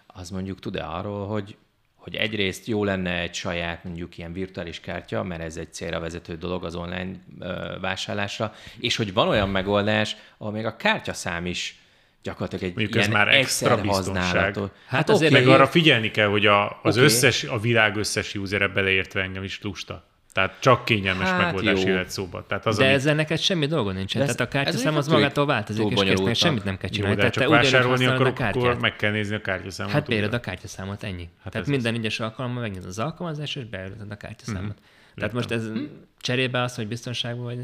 az 0.07 0.29
mondjuk 0.29 0.59
tud-e 0.59 0.85
arról, 0.85 1.27
hogy, 1.27 1.55
hogy 1.95 2.15
egyrészt 2.15 2.67
jó 2.67 2.83
lenne 2.83 3.19
egy 3.19 3.33
saját 3.33 3.83
mondjuk 3.83 4.17
ilyen 4.17 4.33
virtuális 4.33 4.79
kártya, 4.79 5.23
mert 5.23 5.41
ez 5.41 5.57
egy 5.57 5.73
célra 5.73 5.99
vezető 5.99 6.35
dolog 6.35 6.63
az 6.63 6.75
online 6.75 7.11
ö, 7.39 7.77
vásárlásra, 7.81 8.53
és 8.79 8.95
hogy 8.95 9.13
van 9.13 9.27
olyan 9.27 9.49
megoldás, 9.49 10.15
ahol 10.37 10.53
még 10.53 10.65
a 10.65 10.75
kártyaszám 10.75 11.45
is 11.45 11.79
gyakorlatilag 12.23 12.63
egy 12.63 12.75
Mondjuk 12.75 12.95
ilyen 12.95 13.07
ez 13.07 13.13
már 13.13 13.27
extra 13.27 13.81
biztonság. 13.81 14.55
Hát, 14.55 14.71
hát 14.85 15.09
azért 15.09 15.31
okay. 15.31 15.43
meg 15.43 15.53
arra 15.53 15.67
figyelni 15.67 16.11
kell, 16.11 16.27
hogy 16.27 16.45
a, 16.45 16.79
az 16.83 16.95
okay. 16.95 17.03
összes, 17.03 17.43
a 17.43 17.59
világ 17.59 17.95
összes 17.95 18.35
usere 18.35 18.67
beleértve 18.67 19.21
engem 19.21 19.43
is 19.43 19.61
lusta. 19.61 20.08
Tehát 20.39 20.55
csak 20.59 20.85
kényelmes 20.85 21.27
hát 21.27 21.41
megoldás 21.41 21.83
jöhet 21.83 22.09
szóba. 22.09 22.45
Tehát 22.47 22.65
az, 22.65 22.77
De 22.77 22.83
ami... 22.83 22.93
ezzel 22.93 23.15
neked 23.15 23.39
semmi 23.39 23.65
dolga 23.65 23.91
nincsen. 23.91 24.21
Tehát 24.21 24.39
a 24.39 24.47
kártyaszám 24.47 24.95
az 24.95 25.07
magától 25.07 25.45
változik, 25.45 25.91
és 25.91 26.13
kész, 26.15 26.37
semmit 26.37 26.63
nem 26.63 26.77
kell 26.77 26.89
csinálni. 26.89 27.15
Jó, 27.15 27.21
de 27.21 27.29
csak 27.29 27.49
vásárolni 27.49 28.05
akkor, 28.05 28.33
akkor 28.37 28.79
meg 28.79 28.95
kell 28.95 29.11
nézni 29.11 29.35
a 29.35 29.41
kártyaszámot. 29.41 29.93
Hát 29.93 30.07
béred 30.07 30.33
a 30.33 30.39
kártyaszámot, 30.39 31.03
ennyi. 31.03 31.29
Hát 31.43 31.51
Tehát 31.51 31.67
minden 31.67 31.93
egyes 31.93 32.19
alkalommal 32.19 32.61
megnyit 32.61 32.85
az 32.85 32.99
alkalmazás, 32.99 33.55
és 33.55 33.65
beállítod 33.65 34.11
a 34.11 34.15
kártyaszámot. 34.15 34.63
Mm-hmm. 34.63 34.97
Tehát 35.15 35.33
most 35.33 35.51
ez 35.51 35.67
hm? 35.67 35.79
cserébe 36.21 36.61
az, 36.61 36.75
hogy 36.75 36.87
biztonságban 36.87 37.43
vagy. 37.43 37.57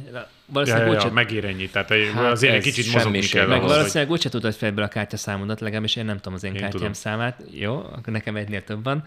Valószínűleg 0.45 0.88
ja, 0.88 0.93
ja, 0.93 1.05
ja, 1.05 1.11
megér 1.11 1.45
ennyi. 1.45 1.69
Tehát 1.69 1.93
hát 2.13 2.32
azért 2.32 2.53
egy 2.53 2.61
kicsit 2.61 2.93
mozogni 2.93 3.19
kell. 3.19 3.47
Meg 3.47 3.57
ahhoz, 3.57 3.71
valószínűleg 3.71 4.11
úgyse 4.11 4.30
tudod 4.30 4.53
fejből 4.53 4.84
a 4.84 4.88
kártyaszámodat, 4.88 5.59
legalábbis 5.59 5.95
én 5.95 6.05
nem 6.05 6.15
tudom 6.15 6.34
az 6.34 6.43
én, 6.43 6.51
én 6.51 6.59
kártyám 6.59 6.80
tudom. 6.80 6.93
számát. 6.93 7.41
Jó, 7.51 7.76
akkor 7.76 8.13
nekem 8.13 8.36
egynél 8.36 8.63
több 8.63 8.84
van. 8.84 9.03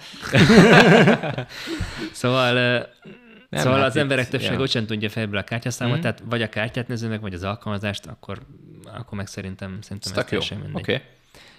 szóval 2.12 2.86
nem, 3.48 3.62
szóval 3.62 3.78
hát 3.78 3.88
az 3.88 3.96
emberek 3.96 4.28
többsége 4.28 4.58
ja. 4.58 4.66
sem 4.66 4.86
tudja 4.86 5.08
fejből 5.08 5.38
a 5.38 5.44
kártyaszámot, 5.44 5.98
mm. 5.98 6.00
tehát 6.00 6.22
vagy 6.24 6.42
a 6.42 6.48
kártyát 6.48 6.88
néző 6.88 7.08
meg, 7.08 7.20
vagy 7.20 7.34
az 7.34 7.42
alkalmazást, 7.42 8.06
akkor, 8.06 8.40
akkor 8.84 9.18
meg 9.18 9.26
szerintem, 9.26 9.78
szerintem 9.80 10.12
ez 10.16 10.24
teljesen 10.24 10.58
mindegy. 10.58 10.80
Okay. 10.80 11.00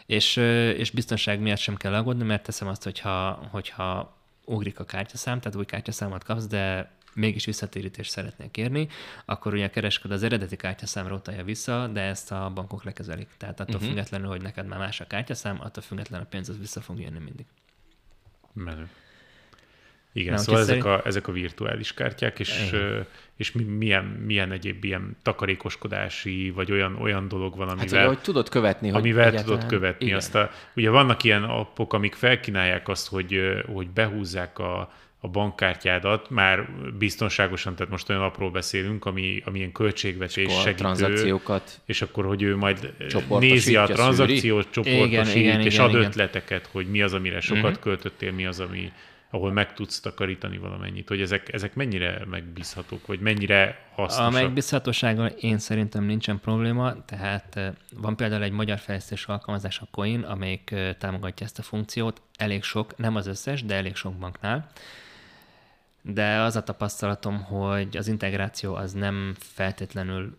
És, 0.05 0.35
és 0.77 0.91
biztonság 0.91 1.39
miatt 1.39 1.57
sem 1.57 1.75
kell 1.75 1.93
aggódni, 1.93 2.23
mert 2.23 2.43
teszem 2.43 2.67
azt, 2.67 2.83
hogyha, 2.83 3.47
hogyha 3.51 4.17
ugrik 4.45 4.79
a 4.79 4.85
kártyaszám, 4.85 5.39
tehát 5.39 5.57
új 5.57 5.65
kártyaszámot 5.65 6.23
kapsz, 6.23 6.47
de 6.47 6.91
mégis 7.13 7.45
visszatérítést 7.45 8.11
szeretnék 8.11 8.51
kérni, 8.51 8.87
akkor 9.25 9.53
ugye 9.53 9.65
a 9.65 9.69
kereskedő 9.69 10.13
az 10.13 10.23
eredeti 10.23 10.55
kártyaszámra 10.55 11.15
utalja 11.15 11.43
vissza, 11.43 11.87
de 11.87 12.01
ezt 12.01 12.31
a 12.31 12.51
bankok 12.53 12.83
lekezelik. 12.83 13.29
Tehát 13.37 13.59
attól 13.59 13.75
uh-huh. 13.75 13.89
függetlenül, 13.89 14.27
hogy 14.27 14.41
neked 14.41 14.67
már 14.67 14.79
más 14.79 14.99
a 14.99 15.07
kártyaszám, 15.07 15.61
attól 15.61 15.83
függetlenül 15.83 16.25
a 16.25 16.29
pénz 16.29 16.49
az 16.49 16.57
vissza 16.57 16.81
fog 16.81 16.99
jönni 16.99 17.19
mindig. 17.19 17.45
Menő. 18.53 18.89
Igen, 20.13 20.33
Nem, 20.33 20.43
szóval 20.43 20.61
ezek, 20.61 20.81
szerint... 20.81 20.99
a, 20.99 21.07
ezek 21.07 21.27
a 21.27 21.31
virtuális 21.31 21.93
kártyák, 21.93 22.39
és, 22.39 22.73
és 23.37 23.51
milyen, 23.77 24.03
milyen 24.03 24.51
egyéb 24.51 24.83
ilyen 24.83 25.17
takarékoskodási, 25.23 26.51
vagy 26.55 26.71
olyan, 26.71 26.95
olyan 26.95 27.27
dolog 27.27 27.57
van, 27.57 27.69
amivel, 27.69 27.99
hát, 27.99 28.07
hogy 28.07 28.19
tudod 28.19 28.49
követni. 28.49 28.91
Amivel 28.91 29.31
hogy 29.31 29.43
tudod 29.43 29.65
követni. 29.65 30.05
Igen. 30.05 30.17
Azt 30.17 30.35
a, 30.35 30.51
ugye 30.75 30.89
vannak 30.89 31.23
ilyen 31.23 31.43
appok, 31.43 31.93
amik 31.93 32.15
felkínálják 32.15 32.87
azt, 32.87 33.07
hogy, 33.07 33.39
hogy 33.73 33.89
behúzzák 33.89 34.59
a, 34.59 34.93
a 35.21 35.27
bankkártyádat, 35.27 36.29
már 36.29 36.69
biztonságosan, 36.97 37.75
tehát 37.75 37.91
most 37.91 38.09
olyan 38.09 38.21
apról 38.21 38.51
beszélünk, 38.51 39.05
ami, 39.05 39.41
ami 39.45 39.57
ilyen 39.57 39.71
költségvetés 39.71 40.53
segítő. 40.53 40.73
tranzakciókat. 40.73 41.81
És 41.85 42.01
akkor, 42.01 42.25
hogy 42.25 42.41
ő 42.41 42.55
majd 42.55 42.93
nézi 43.39 43.75
a 43.75 43.85
tranzakciót, 43.85 44.67
csoportosít, 44.71 45.05
igen, 45.05 45.27
igen, 45.27 45.61
és 45.61 45.73
igen, 45.73 45.85
ad 45.85 45.91
igen. 45.91 46.03
ötleteket, 46.03 46.69
hogy 46.71 46.89
mi 46.89 47.01
az, 47.01 47.13
amire 47.13 47.39
sokat 47.39 47.63
uh-huh. 47.63 47.79
költöttél, 47.79 48.31
mi 48.31 48.45
az, 48.45 48.59
ami, 48.59 48.91
ahol 49.29 49.51
meg 49.51 49.73
tudsz 49.73 49.99
takarítani 49.99 50.57
valamennyit, 50.57 51.07
hogy 51.07 51.21
ezek, 51.21 51.53
ezek 51.53 51.75
mennyire 51.75 52.25
megbízhatók, 52.25 53.07
vagy 53.07 53.19
mennyire 53.19 53.89
hasznosak? 53.93 54.33
A 54.33 54.41
megbízhatósággal 54.41 55.27
én 55.27 55.57
szerintem 55.57 56.03
nincsen 56.03 56.39
probléma, 56.39 57.05
tehát 57.05 57.55
eh, 57.55 57.73
van 57.93 58.15
például 58.15 58.43
egy 58.43 58.51
magyar 58.51 58.79
fejlesztés 58.79 59.25
alkalmazás, 59.25 59.79
a 59.79 59.87
Coin, 59.91 60.21
amelyik 60.21 60.71
eh, 60.71 60.93
támogatja 60.93 61.45
ezt 61.45 61.59
a 61.59 61.61
funkciót, 61.61 62.21
elég 62.37 62.63
sok, 62.63 62.97
nem 62.97 63.15
az 63.15 63.27
összes, 63.27 63.63
de 63.63 63.75
elég 63.75 63.95
sok 63.95 64.13
banknál. 64.13 64.69
De 66.01 66.39
az 66.39 66.55
a 66.55 66.63
tapasztalatom, 66.63 67.43
hogy 67.43 67.97
az 67.97 68.07
integráció 68.07 68.75
az 68.75 68.93
nem 68.93 69.35
feltétlenül 69.39 70.37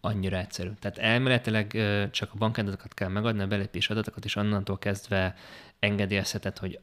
annyira 0.00 0.36
egyszerű. 0.36 0.70
Tehát 0.80 0.98
elméletileg 0.98 1.76
eh, 1.76 2.10
csak 2.10 2.30
a 2.32 2.38
bankadatokat 2.38 2.94
kell 2.94 3.08
megadni, 3.08 3.42
a 3.42 3.46
belépés 3.46 3.90
adatokat, 3.90 4.24
és 4.24 4.36
onnantól 4.36 4.78
kezdve 4.78 5.34
engedélyezheted, 5.78 6.58
hogy 6.58 6.78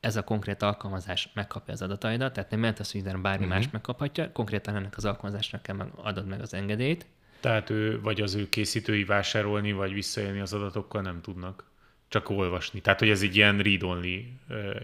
ez 0.00 0.16
a 0.16 0.22
konkrét 0.22 0.62
alkalmazás 0.62 1.30
megkapja 1.34 1.72
az 1.72 1.82
adataidat, 1.82 2.32
tehát 2.32 2.50
nem 2.50 2.58
jelent 2.60 2.90
hogy 2.90 3.02
bármi 3.02 3.44
uh-huh. 3.44 3.48
más 3.48 3.70
megkaphatja, 3.70 4.32
konkrétan 4.32 4.76
ennek 4.76 4.96
az 4.96 5.04
alkalmazásnak 5.04 5.62
kell 5.62 5.76
meg, 5.76 5.88
adod 5.94 6.26
meg 6.26 6.40
az 6.40 6.54
engedélyt. 6.54 7.06
Tehát 7.40 7.70
ő, 7.70 8.00
vagy 8.00 8.20
az 8.20 8.34
ő 8.34 8.48
készítői 8.48 9.04
vásárolni, 9.04 9.72
vagy 9.72 9.92
visszaélni 9.92 10.40
az 10.40 10.52
adatokkal 10.52 11.02
nem 11.02 11.20
tudnak 11.20 11.68
csak 12.08 12.30
olvasni. 12.30 12.80
Tehát, 12.80 12.98
hogy 12.98 13.08
ez 13.08 13.22
egy 13.22 13.36
ilyen 13.36 13.58
read-only 13.58 14.32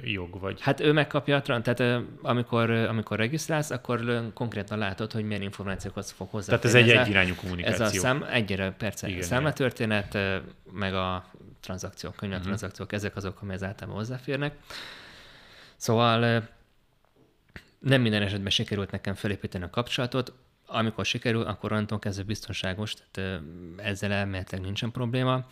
jog, 0.02 0.40
vagy... 0.40 0.60
Hát 0.60 0.80
ő 0.80 0.92
megkapja, 0.92 1.42
tehát 1.42 2.02
amikor, 2.22 2.70
amikor 2.70 3.16
regisztrálsz, 3.16 3.70
akkor 3.70 4.30
konkrétan 4.34 4.78
látod, 4.78 5.12
hogy 5.12 5.24
milyen 5.24 5.42
információkat 5.42 6.10
fog 6.10 6.28
hozzá. 6.30 6.46
Tehát 6.46 6.64
ez 6.64 6.74
egy 6.74 6.90
egyirányú 6.90 7.34
kommunikáció. 7.34 7.84
Ez 7.84 7.94
a 7.94 7.98
szám, 7.98 8.26
egyre 8.30 8.70
perce 8.70 9.08
Igen, 9.08 9.22
számlatörténet, 9.22 10.18
meg 10.72 10.94
a 10.94 11.30
tranzakciók, 11.60 12.16
könyv 12.16 12.32
uh-huh. 12.32 12.46
tranzakciók, 12.46 12.92
ezek 12.92 13.16
azok, 13.16 13.42
amelyek 13.42 13.62
általában 13.62 13.98
hozzáférnek. 13.98 14.54
Szóval 15.76 16.48
nem 17.78 18.00
minden 18.00 18.22
esetben 18.22 18.50
sikerült 18.50 18.90
nekem 18.90 19.14
felépíteni 19.14 19.64
a 19.64 19.70
kapcsolatot, 19.70 20.32
amikor 20.66 21.04
sikerül, 21.04 21.42
akkor 21.42 21.72
onnantól 21.72 21.98
kezdve 21.98 22.24
biztonságos, 22.24 22.94
tehát 22.94 23.42
ezzel 23.76 24.12
elméletileg 24.12 24.64
nincsen 24.64 24.90
probléma, 24.90 25.46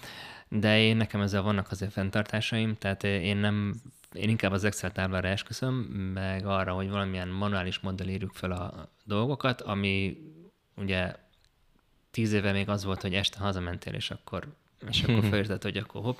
de 0.48 0.80
én 0.80 0.96
nekem 0.96 1.20
ezzel 1.20 1.42
vannak 1.42 1.70
azért 1.70 1.92
fenntartásaim, 1.92 2.76
tehát 2.78 3.04
én 3.04 3.36
nem, 3.36 3.74
én 4.12 4.28
inkább 4.28 4.52
az 4.52 4.64
Excel 4.64 4.92
táblára 4.92 5.28
esküszöm, 5.28 5.74
meg 6.14 6.46
arra, 6.46 6.72
hogy 6.72 6.90
valamilyen 6.90 7.28
manuális 7.28 7.78
módon 7.78 8.08
írjuk 8.08 8.32
fel 8.32 8.50
a 8.50 8.88
dolgokat, 9.04 9.60
ami 9.60 10.18
ugye 10.76 11.14
tíz 12.10 12.32
éve 12.32 12.52
még 12.52 12.68
az 12.68 12.84
volt, 12.84 13.02
hogy 13.02 13.14
este 13.14 13.38
hazamentél, 13.38 13.94
és 13.94 14.10
akkor 14.10 14.56
és 14.88 15.02
akkor 15.02 15.24
felírtad, 15.24 15.62
hogy 15.62 15.76
akkor 15.76 16.02
hopp, 16.02 16.18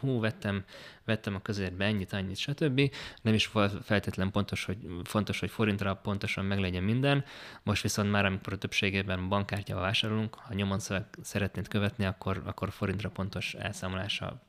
hú, 0.00 0.20
vettem, 0.20 0.64
vettem 1.04 1.34
a 1.34 1.42
közérbe 1.42 1.84
ennyit, 1.84 2.12
annyit, 2.12 2.36
stb. 2.36 2.94
Nem 3.22 3.34
is 3.34 3.50
feltétlen 3.82 4.30
pontos, 4.30 4.64
hogy, 4.64 4.78
fontos, 5.04 5.40
hogy 5.40 5.50
forintra 5.50 5.94
pontosan 5.94 6.44
meglegyen 6.44 6.82
minden. 6.82 7.24
Most 7.62 7.82
viszont 7.82 8.10
már, 8.10 8.24
amikor 8.24 8.52
a 8.52 8.58
többségében 8.58 9.28
bankkártyával 9.28 9.82
vásárolunk, 9.82 10.34
ha 10.34 10.54
nyomon 10.54 10.78
szeretnéd 11.22 11.68
követni, 11.68 12.04
akkor, 12.04 12.42
akkor 12.44 12.70
forintra 12.70 13.08
pontos 13.08 13.54
elszámolása 13.54 14.42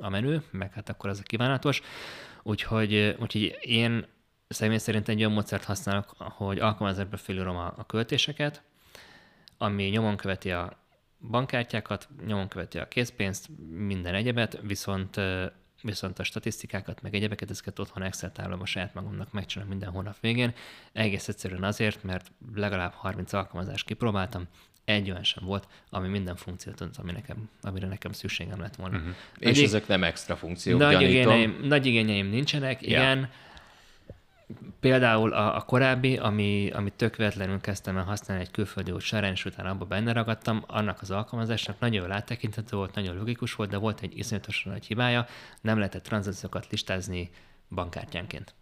a 0.00 0.08
menü, 0.08 0.38
meg 0.50 0.72
hát 0.72 0.88
akkor 0.88 1.10
az 1.10 1.18
a 1.18 1.22
kívánatos. 1.22 1.82
Úgyhogy, 2.42 3.16
úgyhogy 3.18 3.58
én 3.60 4.06
személy 4.48 4.78
szerint 4.78 5.08
egy 5.08 5.18
olyan 5.18 5.32
módszert 5.32 5.64
használok, 5.64 6.14
hogy 6.18 6.58
alkalmazásba 6.58 7.16
felírom 7.16 7.56
a, 7.56 7.74
a 7.76 7.86
költéseket, 7.86 8.62
ami 9.58 9.84
nyomon 9.84 10.16
követi 10.16 10.50
a 10.50 10.85
bankkártyákat, 11.20 12.08
nyomon 12.26 12.48
követi 12.48 12.78
a 12.78 12.88
készpénzt, 12.88 13.48
minden 13.70 14.14
egyebet, 14.14 14.58
viszont 14.62 15.20
viszont 15.82 16.18
a 16.18 16.24
statisztikákat, 16.24 17.02
meg 17.02 17.14
egyebeket, 17.14 17.50
ezeket 17.50 17.78
otthon 17.78 18.02
Excel 18.02 18.32
táblában 18.32 18.66
saját 18.66 18.94
magamnak 18.94 19.32
megcsinálom 19.32 19.72
minden 19.72 19.90
hónap 19.90 20.20
végén. 20.20 20.54
Egész 20.92 21.28
egyszerűen 21.28 21.64
azért, 21.64 22.02
mert 22.02 22.32
legalább 22.54 22.92
30 22.92 23.32
alkalmazást 23.32 23.86
kipróbáltam, 23.86 24.48
egy 24.84 25.10
olyan 25.10 25.24
sem 25.24 25.44
volt, 25.44 25.68
ami 25.90 26.08
minden 26.08 26.36
funkciót 26.36 26.80
ad, 26.80 26.94
ami 26.96 27.12
nekem, 27.12 27.48
amire 27.60 27.86
nekem 27.86 28.12
szükségem 28.12 28.60
lett 28.60 28.76
volna. 28.76 28.96
Uh-huh. 28.96 29.14
És 29.38 29.62
ezek 29.62 29.86
nem 29.86 30.04
extra 30.04 30.36
funkciók, 30.36 30.78
nagy 30.78 31.02
igényeim, 31.02 31.60
nagy 31.62 31.86
igényeim 31.86 32.26
nincsenek, 32.26 32.86
yeah. 32.86 33.02
igen, 33.02 33.30
Például 34.80 35.32
a, 35.32 35.56
a 35.56 35.60
korábbi, 35.60 36.16
ami, 36.16 36.70
amit 36.70 36.92
tök 36.92 37.16
véletlenül 37.16 37.60
kezdtem 37.60 37.96
el 37.96 38.04
használni 38.04 38.42
egy 38.42 38.50
külföldi 38.50 38.90
út 38.90 39.00
során, 39.00 39.32
és 39.32 39.44
utána 39.44 39.70
abba 39.70 39.84
benne 39.84 40.12
ragadtam, 40.12 40.64
annak 40.66 41.00
az 41.00 41.10
alkalmazásnak 41.10 41.78
nagyon 41.78 42.02
jól 42.02 42.12
áttekinthető 42.12 42.76
volt, 42.76 42.94
nagyon 42.94 43.16
logikus 43.16 43.54
volt, 43.54 43.70
de 43.70 43.76
volt 43.76 44.00
egy 44.00 44.18
iszonyatosan 44.18 44.72
nagy 44.72 44.86
hibája, 44.86 45.26
nem 45.60 45.76
lehetett 45.76 46.02
tranzakciókat 46.02 46.66
listázni 46.70 47.30
bankkártyánként. 47.68 48.54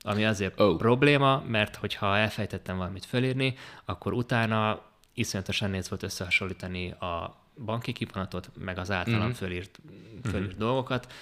Ami 0.00 0.24
azért 0.24 0.60
oh. 0.60 0.76
probléma, 0.76 1.42
mert 1.46 1.76
hogyha 1.76 2.16
elfejtettem 2.16 2.76
valamit 2.76 3.04
fölírni, 3.04 3.54
akkor 3.84 4.12
utána 4.12 4.82
iszonyatosan 5.14 5.70
néz 5.70 5.88
volt 5.88 6.02
összehasonlítani 6.02 6.90
a 6.90 7.36
banki 7.64 7.92
kivonatot, 7.92 8.50
meg 8.58 8.78
az 8.78 8.90
általam 8.90 9.28
mm. 9.28 9.30
fölírt, 9.30 9.80
fölírt 10.22 10.48
mm-hmm. 10.48 10.58
dolgokat. 10.58 11.12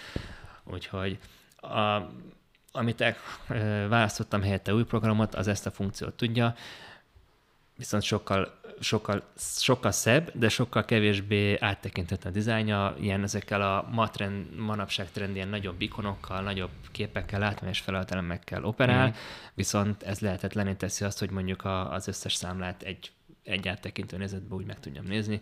Úgyhogy 0.65 1.19
a, 1.57 2.01
amit 2.73 3.05
választottam 3.89 4.43
helyette 4.43 4.75
új 4.75 4.85
programot, 4.85 5.35
az 5.35 5.49
ezt 5.49 5.66
a 5.66 5.71
funkciót 5.71 6.14
tudja, 6.14 6.55
viszont 7.77 8.03
sokkal, 8.03 8.61
sokkal, 8.81 9.23
sokkal 9.37 9.91
szebb, 9.91 10.31
de 10.35 10.49
sokkal 10.49 10.85
kevésbé 10.85 11.59
áttekintett 11.59 12.25
a 12.25 12.31
dizájnja, 12.31 12.95
ilyen 13.01 13.23
ezekkel 13.23 13.62
a 13.62 13.89
ma 13.91 14.11
trend, 14.11 14.57
manapság 14.57 15.11
trend 15.11 15.35
ilyen 15.35 15.49
nagyobb 15.49 15.81
ikonokkal, 15.81 16.43
nagyobb 16.43 16.71
képekkel, 16.93 17.39
látványos 17.39 17.81
feleltelemekkel 17.81 18.64
operál, 18.64 19.09
mm. 19.09 19.12
viszont 19.55 20.03
ez 20.03 20.21
lehetetlené 20.21 20.73
teszi 20.73 21.05
azt, 21.05 21.18
hogy 21.18 21.31
mondjuk 21.31 21.64
a, 21.64 21.93
az 21.93 22.09
összes 22.09 22.35
számlát 22.35 22.83
egy 22.83 23.11
egy 23.43 23.68
áttekintő 23.68 24.16
nézetben 24.16 24.59
úgy 24.59 24.66
meg 24.66 24.80
tudjam 24.80 25.05
nézni. 25.05 25.41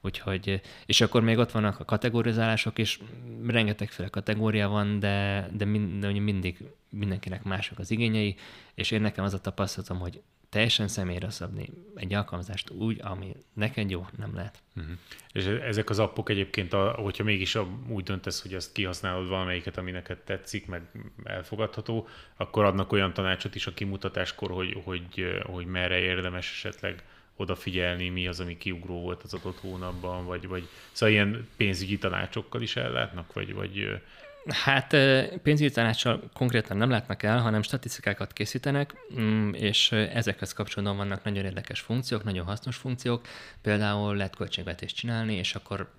Úgyhogy, 0.00 0.60
és 0.86 1.00
akkor 1.00 1.22
még 1.22 1.38
ott 1.38 1.50
vannak 1.50 1.80
a 1.80 1.84
kategorizálások, 1.84 2.78
és 2.78 3.00
rengetegféle 3.46 4.08
kategória 4.08 4.68
van, 4.68 4.98
de, 4.98 5.48
de, 5.52 5.64
mind, 5.64 6.00
de 6.00 6.20
mindig 6.20 6.64
mindenkinek 6.88 7.42
mások 7.42 7.78
az 7.78 7.90
igényei, 7.90 8.36
és 8.74 8.90
én 8.90 9.00
nekem 9.00 9.24
az 9.24 9.34
a 9.34 9.40
tapasztalatom, 9.40 9.98
hogy 9.98 10.22
teljesen 10.50 10.88
személyre 10.88 11.30
szabni 11.30 11.68
egy 11.94 12.14
alkalmazást 12.14 12.70
úgy, 12.70 13.00
ami 13.02 13.36
neked 13.54 13.90
jó, 13.90 14.06
nem 14.16 14.34
lehet. 14.34 14.62
Uh-huh. 14.76 14.92
És 15.32 15.46
ezek 15.46 15.90
az 15.90 15.98
appok 15.98 16.28
egyébként, 16.28 16.72
a, 16.72 16.90
hogyha 16.90 17.24
mégis 17.24 17.54
a, 17.54 17.68
úgy 17.88 18.04
döntesz, 18.04 18.42
hogy 18.42 18.54
ezt 18.54 18.72
kihasználod 18.72 19.28
valamelyiket, 19.28 19.76
ami 19.76 19.90
neked 19.90 20.18
tetszik, 20.18 20.66
meg 20.66 20.82
elfogadható, 21.24 22.08
akkor 22.36 22.64
adnak 22.64 22.92
olyan 22.92 23.12
tanácsot 23.12 23.54
is 23.54 23.66
a 23.66 23.74
kimutatáskor, 23.74 24.50
hogy, 24.50 24.80
hogy, 24.84 25.40
hogy 25.42 25.66
merre 25.66 25.98
érdemes 25.98 26.50
esetleg 26.50 27.04
odafigyelni, 27.40 28.08
mi 28.08 28.26
az, 28.26 28.40
ami 28.40 28.56
kiugró 28.56 29.00
volt 29.00 29.22
az 29.22 29.34
adott 29.34 29.60
hónapban, 29.60 30.26
vagy, 30.26 30.48
vagy 30.48 30.68
szóval 30.92 31.14
ilyen 31.14 31.48
pénzügyi 31.56 31.98
tanácsokkal 31.98 32.62
is 32.62 32.76
ellátnak, 32.76 33.32
vagy, 33.32 33.54
vagy 33.54 34.00
Hát 34.48 34.96
pénzügyi 35.42 35.70
tanácssal 35.70 36.22
konkrétan 36.32 36.76
nem 36.76 36.90
látnak 36.90 37.22
el, 37.22 37.38
hanem 37.38 37.62
statisztikákat 37.62 38.32
készítenek, 38.32 38.94
mm, 39.20 39.52
és 39.52 39.92
ezekhez 39.92 40.52
kapcsolatban 40.52 40.96
vannak 40.96 41.24
nagyon 41.24 41.44
érdekes 41.44 41.80
funkciók, 41.80 42.24
nagyon 42.24 42.44
hasznos 42.44 42.76
funkciók. 42.76 43.26
Például 43.62 44.16
lehet 44.16 44.36
költségvetést 44.36 44.96
csinálni, 44.96 45.34
és 45.34 45.54
akkor 45.54 45.90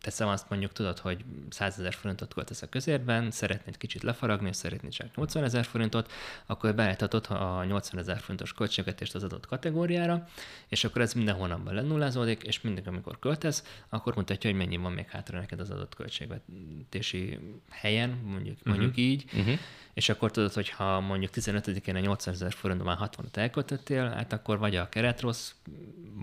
teszem 0.00 0.28
azt 0.28 0.48
mondjuk, 0.48 0.72
tudod, 0.72 0.98
hogy 0.98 1.24
100 1.50 1.78
ezer 1.78 1.94
forintot 1.94 2.34
költesz 2.34 2.62
a 2.62 2.68
közérben, 2.68 3.30
szeretnéd 3.30 3.76
kicsit 3.76 4.02
lefaragni, 4.02 4.48
és 4.48 4.56
szeretnéd 4.56 4.92
csak 4.92 5.16
80 5.16 5.44
ezer 5.44 5.64
forintot, 5.64 6.12
akkor 6.46 6.74
beállíthatod 6.74 7.26
a 7.28 7.64
80 7.64 8.00
ezer 8.00 8.18
forintos 8.18 8.52
költségvetést 8.52 9.14
az 9.14 9.22
adott 9.22 9.46
kategóriára, 9.46 10.28
és 10.68 10.84
akkor 10.84 11.02
ez 11.02 11.12
minden 11.12 11.34
hónapban 11.34 11.74
lenullázódik, 11.74 12.42
és 12.42 12.60
mindig, 12.60 12.88
amikor 12.88 13.18
költesz, 13.18 13.64
akkor 13.88 14.16
mutatja, 14.16 14.50
hogy 14.50 14.58
mennyi 14.58 14.76
van 14.76 14.92
még 14.92 15.08
hátra 15.08 15.38
neked 15.38 15.60
az 15.60 15.70
adott 15.70 15.94
költségvetési 15.94 17.38
helyen, 17.70 18.10
mondjuk, 18.24 18.56
uh-huh. 18.56 18.74
mondjuk 18.74 18.96
így, 18.96 19.24
uh-huh. 19.32 19.58
és 19.94 20.08
akkor 20.08 20.30
tudod, 20.30 20.52
hogy 20.52 20.68
ha 20.68 21.00
mondjuk 21.00 21.32
15-én 21.34 21.96
a 21.96 22.00
80 22.00 22.34
ezer 22.34 22.52
forintban 22.52 22.86
már 22.86 22.96
60 22.96 23.26
elköltöttél, 23.32 24.08
hát 24.08 24.32
akkor 24.32 24.58
vagy 24.58 24.76
a 24.76 24.88
keret 24.88 25.20
rossz, 25.20 25.52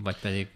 vagy 0.02 0.16
pedig... 0.16 0.48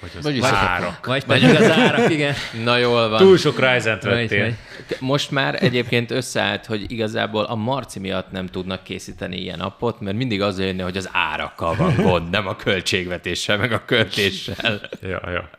Vagy 0.00 0.10
az 0.16 0.22
vagy, 0.22 0.40
árak. 0.42 1.06
Vagy 1.06 1.24
pedig 1.24 1.54
az 1.54 1.70
árak, 1.70 2.10
igen. 2.10 2.34
Na 2.64 2.76
jól 2.76 3.08
van. 3.08 3.18
Túl 3.18 3.36
sok 3.36 3.58
Ryzen-t 3.58 4.02
vettél. 4.02 4.56
Most 5.00 5.30
már 5.30 5.62
egyébként 5.62 6.10
összeállt, 6.10 6.66
hogy 6.66 6.90
igazából 6.90 7.44
a 7.44 7.54
Marci 7.54 7.98
miatt 7.98 8.30
nem 8.30 8.46
tudnak 8.46 8.84
készíteni 8.84 9.36
ilyen 9.36 9.60
appot, 9.60 10.00
mert 10.00 10.16
mindig 10.16 10.42
az 10.42 10.58
jönne, 10.58 10.82
hogy 10.82 10.96
az 10.96 11.08
árakkal 11.12 11.74
van 11.74 11.94
gond, 11.96 12.30
nem 12.30 12.46
a 12.46 12.56
költségvetéssel, 12.56 13.56
meg 13.56 13.72
a 13.72 13.84
költéssel. 13.84 14.80
ja, 15.02 15.30
ja. 15.30 15.50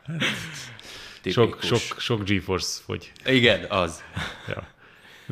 Sok, 1.26 1.58
sok, 1.62 1.82
sok 1.98 2.24
GeForce 2.24 2.82
fogy. 2.86 3.12
Igen, 3.26 3.66
az. 3.70 4.04
Ja. 4.48 4.68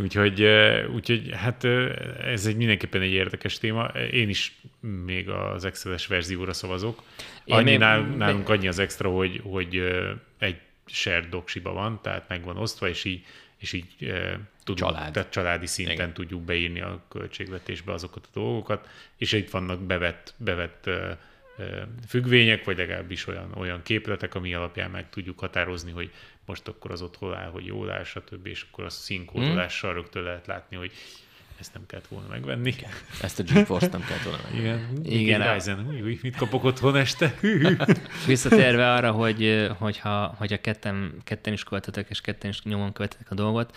Úgyhogy, 0.01 0.47
úgyhogy 0.95 1.29
hát 1.33 1.63
ez 2.25 2.45
egy 2.45 2.55
mindenképpen 2.55 3.01
egy 3.01 3.11
érdekes 3.11 3.57
téma. 3.57 3.85
Én 4.11 4.29
is 4.29 4.59
még 5.05 5.29
az 5.29 5.65
Excel-es 5.65 6.07
verzióra 6.07 6.53
szavazok. 6.53 7.03
Annyi 7.45 7.63
még, 7.63 7.79
nálunk 8.17 8.49
annyi 8.49 8.67
az 8.67 8.79
extra, 8.79 9.09
hogy, 9.09 9.41
hogy 9.43 9.81
egy 10.39 10.57
shared 10.87 11.29
doksiba 11.29 11.73
van, 11.73 11.99
tehát 12.01 12.27
meg 12.27 12.43
van 12.43 12.57
osztva, 12.57 12.87
és 12.87 13.03
így, 13.03 13.25
és 13.57 13.73
így 13.73 13.95
tudunk, 14.63 14.91
Család. 14.93 15.13
tehát 15.13 15.29
családi 15.29 15.65
szinten 15.65 15.95
Igen. 15.95 16.13
tudjuk 16.13 16.41
beírni 16.41 16.81
a 16.81 17.03
költségvetésbe 17.09 17.93
azokat 17.93 18.25
a 18.25 18.39
dolgokat, 18.39 18.89
és 19.17 19.31
itt 19.31 19.49
vannak 19.49 19.79
bevett, 19.79 20.33
bevett 20.37 20.89
függvények, 22.07 22.63
vagy 22.65 22.77
legalábbis 22.77 23.27
olyan, 23.27 23.51
olyan 23.55 23.81
képletek, 23.83 24.35
ami 24.35 24.53
alapján 24.53 24.91
meg 24.91 25.09
tudjuk 25.09 25.39
határozni, 25.39 25.91
hogy 25.91 26.11
most 26.45 26.67
akkor 26.67 26.91
az 26.91 27.01
ott 27.01 27.15
hol 27.15 27.35
áll, 27.35 27.49
hogy 27.49 27.65
jól 27.65 27.91
áll, 27.91 28.03
stb. 28.03 28.45
És 28.45 28.65
akkor 28.69 28.83
a 28.83 28.89
színkódolással 28.89 29.91
hmm. 29.91 30.01
rögtön 30.01 30.23
lehet 30.23 30.47
látni, 30.47 30.75
hogy 30.75 30.91
ezt 31.59 31.73
nem 31.73 31.85
kellett 31.85 32.07
volna 32.07 32.27
megvenni. 32.27 32.75
Ezt 33.21 33.39
a 33.39 33.43
GeForce 33.43 33.87
nem 33.91 34.05
kellett 34.07 34.23
volna 34.23 34.39
megvenni. 34.51 34.99
Igen, 34.99 35.19
Igen 35.19 35.53
Ryzen, 35.53 35.87
új, 35.87 36.19
mit 36.21 36.35
kapok 36.35 36.63
otthon 36.63 36.95
este? 36.95 37.35
Visszatérve 38.27 38.93
arra, 38.93 39.11
hogy, 39.11 39.71
hogyha, 39.77 40.35
hogyha 40.37 40.61
ketten, 40.61 41.13
ketten 41.23 41.53
is 41.53 41.63
költetek, 41.63 42.09
és 42.09 42.21
ketten 42.21 42.49
is 42.49 42.63
nyomon 42.63 42.93
követetek 42.93 43.31
a 43.31 43.35
dolgot, 43.35 43.75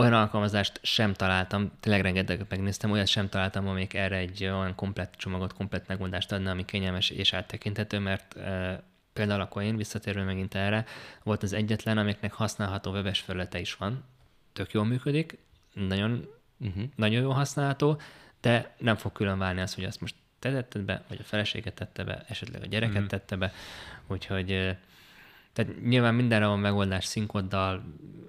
olyan 0.00 0.12
alkalmazást 0.12 0.80
sem 0.82 1.14
találtam, 1.14 1.70
tényleg 1.80 2.02
rengeteget 2.02 2.48
megnéztem, 2.48 2.90
olyat 2.90 3.06
sem 3.06 3.28
találtam, 3.28 3.68
amik 3.68 3.94
erre 3.94 4.16
egy 4.16 4.44
olyan 4.44 4.74
komplett 4.74 5.14
csomagot, 5.16 5.52
komplett 5.52 5.86
megoldást 5.86 6.32
adna, 6.32 6.50
ami 6.50 6.64
kényelmes 6.64 7.10
és 7.10 7.32
áttekinthető, 7.32 7.98
mert 7.98 8.36
e, 8.36 8.82
például 9.12 9.40
akkor 9.40 9.62
én 9.62 9.76
visszatérve 9.76 10.22
megint 10.22 10.54
erre, 10.54 10.84
volt 11.22 11.42
az 11.42 11.52
egyetlen, 11.52 11.98
amiknek 11.98 12.32
használható 12.32 12.90
webes 12.90 13.20
felülete 13.20 13.60
is 13.60 13.74
van, 13.74 14.04
tök 14.52 14.72
jól 14.72 14.84
működik, 14.84 15.38
nagyon, 15.72 16.28
uh-huh. 16.60 16.84
nagyon 16.96 17.22
jó 17.22 17.30
használható, 17.30 18.00
de 18.40 18.74
nem 18.78 18.96
fog 18.96 19.12
külön 19.12 19.38
válni 19.38 19.60
az, 19.60 19.74
hogy 19.74 19.84
azt 19.84 20.00
most 20.00 20.14
te 20.38 20.52
tetted 20.52 20.82
be, 20.82 21.04
vagy 21.08 21.18
a 21.20 21.24
feleséget 21.24 21.74
tette 21.74 22.04
be, 22.04 22.24
esetleg 22.28 22.62
a 22.62 22.66
gyereket 22.66 22.94
uh-huh. 22.94 23.08
tette 23.08 23.36
be, 23.36 23.52
úgyhogy 24.06 24.76
tehát 25.52 25.82
nyilván 25.82 26.14
mindenre 26.14 26.46
van 26.46 26.58
megoldás 26.58 27.04
színkoddal, 27.04 27.82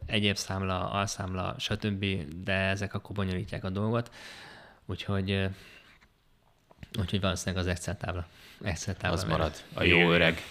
egyéb 0.05 0.35
számla, 0.35 0.91
alszámla, 0.91 1.55
stb., 1.57 2.05
de 2.43 2.53
ezek 2.53 2.93
akkor 2.93 3.15
bonyolítják 3.15 3.63
a 3.63 3.69
dolgot. 3.69 4.11
Úgyhogy, 4.85 5.47
úgyhogy 6.99 7.21
valószínűleg 7.21 7.63
az 7.63 7.69
Excel 7.69 7.97
tábla. 7.97 8.27
Excel 8.63 8.95
tábla 8.97 9.17
az 9.17 9.23
marad, 9.23 9.53
a 9.73 9.83
jó 9.83 9.97
Igen. 9.97 10.11
öreg. 10.11 10.41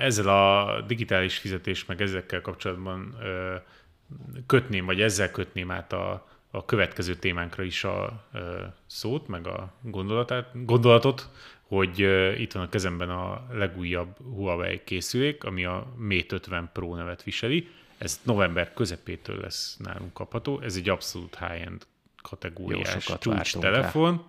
Ezzel 0.00 0.28
a 0.28 0.80
digitális 0.80 1.38
fizetés, 1.38 1.84
meg 1.84 2.00
ezekkel 2.00 2.40
kapcsolatban 2.40 3.16
kötném, 4.46 4.84
vagy 4.84 5.00
ezzel 5.00 5.30
kötném 5.30 5.70
át 5.70 5.92
a, 5.92 6.28
a 6.56 6.64
következő 6.64 7.14
témánkra 7.14 7.62
is 7.62 7.84
a 7.84 8.24
szót, 8.86 9.28
meg 9.28 9.46
a 9.46 9.72
gondolatát, 9.82 10.64
gondolatot, 10.64 11.28
hogy 11.62 11.98
itt 12.38 12.52
van 12.52 12.62
a 12.62 12.68
kezemben 12.68 13.10
a 13.10 13.46
legújabb 13.52 14.16
Huawei 14.34 14.80
készülék, 14.84 15.44
ami 15.44 15.64
a 15.64 15.86
Mate 15.96 16.34
50 16.34 16.70
Pro 16.72 16.94
nevet 16.94 17.22
viseli. 17.22 17.68
Ez 17.98 18.20
november 18.22 18.74
közepétől 18.74 19.40
lesz 19.40 19.76
nálunk 19.78 20.12
kapható. 20.12 20.60
Ez 20.60 20.76
egy 20.76 20.88
abszolút 20.88 21.38
high-end 21.38 21.86
kategóriás 22.22 23.10
csúcs 23.20 23.56
telefon. 23.56 24.12
Rá. 24.12 24.22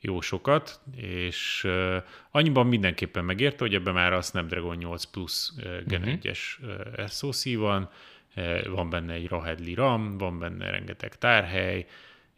Jó 0.00 0.20
sokat, 0.20 0.80
és 0.96 1.68
annyiban 2.30 2.66
mindenképpen 2.66 3.24
megérte, 3.24 3.64
hogy 3.64 3.74
ebben 3.74 3.94
már 3.94 4.12
a 4.12 4.22
Snapdragon 4.22 4.76
8 4.76 5.04
Plus 5.04 5.52
Gen 5.86 6.02
uh-huh. 6.02 6.18
1-es 6.22 6.38
uh, 6.60 7.08
SoC 7.08 7.54
van, 7.54 7.90
van 8.70 8.90
benne 8.90 9.12
egy 9.12 9.28
Rahedli 9.28 9.74
RAM, 9.74 10.18
van 10.18 10.38
benne 10.38 10.70
rengeteg 10.70 11.18
tárhely, 11.18 11.86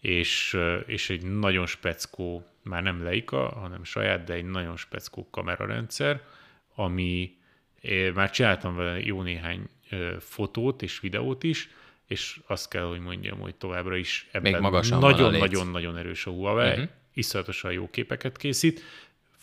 és, 0.01 0.53
uh, 0.55 0.83
és 0.87 1.11
egy 1.11 1.23
nagyon 1.23 1.67
speckó 1.67 2.47
már 2.63 2.83
nem 2.83 3.03
Leica, 3.03 3.49
hanem 3.49 3.85
saját, 3.85 4.25
de 4.25 4.33
egy 4.33 4.45
nagyon 4.45 4.77
speckó 4.77 5.29
kamerarendszer, 5.31 6.23
ami 6.75 7.37
már 8.15 8.31
csináltam 8.31 8.77
vele 8.77 9.01
jó 9.01 9.23
néhány 9.23 9.69
fotót 10.19 10.83
és 10.83 11.01
videót 11.01 11.43
is, 11.43 11.69
és 12.07 12.41
azt 12.47 12.69
kell, 12.69 12.85
hogy 12.85 13.01
mondjam, 13.01 13.41
hogy 13.41 13.55
továbbra 13.55 13.97
is 13.97 14.29
ebben 14.33 14.61
nagyon-nagyon-nagyon 14.99 15.97
erős 15.97 16.27
a 16.27 16.31
Huawei, 16.31 16.71
uh-huh. 16.71 16.89
iszonyatosan 17.15 17.73
jó 17.73 17.91
képeket 17.91 18.37
készít, 18.37 18.83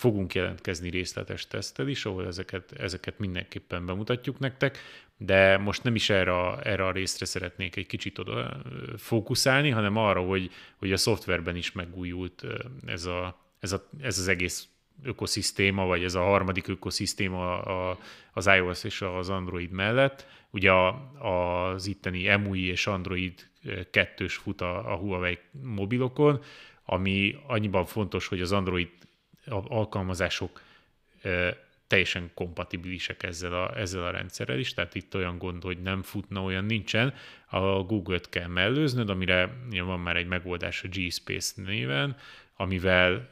fogunk 0.01 0.33
jelentkezni 0.33 0.89
részletes 0.89 1.47
tesztel 1.47 1.87
is, 1.87 2.05
ahol 2.05 2.25
ezeket, 2.27 2.71
ezeket 2.71 3.19
mindenképpen 3.19 3.85
bemutatjuk 3.85 4.39
nektek, 4.39 4.77
de 5.17 5.57
most 5.57 5.83
nem 5.83 5.95
is 5.95 6.09
erre 6.09 6.39
a, 6.39 6.59
erre 6.63 6.85
a 6.85 6.91
részre 6.91 7.25
szeretnék 7.25 7.75
egy 7.75 7.87
kicsit 7.87 8.17
oda 8.17 8.61
fókuszálni, 8.97 9.69
hanem 9.69 9.97
arra, 9.97 10.21
hogy, 10.21 10.51
hogy 10.77 10.91
a 10.91 10.97
szoftverben 10.97 11.55
is 11.55 11.71
megújult 11.71 12.43
ez, 12.85 13.05
a, 13.05 13.39
ez, 13.59 13.71
a, 13.71 13.89
ez 14.01 14.17
az 14.17 14.27
egész 14.27 14.67
ökoszisztéma, 15.03 15.85
vagy 15.85 16.03
ez 16.03 16.15
a 16.15 16.23
harmadik 16.23 16.67
ökoszisztéma 16.67 17.61
a, 17.61 17.97
az 18.33 18.47
iOS 18.47 18.83
és 18.83 19.01
az 19.01 19.29
Android 19.29 19.71
mellett. 19.71 20.27
Ugye 20.49 20.71
a, 20.71 21.11
az 21.73 21.87
itteni 21.87 22.27
EMUI 22.27 22.67
és 22.67 22.87
Android 22.87 23.49
kettős 23.91 24.35
fut 24.35 24.61
a, 24.61 24.91
a 24.91 24.95
Huawei 24.95 25.37
mobilokon, 25.63 26.43
ami 26.85 27.35
annyiban 27.47 27.85
fontos, 27.85 28.27
hogy 28.27 28.41
az 28.41 28.51
Android 28.51 28.89
alkalmazások 29.47 30.61
teljesen 31.91 32.31
kompatibilisek 32.33 33.23
ezzel 33.23 33.53
a, 33.53 33.77
ezzel 33.77 34.03
a 34.03 34.11
rendszerrel 34.11 34.59
is, 34.59 34.73
tehát 34.73 34.95
itt 34.95 35.15
olyan 35.15 35.37
gond, 35.37 35.63
hogy 35.63 35.81
nem 35.81 36.01
futna, 36.01 36.41
olyan 36.41 36.65
nincsen. 36.65 37.13
A 37.49 37.59
Google-t 37.59 38.29
kell 38.29 38.47
mellőznöd, 38.47 39.09
amire 39.09 39.53
van 39.69 39.99
már 39.99 40.15
egy 40.15 40.27
megoldás 40.27 40.83
a 40.83 40.87
G-Space 40.87 41.61
néven, 41.61 42.15
amivel, 42.55 43.29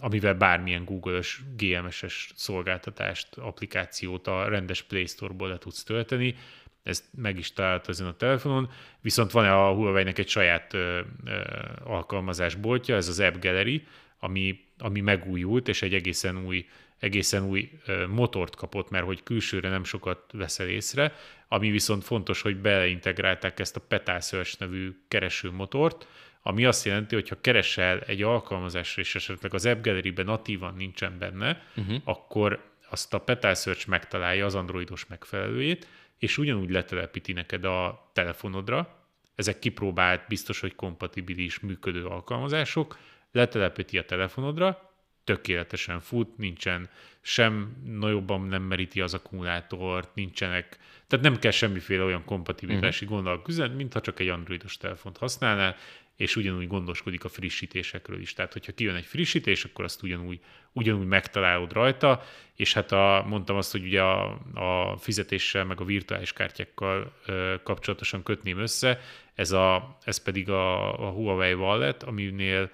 amivel 0.00 0.34
bármilyen 0.34 0.84
Google-ös 0.84 1.40
GMS-es 1.56 2.30
szolgáltatást, 2.34 3.36
applikációt 3.36 4.26
a 4.26 4.48
rendes 4.48 4.82
Play 4.82 5.06
Store-ból 5.06 5.48
le 5.48 5.58
tudsz 5.58 5.82
tölteni, 5.82 6.34
ezt 6.82 7.04
meg 7.14 7.38
is 7.38 7.52
talált 7.52 7.88
ezen 7.88 8.06
a 8.06 8.16
telefonon, 8.16 8.70
viszont 9.00 9.30
van 9.30 9.46
a 9.46 9.72
Huawei-nek 9.72 10.18
egy 10.18 10.28
saját 10.28 10.74
ö, 10.74 11.00
ö, 11.24 11.40
alkalmazásboltja, 11.84 12.96
ez 12.96 13.08
az 13.08 13.20
App 13.20 13.34
Gallery, 13.40 13.86
ami, 14.18 14.60
ami 14.78 15.00
megújult, 15.00 15.68
és 15.68 15.82
egy 15.82 15.94
egészen 15.94 16.44
új, 16.44 16.66
egészen 16.98 17.44
új 17.44 17.70
motort 18.08 18.56
kapott, 18.56 18.90
mert 18.90 19.04
hogy 19.04 19.22
külsőre 19.22 19.68
nem 19.68 19.84
sokat 19.84 20.30
veszel 20.32 20.68
észre, 20.68 21.14
ami 21.48 21.70
viszont 21.70 22.04
fontos, 22.04 22.42
hogy 22.42 22.56
beleintegrálták 22.56 23.58
ezt 23.60 23.76
a 23.76 23.80
Petal 23.80 24.20
Search 24.20 24.60
nevű 24.60 24.90
keresőmotort, 25.08 26.06
ami 26.42 26.64
azt 26.64 26.84
jelenti, 26.84 27.14
hogy 27.14 27.28
ha 27.28 27.40
keresel 27.40 28.00
egy 28.00 28.22
alkalmazásra, 28.22 29.02
és 29.02 29.14
esetleg 29.14 29.54
az 29.54 29.66
App 29.66 29.82
Gallery-ben 29.82 30.24
natívan 30.24 30.74
nincsen 30.74 31.18
benne, 31.18 31.62
uh-huh. 31.76 31.96
akkor 32.04 32.74
azt 32.90 33.14
a 33.14 33.18
Petal 33.18 33.54
Search 33.54 33.88
megtalálja 33.88 34.44
az 34.44 34.54
androidos 34.54 35.06
megfelelőjét, 35.06 35.88
és 36.18 36.38
ugyanúgy 36.38 36.70
letelepíti 36.70 37.32
neked 37.32 37.64
a 37.64 38.10
telefonodra, 38.12 39.04
ezek 39.34 39.58
kipróbált, 39.58 40.24
biztos, 40.28 40.60
hogy 40.60 40.74
kompatibilis 40.74 41.60
működő 41.60 42.04
alkalmazások, 42.04 42.98
letelepíti 43.36 43.98
a 43.98 44.04
telefonodra, 44.04 44.94
tökéletesen 45.24 46.00
fut, 46.00 46.36
nincsen 46.36 46.88
sem 47.20 47.82
nagyobban 47.84 48.40
nem 48.40 48.62
meríti 48.62 49.00
az 49.00 49.14
akkumulátort, 49.14 50.14
nincsenek, 50.14 50.78
tehát 51.06 51.24
nem 51.24 51.38
kell 51.38 51.50
semmiféle 51.50 52.04
olyan 52.04 52.24
kompatibilitási 52.24 53.04
uh-huh. 53.04 53.20
gondol 53.20 53.42
küzdeni, 53.42 53.74
mintha 53.74 54.00
csak 54.00 54.20
egy 54.20 54.28
androidos 54.28 54.76
telefont 54.76 55.16
használnál, 55.16 55.76
és 56.16 56.36
ugyanúgy 56.36 56.66
gondoskodik 56.66 57.24
a 57.24 57.28
frissítésekről 57.28 58.20
is. 58.20 58.32
Tehát, 58.32 58.52
hogyha 58.52 58.72
kijön 58.72 58.94
egy 58.94 59.04
frissítés, 59.04 59.64
akkor 59.64 59.84
azt 59.84 60.02
ugyanúgy, 60.02 60.40
ugyanúgy 60.72 61.06
megtalálod 61.06 61.72
rajta, 61.72 62.22
és 62.54 62.72
hát 62.72 62.92
a, 62.92 63.24
mondtam 63.28 63.56
azt, 63.56 63.72
hogy 63.72 63.84
ugye 63.84 64.02
a, 64.02 64.38
a 64.54 64.96
fizetéssel, 64.96 65.64
meg 65.64 65.80
a 65.80 65.84
virtuális 65.84 66.32
kártyákkal 66.32 67.12
ö, 67.26 67.54
kapcsolatosan 67.62 68.22
kötném 68.22 68.58
össze, 68.58 69.00
ez, 69.34 69.52
a, 69.52 69.96
ez 70.04 70.22
pedig 70.22 70.50
a, 70.50 70.98
a 71.06 71.10
Huawei 71.10 71.54
Wallet, 71.54 72.02
aminél 72.02 72.70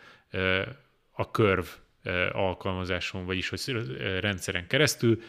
a 1.13 1.23
Curve 1.23 1.69
alkalmazáson, 2.33 3.25
vagyis 3.25 3.49
hogy 3.49 3.61
rendszeren 4.21 4.67
keresztül 4.67 5.23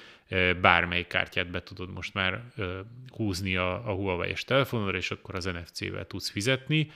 bármely 0.62 1.08
kártyát 1.08 1.52
be 1.52 1.64
tudod 1.64 1.94
most 1.94 2.14
már 2.14 2.44
húzni 3.08 3.56
a, 3.56 3.82
Huawei-es 3.86 4.44
telefonodra, 4.44 4.98
és 4.98 5.12
akkor 5.12 5.36
az 5.36 5.46
NFC-vel 5.46 6.08
tudsz 6.08 6.30
fizetni, 6.30 6.92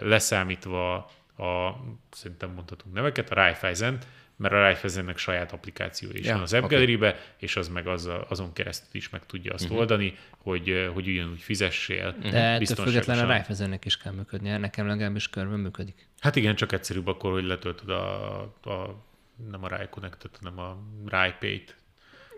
leszámítva 0.00 0.94
a, 1.36 1.74
szerintem 2.10 2.50
mondhatunk 2.50 2.94
neveket, 2.94 3.30
a 3.30 3.34
Raiffeisen, 3.34 3.98
mert 4.42 4.54
a 4.54 4.58
Raiffeisennek 4.58 5.18
saját 5.18 5.52
applikáció 5.52 6.08
is 6.12 6.26
ja, 6.26 6.32
van 6.32 6.42
az 6.42 6.52
App 6.52 6.64
okay. 6.64 6.98
És 7.36 7.56
az 7.56 7.68
meg 7.68 7.86
az, 7.86 8.08
azon 8.28 8.52
keresztül 8.52 8.88
is 8.92 9.08
meg 9.08 9.26
tudja 9.26 9.52
azt 9.52 9.64
uh-huh. 9.64 9.78
oldani, 9.78 10.14
hogy, 10.38 10.90
hogy 10.94 11.08
ugyanúgy 11.08 11.40
fizessél. 11.40 12.14
De 12.30 12.38
ettől 12.38 12.86
függetlenül 12.86 13.24
a 13.24 13.26
Raiffeisennek 13.26 13.84
is 13.84 13.96
kell 13.96 14.12
működnie, 14.12 14.58
nekem 14.58 14.86
legalábbis 14.86 15.28
körben 15.28 15.58
működik. 15.58 16.08
Hát 16.20 16.36
igen, 16.36 16.54
csak 16.54 16.72
egyszerűbb 16.72 17.06
akkor, 17.06 17.32
hogy 17.32 17.44
letöltöd 17.44 17.88
a, 17.88 18.40
a 18.62 19.04
nem 19.50 19.64
a 19.64 19.68
Rai 19.68 19.86
Connectet, 19.90 20.38
hanem 20.42 20.58
a 20.58 20.78
RaiPay-t, 21.06 21.76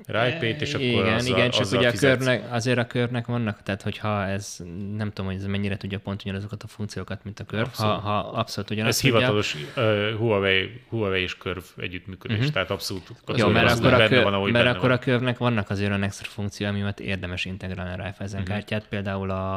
Rájpét, 0.07 0.61
és 0.61 0.75
akkor 0.75 0.87
Igen, 0.87 1.15
azzal, 1.15 1.37
igen, 1.37 1.51
csak 1.51 1.73
ugye 1.73 1.89
a 1.89 1.93
körnek, 1.93 2.53
azért 2.53 2.79
a 2.79 2.87
körnek 2.87 3.27
vannak, 3.27 3.63
tehát 3.63 3.83
hogyha 3.83 4.25
ez, 4.27 4.57
nem 4.97 5.09
tudom, 5.09 5.27
hogy 5.31 5.41
ez 5.41 5.47
mennyire 5.47 5.77
tudja 5.77 5.99
pont 5.99 6.23
ugyanazokat 6.23 6.63
a 6.63 6.67
funkciókat, 6.67 7.25
mint 7.25 7.41
a 7.41 7.45
kör, 7.45 7.61
abszolút. 7.61 7.93
ha, 7.95 8.01
ha 8.01 8.19
abszolút 8.19 8.71
ugyanazt 8.71 8.97
Ez 8.97 9.03
tudja. 9.03 9.19
hivatalos 9.19 9.55
uh, 9.77 10.19
Huawei, 10.19 10.81
Huawei 10.89 11.23
és 11.23 11.37
körv 11.37 11.63
együttműködés, 11.77 12.39
uh-huh. 12.39 12.53
tehát 12.53 12.71
abszolút 12.71 13.03
Jó, 13.37 13.49
mert 13.49 13.71
akkor, 13.71 13.93
a, 13.93 14.09
kör, 14.09 14.23
van, 14.23 14.51
mert 14.51 14.67
akkor 14.67 14.89
van. 14.89 14.99
a 14.99 14.99
körnek 14.99 15.39
vannak 15.39 15.71
azért 15.71 15.89
olyan 15.89 16.03
extra 16.03 16.29
funkció, 16.31 16.67
amivel 16.67 16.95
érdemes 16.99 17.45
integrálni 17.45 17.93
a 17.93 17.97
Raiffeisen 17.97 18.41
uh-huh. 18.41 18.55
kártyát, 18.55 18.89
például 18.89 19.31
a, 19.31 19.57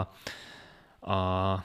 a 1.12 1.64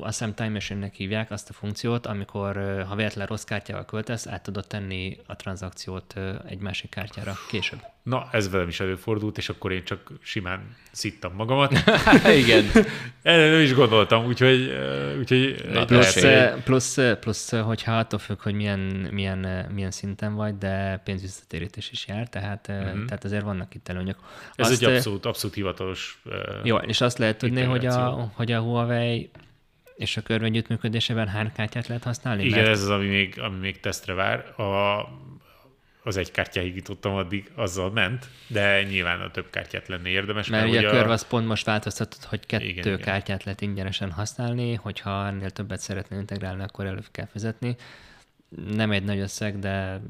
azt 0.00 0.18
hiszem 0.18 0.34
Time 0.34 0.48
Machine-nek 0.48 0.94
hívják 0.94 1.30
azt 1.30 1.50
a 1.50 1.52
funkciót, 1.52 2.06
amikor 2.06 2.84
ha 2.88 2.94
véletlen 2.94 3.26
rossz 3.26 3.44
kártyával 3.44 3.84
költesz, 3.84 4.26
át 4.26 4.42
tudod 4.42 4.66
tenni 4.66 5.18
a 5.26 5.36
tranzakciót 5.36 6.14
egy 6.46 6.58
másik 6.58 6.90
kártyára 6.90 7.34
később. 7.48 7.80
Na, 8.02 8.28
ez 8.32 8.50
velem 8.50 8.68
is 8.68 8.80
előfordult, 8.80 9.38
és 9.38 9.48
akkor 9.48 9.72
én 9.72 9.84
csak 9.84 10.10
simán 10.22 10.76
szittam 10.92 11.34
magamat. 11.34 11.72
Igen. 12.42 12.64
Erre 13.22 13.50
nem 13.50 13.60
is 13.60 13.74
gondoltam, 13.74 14.26
úgyhogy... 14.26 14.72
úgyhogy 15.18 15.64
Na, 15.72 15.84
plusz, 15.84 16.20
lehet, 16.22 16.62
plusz, 16.62 16.98
plusz, 17.20 17.50
hogyha 17.50 17.98
attól 17.98 18.18
függ, 18.18 18.40
hogy 18.40 18.54
milyen, 18.54 18.80
milyen, 19.10 19.66
milyen 19.74 19.90
szinten 19.90 20.34
vagy, 20.34 20.58
de 20.58 21.00
pénzvisszatérítés 21.04 21.90
is 21.90 22.06
jár, 22.08 22.28
tehát, 22.28 22.68
uh-huh. 22.68 23.04
tehát 23.04 23.24
azért 23.24 23.42
vannak 23.42 23.74
itt 23.74 23.88
előnyök. 23.88 24.16
Ez 24.54 24.70
azt, 24.70 24.82
egy 24.82 24.88
abszolút, 24.88 25.26
abszolút 25.26 25.56
hivatalos 25.56 26.22
Jó, 26.62 26.76
és 26.76 27.00
azt 27.00 27.18
lehet 27.18 27.38
tudni, 27.38 27.62
hogy 27.62 27.86
a, 27.86 28.30
hogy 28.34 28.52
a 28.52 28.60
Huawei 28.60 29.30
és 29.96 30.16
a 30.16 30.22
körv 30.22 30.42
együttműködésében 30.42 31.28
hány 31.28 31.52
kártyát 31.52 31.86
lehet 31.86 32.04
használni? 32.04 32.44
Igen, 32.44 32.58
Mert... 32.58 32.70
ez 32.70 32.82
az, 32.82 32.88
ami 32.90 33.06
még, 33.06 33.40
ami 33.40 33.58
még 33.58 33.80
tesztre 33.80 34.12
vár. 34.12 34.60
A, 34.60 35.08
az 36.02 36.16
egy 36.16 36.30
kártyáig 36.30 36.76
jutottam 36.76 37.14
addig, 37.14 37.50
azzal 37.54 37.90
ment, 37.90 38.28
de 38.46 38.82
nyilván 38.82 39.20
a 39.20 39.30
több 39.30 39.50
kártyát 39.50 39.88
lenne 39.88 40.08
érdemes. 40.08 40.48
Mert, 40.48 40.62
mert 40.64 40.76
ugye 40.76 40.88
a 40.88 40.90
körv 40.90 41.10
az 41.10 41.26
pont 41.26 41.46
most 41.46 41.64
változtatott, 41.64 42.24
hogy 42.24 42.46
kettő 42.46 42.64
igen, 42.64 42.84
kártyát 42.84 43.24
igen. 43.26 43.40
lehet 43.44 43.60
ingyenesen 43.60 44.10
használni, 44.10 44.74
hogyha 44.74 45.26
ennél 45.26 45.50
többet 45.50 45.80
szeretné 45.80 46.16
integrálni, 46.16 46.62
akkor 46.62 46.86
előbb 46.86 47.06
kell 47.10 47.26
fizetni 47.26 47.76
nem 48.74 48.90
egy 48.90 49.02
nagy 49.02 49.18
összeg, 49.18 49.58
de 49.58 50.00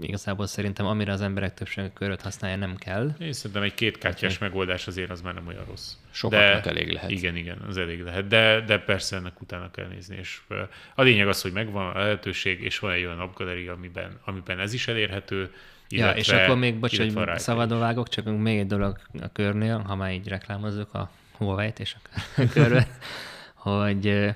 igazából 0.00 0.46
szerintem 0.46 0.86
amire 0.86 1.12
az 1.12 1.20
emberek 1.20 1.54
többsége 1.54 1.92
köröt 1.92 2.22
használja, 2.22 2.56
nem 2.56 2.76
kell. 2.76 3.14
Én 3.18 3.32
szerintem 3.32 3.62
egy 3.62 3.74
kétkártyás 3.74 4.38
megoldás 4.38 4.86
azért 4.86 5.10
az 5.10 5.20
már 5.20 5.34
nem 5.34 5.46
olyan 5.46 5.64
rossz. 5.64 5.92
Sokaknak 6.10 6.64
de, 6.64 6.70
elég 6.70 6.92
lehet. 6.92 7.10
Igen, 7.10 7.36
igen, 7.36 7.58
az 7.68 7.76
elég 7.76 8.02
lehet, 8.02 8.26
de, 8.26 8.60
de 8.60 8.78
persze 8.78 9.16
ennek 9.16 9.40
utána 9.40 9.70
kell 9.70 9.86
nézni. 9.86 10.16
És 10.16 10.40
a 10.94 11.02
lényeg 11.02 11.28
az, 11.28 11.42
hogy 11.42 11.52
megvan 11.52 11.96
a 11.96 11.98
lehetőség, 11.98 12.60
és 12.60 12.78
van 12.78 12.92
egy 12.92 13.04
olyan 13.04 13.20
appgaleri, 13.20 13.68
amiben, 13.68 14.18
amiben 14.24 14.60
ez 14.60 14.72
is 14.72 14.88
elérhető, 14.88 15.50
illetve, 15.88 16.12
ja, 16.12 16.18
és 16.18 16.28
akkor 16.28 16.56
még, 16.56 16.78
bocs, 16.78 16.98
hogy 16.98 17.38
szabadon 17.38 17.78
vágok, 17.78 18.08
csak 18.08 18.38
még 18.38 18.58
egy 18.58 18.66
dolog 18.66 18.98
a 19.20 19.32
körnél, 19.32 19.78
ha 19.78 19.94
már 19.94 20.12
így 20.12 20.28
reklámozzuk 20.28 20.94
a 20.94 21.10
Huawei-t 21.32 21.78
és 21.78 21.94
a 21.94 22.42
körbe, 22.54 22.88
hogy 23.54 24.34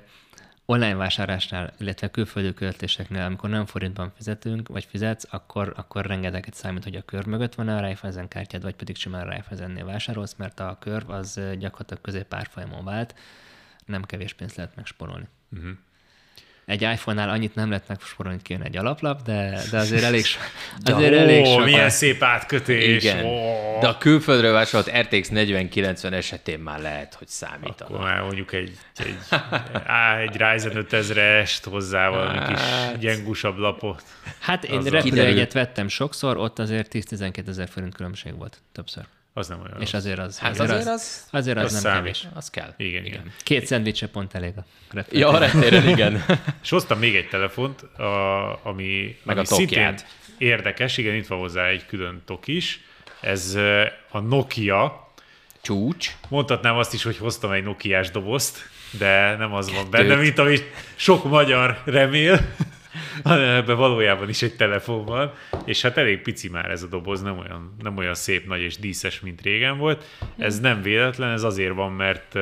online 0.71 0.95
vásárlásnál, 0.95 1.73
illetve 1.77 2.11
külföldi 2.11 2.53
költéseknél, 2.53 3.21
amikor 3.21 3.49
nem 3.49 3.65
forintban 3.65 4.11
fizetünk, 4.15 4.67
vagy 4.67 4.85
fizetsz, 4.85 5.27
akkor, 5.29 5.73
akkor 5.75 6.05
rengeteget 6.05 6.53
számít, 6.53 6.83
hogy 6.83 6.95
a 6.95 7.01
kör 7.01 7.25
mögött 7.25 7.55
van 7.55 7.67
a 7.67 7.79
Raiffeisen 7.79 8.27
kártyád, 8.27 8.61
vagy 8.61 8.75
pedig 8.75 8.95
simán 8.95 9.25
Raiffeisennél 9.25 9.85
vásárolsz, 9.85 10.35
mert 10.37 10.59
a 10.59 10.77
kör 10.79 11.03
az 11.07 11.39
gyakorlatilag 11.57 12.01
középárfolyamon 12.01 12.83
vált, 12.83 13.15
nem 13.85 14.03
kevés 14.03 14.33
pénzt 14.33 14.55
lehet 14.55 14.75
megsporolni. 14.75 15.27
Uh-huh 15.51 15.71
egy 16.71 16.81
iPhone-nál 16.81 17.29
annyit 17.29 17.55
nem 17.55 17.69
lehet 17.69 17.87
megsporolni, 17.87 18.37
hogy 18.37 18.47
kéne 18.47 18.65
egy 18.65 18.77
alaplap, 18.77 19.21
de, 19.21 19.61
de 19.71 19.77
azért 19.77 20.03
elég, 20.03 20.25
so, 20.25 20.39
azért 20.93 21.11
de, 21.11 21.19
elég 21.19 21.45
ó, 21.45 21.57
milyen 21.57 21.89
szép 21.89 22.23
átkötés. 22.23 23.03
Igen. 23.03 23.25
Ó. 23.25 23.79
De 23.79 23.87
a 23.87 23.97
külföldről 23.97 24.51
vásárolt 24.53 24.97
RTX 24.99 25.29
4090 25.29 26.13
esetén 26.13 26.59
már 26.59 26.79
lehet, 26.79 27.13
hogy 27.13 27.27
számít. 27.27 27.81
Akkor 27.81 27.99
már 27.99 28.21
mondjuk 28.21 28.53
egy, 28.53 28.77
egy, 28.97 29.15
egy 30.21 30.37
Ryzen 30.37 30.85
5000-est 30.89 31.63
hozzá 31.63 32.09
valami 32.09 32.37
hát. 32.37 32.47
kis 32.47 32.99
gyengusabb 32.99 33.57
lapot. 33.57 34.03
Hát 34.39 34.63
én 34.63 34.83
repülőjegyet 34.83 35.53
vettem 35.53 35.87
sokszor, 35.87 36.37
ott 36.37 36.59
azért 36.59 36.91
10-12 36.93 37.47
ezer 37.47 37.69
forint 37.69 37.95
különbség 37.95 38.37
volt 38.37 38.61
többször. 38.71 39.03
Az 39.33 39.47
nem 39.47 39.61
olyan 39.61 39.81
És 39.81 39.93
azért 39.93 40.19
az, 40.19 40.39
hát 40.39 40.51
azért, 40.51 40.69
azért 40.69 40.87
az, 40.87 40.93
az, 40.93 41.27
azért 41.31 41.57
az, 41.57 41.63
az 41.63 41.71
nem 41.71 41.81
számít. 41.81 42.01
kevés. 42.01 42.27
Az 42.33 42.49
kell. 42.49 42.73
Igen, 42.77 43.05
igen. 43.05 43.21
igen. 43.21 43.33
Két 43.43 43.65
szendvicse 43.65 44.07
pont 44.07 44.33
elég 44.33 44.53
a 44.57 44.65
reptéren. 44.91 45.27
Ja, 45.29 45.37
a 45.37 45.39
reptéren, 45.39 45.87
igen. 45.87 46.23
És 46.63 46.69
hoztam 46.69 46.99
még 46.99 47.15
egy 47.15 47.27
telefont, 47.27 47.81
a, 47.81 48.65
ami, 48.65 49.17
Meg 49.23 49.37
ami 49.37 49.45
a 49.45 49.53
szintén 49.53 49.95
érdekes, 50.37 50.97
igen, 50.97 51.15
itt 51.15 51.27
van 51.27 51.39
hozzá 51.39 51.65
egy 51.65 51.85
külön 51.85 52.21
tok 52.25 52.47
is. 52.47 52.79
Ez 53.21 53.57
a 54.09 54.19
Nokia. 54.19 55.09
Csúcs. 55.61 56.11
Mondhatnám 56.29 56.75
azt 56.77 56.93
is, 56.93 57.03
hogy 57.03 57.17
hoztam 57.17 57.51
egy 57.51 57.63
Nokiás 57.63 58.11
dobozt, 58.11 58.69
de 58.91 59.35
nem 59.35 59.53
az 59.53 59.71
van 59.73 59.89
benne, 59.89 60.15
mint 60.15 60.37
amit 60.37 60.63
sok 60.95 61.23
magyar 61.23 61.81
remél 61.85 62.39
hanem 63.23 63.55
ebben 63.55 63.77
valójában 63.77 64.29
is 64.29 64.41
egy 64.41 64.55
telefon 64.55 65.05
van, 65.05 65.33
és 65.65 65.81
hát 65.81 65.97
elég 65.97 66.21
pici 66.21 66.49
már 66.49 66.71
ez 66.71 66.83
a 66.83 66.87
doboz, 66.87 67.21
nem 67.21 67.37
olyan, 67.37 67.75
nem 67.81 67.97
olyan 67.97 68.15
szép, 68.15 68.47
nagy 68.47 68.61
és 68.61 68.77
díszes, 68.77 69.19
mint 69.19 69.41
régen 69.41 69.77
volt. 69.77 70.05
Ez 70.37 70.59
nem 70.59 70.81
véletlen, 70.81 71.31
ez 71.31 71.43
azért 71.43 71.73
van, 71.73 71.91
mert, 71.91 72.33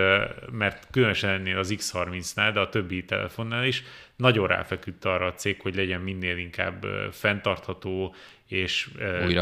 mert 0.51 0.87
különösen 0.91 1.29
ennél 1.29 1.57
az 1.57 1.75
X30-nál, 1.77 2.49
de 2.53 2.59
a 2.59 2.69
többi 2.69 3.05
telefonnál 3.05 3.65
is 3.65 3.83
nagyon 4.15 4.47
ráfeküdt 4.47 5.05
arra 5.05 5.25
a 5.25 5.33
cég, 5.33 5.61
hogy 5.61 5.75
legyen 5.75 6.01
minél 6.01 6.37
inkább 6.37 6.85
fenntartható 7.11 8.15
és 8.47 8.89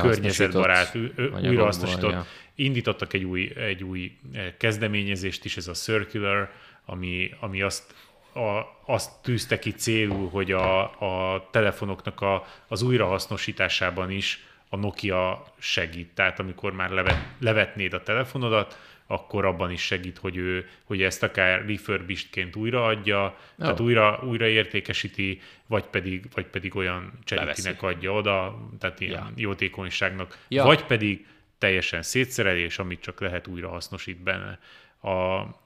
környezetbarát, 0.01 0.97
újrahasznosított. 1.43 2.11
Ja. 2.11 2.25
Indítottak 2.55 3.13
egy 3.13 3.23
új, 3.23 3.51
egy 3.55 3.83
új 3.83 4.11
kezdeményezést 4.57 5.45
is, 5.45 5.57
ez 5.57 5.67
a 5.67 5.73
Circular, 5.73 6.51
ami, 6.85 7.29
ami 7.39 7.61
azt 7.61 7.93
a, 8.37 8.79
azt 8.85 9.21
tűzte 9.21 9.59
ki 9.59 9.71
célul, 9.71 10.29
hogy 10.29 10.51
a, 10.51 10.81
a 10.83 11.47
telefonoknak 11.51 12.21
a, 12.21 12.45
az 12.67 12.81
újrahasznosításában 12.81 14.11
is 14.11 14.45
a 14.69 14.75
Nokia 14.75 15.43
segít. 15.59 16.13
Tehát 16.13 16.39
amikor 16.39 16.73
már 16.73 16.89
levet, 16.89 17.17
levetnéd 17.39 17.93
a 17.93 18.03
telefonodat, 18.03 18.77
akkor 19.07 19.45
abban 19.45 19.71
is 19.71 19.81
segít, 19.81 20.17
hogy 20.17 20.37
ő 20.37 20.69
hogy 20.83 21.01
ezt 21.01 21.23
akár 21.23 21.65
refurbishedként 21.65 22.55
újraadja, 22.55 23.23
oh. 23.23 23.33
tehát 23.57 23.79
újra, 23.79 24.19
újra 24.23 24.47
értékesíti, 24.47 25.41
vagy 25.67 25.83
pedig, 25.83 26.25
vagy 26.33 26.45
pedig 26.45 26.75
olyan 26.75 27.11
cseritinek 27.23 27.81
adja 27.83 28.11
oda, 28.11 28.67
tehát 28.79 28.99
ilyen 28.99 29.13
ja. 29.13 29.31
jótékonyságnak, 29.35 30.37
ja. 30.47 30.63
vagy 30.63 30.83
pedig 30.83 31.25
teljesen 31.57 32.01
szétszerelés, 32.01 32.79
amit 32.79 33.01
csak 33.01 33.21
lehet 33.21 33.47
újra 33.47 33.69
hasznosít 33.69 34.17
benne. 34.17 34.59
A, 35.01 35.09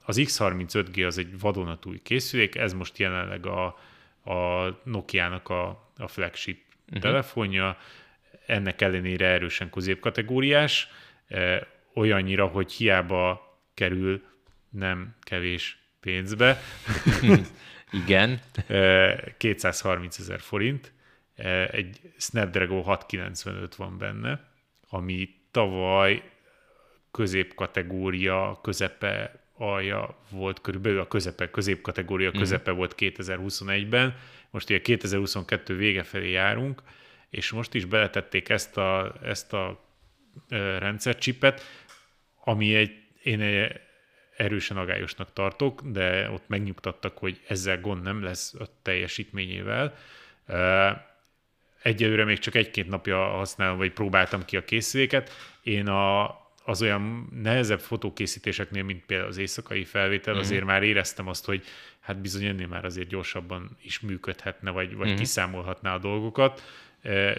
az 0.04 0.16
X35G 0.16 1.06
az 1.06 1.18
egy 1.18 1.38
vadonatúj 1.40 2.02
készülék, 2.02 2.54
ez 2.54 2.72
most 2.72 2.98
jelenleg 2.98 3.46
a, 3.46 3.64
a 4.24 4.68
Nokia-nak 4.84 5.48
a, 5.48 5.90
a 5.96 6.08
flagship 6.08 6.60
uh-huh. 6.86 7.02
telefonja, 7.02 7.76
ennek 8.46 8.80
ellenére 8.80 9.26
erősen 9.26 9.70
középkategóriás, 9.70 10.88
e, 11.28 11.66
olyannyira, 11.94 12.46
hogy 12.46 12.72
hiába 12.72 13.50
kerül 13.74 14.22
nem 14.70 15.14
kevés 15.20 15.78
pénzbe. 16.00 16.60
Igen. 18.04 18.40
230 19.36 20.18
e, 20.18 20.22
ezer 20.22 20.40
forint. 20.40 20.92
E, 21.34 21.68
egy 21.68 22.00
Snapdragon 22.18 22.82
695 22.82 23.74
van 23.74 23.98
benne, 23.98 24.50
ami 24.88 25.28
tavaly 25.50 26.22
középkategória, 27.12 28.58
közepe 28.62 29.40
alja 29.56 30.18
volt, 30.30 30.60
körülbelül 30.60 31.00
a 31.00 31.06
közepe, 31.06 31.50
középkategória 31.50 32.28
mhm. 32.28 32.38
közepe 32.38 32.72
uh-huh. 32.72 32.76
volt 32.76 32.94
2021-ben, 32.98 34.16
most 34.50 34.70
ugye 34.70 34.80
2022 34.80 35.76
vége 35.76 36.02
felé 36.02 36.30
járunk, 36.30 36.82
és 37.30 37.50
most 37.50 37.74
is 37.74 37.84
beletették 37.84 38.48
ezt 38.48 38.76
a, 38.76 39.14
ezt 39.22 39.52
a 39.52 39.84
rendszercsipet, 40.78 41.62
ami 42.44 42.74
egy, 42.74 43.02
én 43.22 43.40
egy 43.40 43.80
erősen 44.36 44.76
agályosnak 44.76 45.32
tartok, 45.32 45.82
de 45.84 46.30
ott 46.30 46.48
megnyugtattak, 46.48 47.18
hogy 47.18 47.40
ezzel 47.46 47.80
gond 47.80 48.02
nem 48.02 48.22
lesz 48.22 48.54
a 48.54 48.64
teljesítményével. 48.82 49.94
Egyelőre 51.82 52.24
még 52.24 52.38
csak 52.38 52.54
egy-két 52.54 52.88
napja 52.88 53.16
használom, 53.16 53.76
vagy 53.76 53.92
próbáltam 53.92 54.44
ki 54.44 54.56
a 54.56 54.64
készüléket. 54.64 55.30
Én 55.62 55.88
a, 55.88 56.41
az 56.64 56.82
olyan 56.82 57.28
nehezebb 57.42 57.80
fotókészítéseknél, 57.80 58.82
mint 58.82 59.04
például 59.04 59.28
az 59.28 59.36
éjszakai 59.36 59.84
felvétel, 59.84 60.32
mm-hmm. 60.32 60.42
azért 60.42 60.64
már 60.64 60.82
éreztem 60.82 61.28
azt, 61.28 61.44
hogy 61.44 61.64
hát 62.00 62.20
bizony 62.20 62.44
ennél 62.44 62.66
már 62.66 62.84
azért 62.84 63.08
gyorsabban 63.08 63.76
is 63.82 64.00
működhetne, 64.00 64.70
vagy, 64.70 64.96
vagy 64.96 65.06
mm-hmm. 65.06 65.16
kiszámolhatná 65.16 65.94
a 65.94 65.98
dolgokat, 65.98 66.62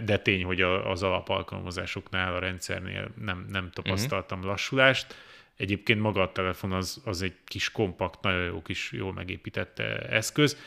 de 0.05 0.19
tény, 0.23 0.43
hogy 0.43 0.61
az 0.61 1.03
alapalkalmazásoknál, 1.03 2.35
a 2.35 2.39
rendszernél 2.39 3.11
nem, 3.21 3.45
nem 3.49 3.69
tapasztaltam 3.71 4.39
mm-hmm. 4.39 4.47
lassulást. 4.47 5.15
Egyébként 5.55 5.99
maga 5.99 6.21
a 6.21 6.31
telefon 6.31 6.71
az, 6.71 7.01
az 7.05 7.21
egy 7.21 7.35
kis 7.43 7.71
kompakt, 7.71 8.21
nagyon 8.21 8.45
jó 8.45 8.61
kis, 8.61 8.91
jól 8.91 9.13
megépített 9.13 9.79
eszköz. 10.09 10.57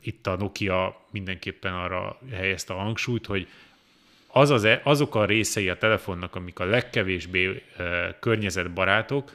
Itt 0.00 0.26
a 0.26 0.36
Nokia 0.36 1.06
mindenképpen 1.10 1.74
arra 1.74 2.18
helyezte 2.32 2.74
a 2.74 2.76
hangsúlyt, 2.76 3.26
hogy 3.26 3.48
az 4.36 4.50
az, 4.50 4.64
e, 4.64 4.80
azok 4.84 5.14
a 5.14 5.24
részei 5.24 5.68
a 5.68 5.76
telefonnak, 5.76 6.34
amik 6.34 6.58
a 6.58 6.64
legkevésbé 6.64 7.62
környezetbarátok, 8.20 9.32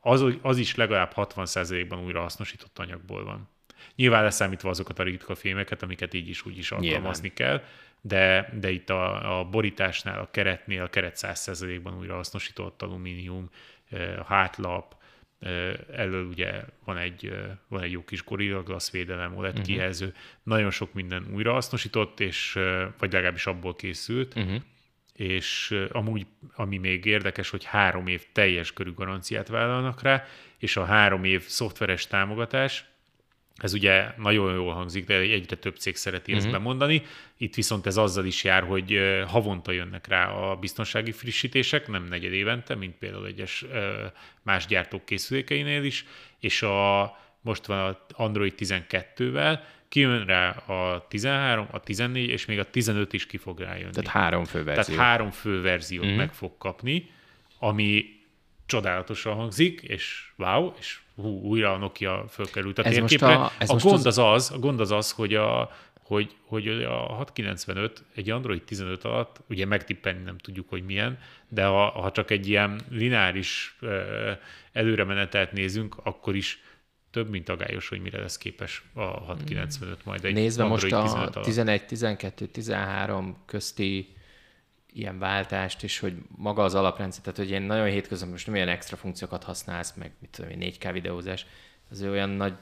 az, 0.00 0.24
az 0.42 0.58
is 0.58 0.74
legalább 0.74 1.12
60%-ban 1.16 2.04
újra 2.04 2.20
hasznosított 2.20 2.78
anyagból 2.78 3.24
van. 3.24 3.48
Nyilván 3.96 4.22
leszámítva 4.22 4.68
azokat 4.68 4.98
a 4.98 5.02
ritka 5.02 5.34
fémeket, 5.34 5.82
amiket 5.82 6.14
így 6.14 6.28
is 6.28 6.46
úgy 6.46 6.58
is 6.58 6.72
alkalmazni 6.72 7.32
Nyilván. 7.36 7.58
kell, 7.58 7.68
de, 8.00 8.52
de 8.60 8.70
itt 8.70 8.90
a, 8.90 9.38
a 9.38 9.44
borításnál, 9.44 10.18
a 10.18 10.28
keretnél, 10.30 10.82
a 10.82 10.88
keret 10.88 11.18
100%-ban 11.20 11.98
újra 11.98 12.14
hasznosított 12.14 12.82
alumínium, 12.82 13.50
a 14.18 14.24
hátlap, 14.24 14.96
elől 15.92 16.26
ugye 16.26 16.64
van 16.84 16.96
egy, 16.96 17.32
van 17.68 17.82
egy 17.82 17.92
jó 17.92 18.04
kis 18.04 18.24
Gorilla 18.24 18.62
Glass 18.62 18.90
védelem, 18.90 19.36
OLED 19.36 19.50
uh-huh. 19.50 19.66
kijelző, 19.66 20.14
nagyon 20.42 20.70
sok 20.70 20.92
minden 20.92 21.26
újrahasznosított, 21.34 22.20
és, 22.20 22.58
vagy 22.98 23.12
legalábbis 23.12 23.46
abból 23.46 23.76
készült, 23.76 24.34
uh-huh. 24.36 24.62
és 25.12 25.78
amúgy, 25.92 26.26
ami 26.54 26.78
még 26.78 27.04
érdekes, 27.04 27.50
hogy 27.50 27.64
három 27.64 28.06
év 28.06 28.26
teljes 28.32 28.72
körű 28.72 28.92
garanciát 28.92 29.48
vállalnak 29.48 30.02
rá, 30.02 30.24
és 30.58 30.76
a 30.76 30.84
három 30.84 31.24
év 31.24 31.42
szoftveres 31.42 32.06
támogatás, 32.06 32.84
ez 33.58 33.72
ugye 33.72 34.06
nagyon 34.16 34.54
jól 34.54 34.72
hangzik, 34.72 35.06
de 35.06 35.14
egyre 35.14 35.56
több 35.56 35.76
cég 35.76 35.96
szereti 35.96 36.32
uh-huh. 36.32 36.36
ezt 36.36 36.46
mhm. 36.46 36.62
bemondani. 36.62 37.02
Itt 37.36 37.54
viszont 37.54 37.86
ez 37.86 37.96
azzal 37.96 38.24
is 38.24 38.44
jár, 38.44 38.62
hogy 38.62 38.98
havonta 39.26 39.72
jönnek 39.72 40.06
rá 40.06 40.30
a 40.30 40.56
biztonsági 40.56 41.12
frissítések, 41.12 41.88
nem 41.88 42.04
negyed 42.04 42.32
évente, 42.32 42.74
mint 42.74 42.94
például 42.94 43.26
egyes 43.26 43.64
más 44.42 44.66
gyártók 44.66 45.04
készülékeinél 45.04 45.84
is, 45.84 46.04
és 46.40 46.62
a, 46.62 47.16
most 47.40 47.66
van 47.66 47.78
a 47.78 48.06
Android 48.10 48.54
12-vel, 48.58 49.58
kijön 49.88 50.24
rá 50.24 50.50
a 50.50 51.06
13, 51.08 51.66
a 51.70 51.80
14, 51.80 52.28
és 52.28 52.46
még 52.46 52.58
a 52.58 52.70
15 52.70 53.12
is 53.12 53.26
ki 53.26 53.36
fog 53.36 53.58
rájönni. 53.60 53.92
Tehát 53.92 54.10
három 54.10 54.44
fő 54.44 54.64
verzió. 54.64 54.84
Tehát 54.84 55.00
három 55.00 55.30
fő 55.30 55.60
verziót 55.60 56.04
uh-huh. 56.04 56.18
meg 56.18 56.32
fog 56.32 56.58
kapni, 56.58 57.10
ami 57.58 58.04
csodálatosan 58.66 59.34
hangzik, 59.34 59.80
és 59.80 60.30
wow, 60.36 60.72
és 60.78 60.98
hú, 61.22 61.40
újra 61.40 61.72
a 61.72 61.76
Nokia 61.76 62.24
fölkerült 62.28 62.78
a 62.78 62.84
ez 62.84 62.94
térképre. 62.94 63.34
A, 63.34 63.52
ez 63.58 63.70
a, 63.70 63.76
gond 63.76 63.94
az... 63.94 64.06
az 64.06 64.18
az, 64.18 64.50
a 64.50 64.58
gond 64.58 64.80
az 64.80 64.90
az, 64.90 65.10
hogy 65.10 65.34
a, 65.34 65.70
hogy, 66.02 66.34
hogy 66.44 66.68
a 66.68 66.92
695 66.92 68.04
egy 68.14 68.30
Android 68.30 68.62
15 68.62 69.04
alatt, 69.04 69.40
ugye 69.48 69.66
megtippelni 69.66 70.22
nem 70.22 70.38
tudjuk, 70.38 70.68
hogy 70.68 70.84
milyen, 70.84 71.18
de 71.48 71.64
ha, 71.64 71.90
ha 71.90 72.10
csak 72.10 72.30
egy 72.30 72.48
ilyen 72.48 72.80
lineáris 72.90 73.78
előremenetelt 74.72 75.52
nézünk, 75.52 75.96
akkor 76.02 76.36
is 76.36 76.62
több, 77.10 77.30
mint 77.30 77.48
agályos, 77.48 77.88
hogy 77.88 78.00
mire 78.00 78.20
lesz 78.20 78.38
képes 78.38 78.82
a 78.94 79.02
695 79.02 80.04
majd 80.04 80.24
egy 80.24 80.34
Nézve 80.34 80.64
Android 80.64 80.92
most 80.92 81.36
a 81.36 81.40
11, 81.40 81.86
12, 81.86 82.46
13 82.46 83.36
közti 83.46 84.16
ilyen 84.98 85.18
váltást, 85.18 85.82
és 85.82 85.98
hogy 85.98 86.14
maga 86.36 86.62
az 86.62 86.74
alaprendszer, 86.74 87.22
tehát 87.22 87.38
hogy 87.38 87.48
ilyen 87.48 87.62
nagyon 87.62 87.86
hétköznapi, 87.86 88.32
most 88.32 88.46
nem 88.46 88.54
ilyen 88.54 88.68
extra 88.68 88.96
funkciókat 88.96 89.44
használsz, 89.44 89.94
meg 89.94 90.10
mit 90.20 90.30
tudom 90.30 90.50
én, 90.50 90.72
4K 90.78 90.90
videózás, 90.92 91.46
az 91.90 92.02
olyan 92.02 92.30
nagy 92.30 92.52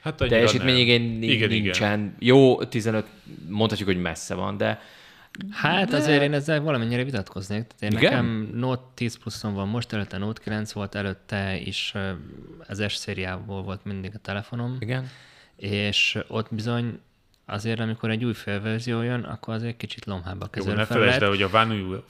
hát 0.00 0.16
teljesítményigény 0.16 1.22
igen, 1.22 1.48
nincsen. 1.48 1.98
Igen. 1.98 2.16
Jó, 2.18 2.64
15, 2.64 3.06
mondhatjuk, 3.48 3.88
hogy 3.88 4.00
messze 4.00 4.34
van, 4.34 4.56
de 4.56 4.80
Hát 5.50 5.90
de... 5.90 5.96
azért 5.96 6.22
én 6.22 6.32
ezzel 6.32 6.60
valamennyire 6.60 7.04
vitatkoznék. 7.04 7.66
Tehát 7.66 7.94
én 7.94 8.00
Igen? 8.00 8.12
nekem 8.12 8.50
Note 8.54 8.82
10 8.94 9.18
pluszon 9.18 9.54
van 9.54 9.68
most, 9.68 9.92
előtte 9.92 10.18
Note 10.18 10.40
9 10.42 10.72
volt, 10.72 10.94
előtte 10.94 11.56
is 11.56 11.94
az 12.66 12.84
S 12.88 12.94
szériából 12.94 13.62
volt 13.62 13.84
mindig 13.84 14.12
a 14.14 14.18
telefonom. 14.18 14.76
Igen. 14.80 15.08
És 15.56 16.18
ott 16.28 16.54
bizony 16.54 17.00
azért, 17.48 17.80
amikor 17.80 18.10
egy 18.10 18.24
új 18.24 18.32
felverzió 18.32 19.02
jön, 19.02 19.22
akkor 19.22 19.54
azért 19.54 19.76
kicsit 19.76 20.04
lomhába 20.04 20.46
kezelő 20.46 20.72
Jó, 20.72 20.78
ne 20.78 20.84
felejtsd 20.84 21.22
el, 21.22 21.28
hogy 21.28 21.42
a 21.42 21.48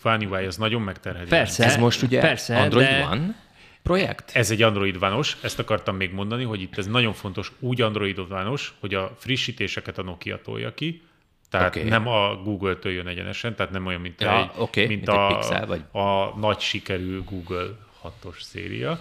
One 0.03 0.27
UI 0.27 0.45
az 0.45 0.57
nagyon 0.57 0.83
megterheli. 0.83 1.29
Persze. 1.29 1.65
Ez 1.65 1.77
most 1.77 2.03
ugye 2.03 2.21
persze, 2.21 2.61
Android 2.61 2.87
de... 2.87 3.07
One 3.11 3.35
projekt? 3.83 4.31
Ez 4.35 4.51
egy 4.51 4.63
Android 4.63 4.99
vanos, 4.99 5.37
ezt 5.43 5.59
akartam 5.59 5.97
még 5.97 6.13
mondani, 6.13 6.45
hogy 6.45 6.61
itt 6.61 6.79
ez 6.79 6.87
nagyon 6.87 7.13
fontos, 7.13 7.53
úgy 7.59 7.81
Android 7.81 8.29
vanos, 8.29 8.75
hogy 8.81 8.95
a 8.95 9.15
frissítéseket 9.19 9.99
a 9.99 10.03
Nokia 10.03 10.41
tolja 10.41 10.75
ki, 10.75 11.03
tehát 11.51 11.77
okay. 11.77 11.89
nem 11.89 12.07
a 12.07 12.37
Google-től 12.37 12.93
jön 12.93 13.07
egyenesen, 13.07 13.55
tehát 13.55 13.73
nem 13.73 13.87
olyan, 13.87 14.01
mint, 14.01 14.21
ja, 14.21 14.39
egy, 14.39 14.51
okay, 14.57 14.87
mint, 14.87 15.07
mint 15.07 15.19
a, 15.19 15.27
Pixel, 15.27 15.67
vagy... 15.67 15.83
a 15.93 16.39
nagy 16.39 16.59
sikerű 16.59 17.23
Google 17.23 17.67
hatos 18.01 18.43
széria. 18.43 19.01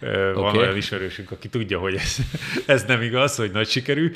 Van 0.00 0.36
okay. 0.36 0.58
olyan 0.58 0.76
ismerősünk, 0.76 1.30
aki 1.30 1.48
tudja, 1.48 1.78
hogy 1.78 1.94
ez, 1.94 2.16
ez 2.66 2.84
nem 2.84 3.02
igaz, 3.02 3.36
hogy 3.36 3.50
nagy 3.50 3.68
sikerű, 3.68 4.12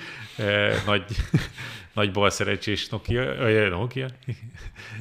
nagy, 0.87 1.05
nagy 1.95 2.13
bal 2.13 2.31
szerencsés 2.31 2.89
Nokia, 2.89 3.69
Nokia? 3.69 4.09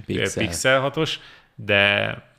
Pixel. 0.06 0.46
Pixel 0.46 0.92
6-os, 0.96 1.16
de 1.56 2.32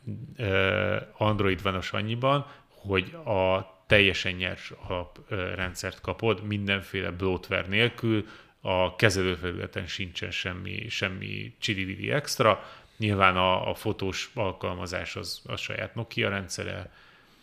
Android 1.17 1.63
vanos 1.63 1.93
annyiban, 1.93 2.47
hogy 2.69 3.13
a 3.25 3.73
teljesen 3.87 4.33
nyers 4.33 4.73
alaprendszert 4.89 6.01
kapod, 6.01 6.43
mindenféle 6.47 7.11
bloatware 7.11 7.67
nélkül, 7.69 8.27
a 8.67 8.97
kezelőfelületen 8.97 9.87
sincsen 9.87 10.31
semmi, 10.31 10.89
semmi 10.89 11.55
csili 11.59 12.11
extra, 12.11 12.65
Nyilván 12.97 13.37
a, 13.37 13.71
a 13.71 13.75
fotós 13.75 14.31
alkalmazás 14.35 15.17
az 15.17 15.41
a 15.47 15.57
saját 15.57 15.95
Nokia 15.95 16.29
rendszere, 16.29 16.91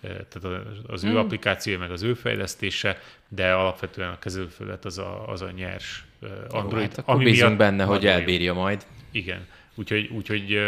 tehát 0.02 0.66
az 0.88 1.04
ő 1.04 1.08
hmm. 1.08 1.18
applikációja, 1.18 1.80
meg 1.80 1.91
az 1.91 2.02
ő 2.02 2.14
fejlesztése, 2.14 3.02
de 3.28 3.54
alapvetően 3.54 4.10
a 4.10 4.20
kezelőfelület 4.20 4.86
az 4.86 4.97
a, 4.97 5.28
az 5.28 5.41
a 5.41 5.52
nyers 5.52 6.06
Android. 6.49 6.89
Jó, 6.89 6.95
hát 6.95 7.04
ami 7.06 7.24
bízunk 7.24 7.58
benne, 7.58 7.84
hogy 7.84 8.06
elbírja 8.06 8.54
jó. 8.54 8.60
majd. 8.60 8.86
Igen, 9.12 9.47
úgyhogy, 9.76 10.08
úgyhogy 10.08 10.60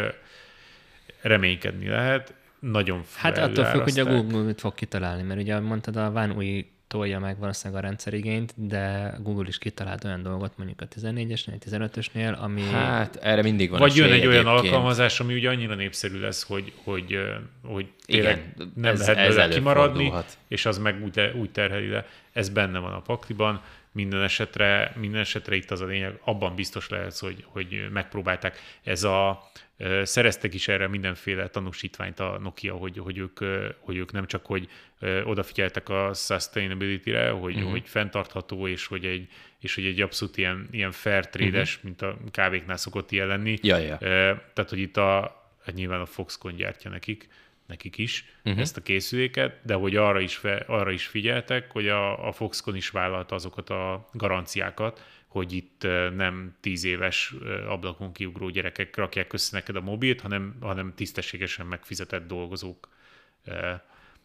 reménykedni 1.21 1.87
lehet. 1.87 2.33
Nagyon 2.59 3.03
Hát 3.15 3.37
attól 3.37 3.65
függ, 3.65 3.81
hogy 3.81 3.99
a 3.99 4.05
Google 4.05 4.41
mit 4.41 4.59
fog 4.59 4.73
kitalálni, 4.73 5.23
mert 5.23 5.39
ugye 5.39 5.59
mondtad, 5.59 5.95
a 5.95 6.11
Van 6.11 6.31
új 6.31 6.65
tolja 6.93 7.19
meg 7.19 7.39
valószínűleg 7.39 7.83
a 7.83 7.87
rendszerigényt, 7.87 8.53
de 8.55 9.13
Google 9.19 9.47
is 9.47 9.57
kitalált 9.57 10.03
olyan 10.03 10.23
dolgot, 10.23 10.57
mondjuk 10.57 10.81
a 10.81 10.87
14-esnél, 10.87 11.57
15-ösnél, 11.69 12.37
ami... 12.39 12.61
Hát 12.61 13.15
erre 13.15 13.41
mindig 13.41 13.69
van 13.69 13.79
Vagy 13.79 13.95
jön 13.95 14.11
egy 14.11 14.27
olyan 14.27 14.45
alkalmazás, 14.45 15.19
ami 15.19 15.33
ugye 15.33 15.49
annyira 15.49 15.75
népszerű 15.75 16.19
lesz, 16.19 16.43
hogy, 16.43 16.73
hogy, 16.83 17.19
hogy 17.63 17.87
tényleg 18.05 18.53
Igen, 18.55 18.71
nem 18.75 18.93
ez, 18.93 19.07
lehet 19.07 19.37
ez 19.37 19.53
kimaradni, 19.53 20.13
és 20.47 20.65
az 20.65 20.77
meg 20.77 21.03
úgy, 21.03 21.31
úgy 21.39 21.51
terheli 21.51 21.87
le. 21.87 22.05
Ez 22.31 22.49
benne 22.49 22.79
van 22.79 22.93
a 22.93 23.01
pakliban 23.01 23.61
minden 23.91 24.21
esetre, 24.21 24.93
minden 24.95 25.21
esetre 25.21 25.55
itt 25.55 25.71
az 25.71 25.81
a 25.81 25.85
lényeg, 25.85 26.19
abban 26.23 26.55
biztos 26.55 26.89
lehetsz, 26.89 27.19
hogy, 27.19 27.45
hogy 27.47 27.87
megpróbálták. 27.91 28.59
Ez 28.83 29.03
a, 29.03 29.49
szereztek 30.03 30.53
is 30.53 30.67
erre 30.67 30.87
mindenféle 30.87 31.47
tanúsítványt 31.47 32.19
a 32.19 32.39
Nokia, 32.41 32.73
hogy, 32.73 32.97
hogy, 32.97 33.17
ők, 33.17 33.39
hogy 33.79 33.97
ők 33.97 34.11
nem 34.11 34.25
csak, 34.25 34.45
hogy 34.45 34.69
odafigyeltek 35.23 35.89
a 35.89 36.13
sustainability-re, 36.13 37.29
hogy, 37.29 37.55
uh-huh. 37.55 37.71
hogy 37.71 37.83
fenntartható, 37.85 38.67
és 38.67 38.85
hogy 38.85 39.05
egy, 39.05 39.27
és 39.59 39.75
hogy 39.75 39.85
egy 39.85 40.01
abszolút 40.01 40.37
ilyen, 40.37 40.67
ilyen 40.71 40.91
fair 40.91 41.29
trade-es, 41.29 41.75
uh-huh. 41.75 41.83
mint 41.83 42.01
a 42.01 42.17
kávéknál 42.31 42.77
szokott 42.77 43.11
ilyen 43.11 43.27
lenni. 43.27 43.57
Ja, 43.61 43.77
ja. 43.77 43.97
Tehát, 44.53 44.69
hogy 44.69 44.79
itt 44.79 44.97
a, 44.97 45.41
hát 45.65 45.75
nyilván 45.75 46.01
a 46.01 46.05
Foxconn 46.05 46.55
gyártja 46.55 46.89
nekik, 46.89 47.27
nekik 47.67 47.97
is 47.97 48.25
uh-huh. 48.43 48.61
ezt 48.61 48.77
a 48.77 48.81
készüléket, 48.81 49.59
de 49.63 49.73
hogy 49.73 49.95
arra 49.95 50.19
is, 50.19 50.35
fe, 50.35 50.55
arra 50.67 50.91
is 50.91 51.05
figyeltek, 51.05 51.71
hogy 51.71 51.87
a, 51.87 52.27
a 52.27 52.31
Foxconn 52.31 52.75
is 52.75 52.89
vállalta 52.89 53.35
azokat 53.35 53.69
a 53.69 54.09
garanciákat, 54.13 55.05
hogy 55.33 55.53
itt 55.53 55.81
nem 56.15 56.55
tíz 56.59 56.83
éves 56.83 57.33
ablakon 57.67 58.11
kiugró 58.13 58.49
gyerekek 58.49 58.95
rakják 58.95 59.33
össze 59.33 59.57
neked 59.57 59.75
a 59.75 59.81
mobilt, 59.81 60.21
hanem, 60.21 60.55
hanem 60.61 60.93
tisztességesen 60.95 61.65
megfizetett 61.65 62.27
dolgozók. 62.27 62.89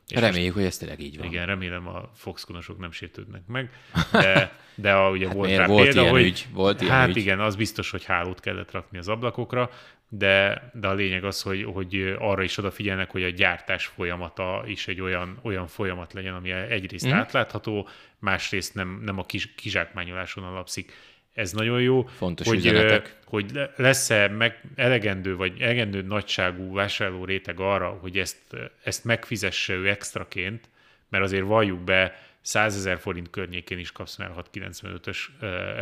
És 0.09 0.21
Reméljük, 0.21 0.55
hogy 0.55 0.63
ez 0.63 0.77
tényleg 0.77 1.01
így 1.01 1.19
van. 1.19 1.27
Igen, 1.27 1.47
remélem 1.47 1.89
a 1.89 2.11
Foxconnosok 2.15 2.79
nem 2.79 2.93
sértődnek 2.93 3.43
meg, 3.47 3.71
de, 4.13 4.59
de 4.75 4.93
a, 4.93 5.11
ugye 5.11 5.27
hát 5.27 5.35
volt 5.35 5.57
rá 5.57 5.67
volt 5.67 5.83
példa, 5.83 6.01
ilyen 6.01 6.13
hogy 6.13 6.23
ügy, 6.23 6.47
volt 6.53 6.81
ilyen 6.81 6.93
hát 6.93 7.09
ügy. 7.09 7.17
igen, 7.17 7.41
az 7.41 7.57
biztos, 7.57 7.91
hogy 7.91 8.05
hálót 8.05 8.41
kellett 8.41 8.71
rakni 8.71 8.99
az 8.99 9.09
ablakokra, 9.09 9.71
de, 10.09 10.71
de 10.75 10.89
a 10.89 10.95
lényeg 10.95 11.25
az, 11.25 11.43
hogy, 11.43 11.65
hogy 11.65 12.17
arra 12.19 12.43
is 12.43 12.59
odafigyelnek, 12.59 13.11
hogy 13.11 13.23
a 13.23 13.29
gyártás 13.29 13.87
folyamata 13.87 14.63
is 14.67 14.89
egy 14.89 15.01
olyan, 15.01 15.39
olyan 15.43 15.67
folyamat 15.67 16.13
legyen, 16.13 16.35
ami 16.35 16.51
egyrészt 16.51 17.07
mm. 17.07 17.13
átlátható, 17.13 17.89
másrészt 18.19 18.75
nem, 18.75 19.01
nem 19.05 19.19
a 19.19 19.25
kis, 19.25 19.55
kizsákmányoláson 19.55 20.45
alapszik. 20.45 20.93
Ez 21.39 21.53
nagyon 21.53 21.81
jó. 21.81 22.03
Fontos 22.03 22.47
hogy, 22.47 22.57
üzenetek. 22.57 23.17
hogy 23.25 23.61
lesz-e 23.77 24.29
meg 24.29 24.61
elegendő 24.75 25.37
vagy 25.37 25.61
elegendő 25.61 26.03
nagyságú 26.03 26.73
vásárló 26.75 27.25
réteg 27.25 27.61
arra, 27.61 27.89
hogy 27.89 28.19
ezt, 28.19 28.37
ezt 28.83 29.05
megfizesse 29.05 29.75
ő 29.75 29.89
extraként, 29.89 30.69
mert 31.09 31.25
azért 31.25 31.45
valljuk 31.45 31.81
be, 31.81 32.23
100 32.41 32.77
ezer 32.77 32.99
forint 32.99 33.31
környékén 33.31 33.79
is 33.79 33.93
kapsz 33.93 34.17
már 34.17 34.33
695-ös 34.53 35.17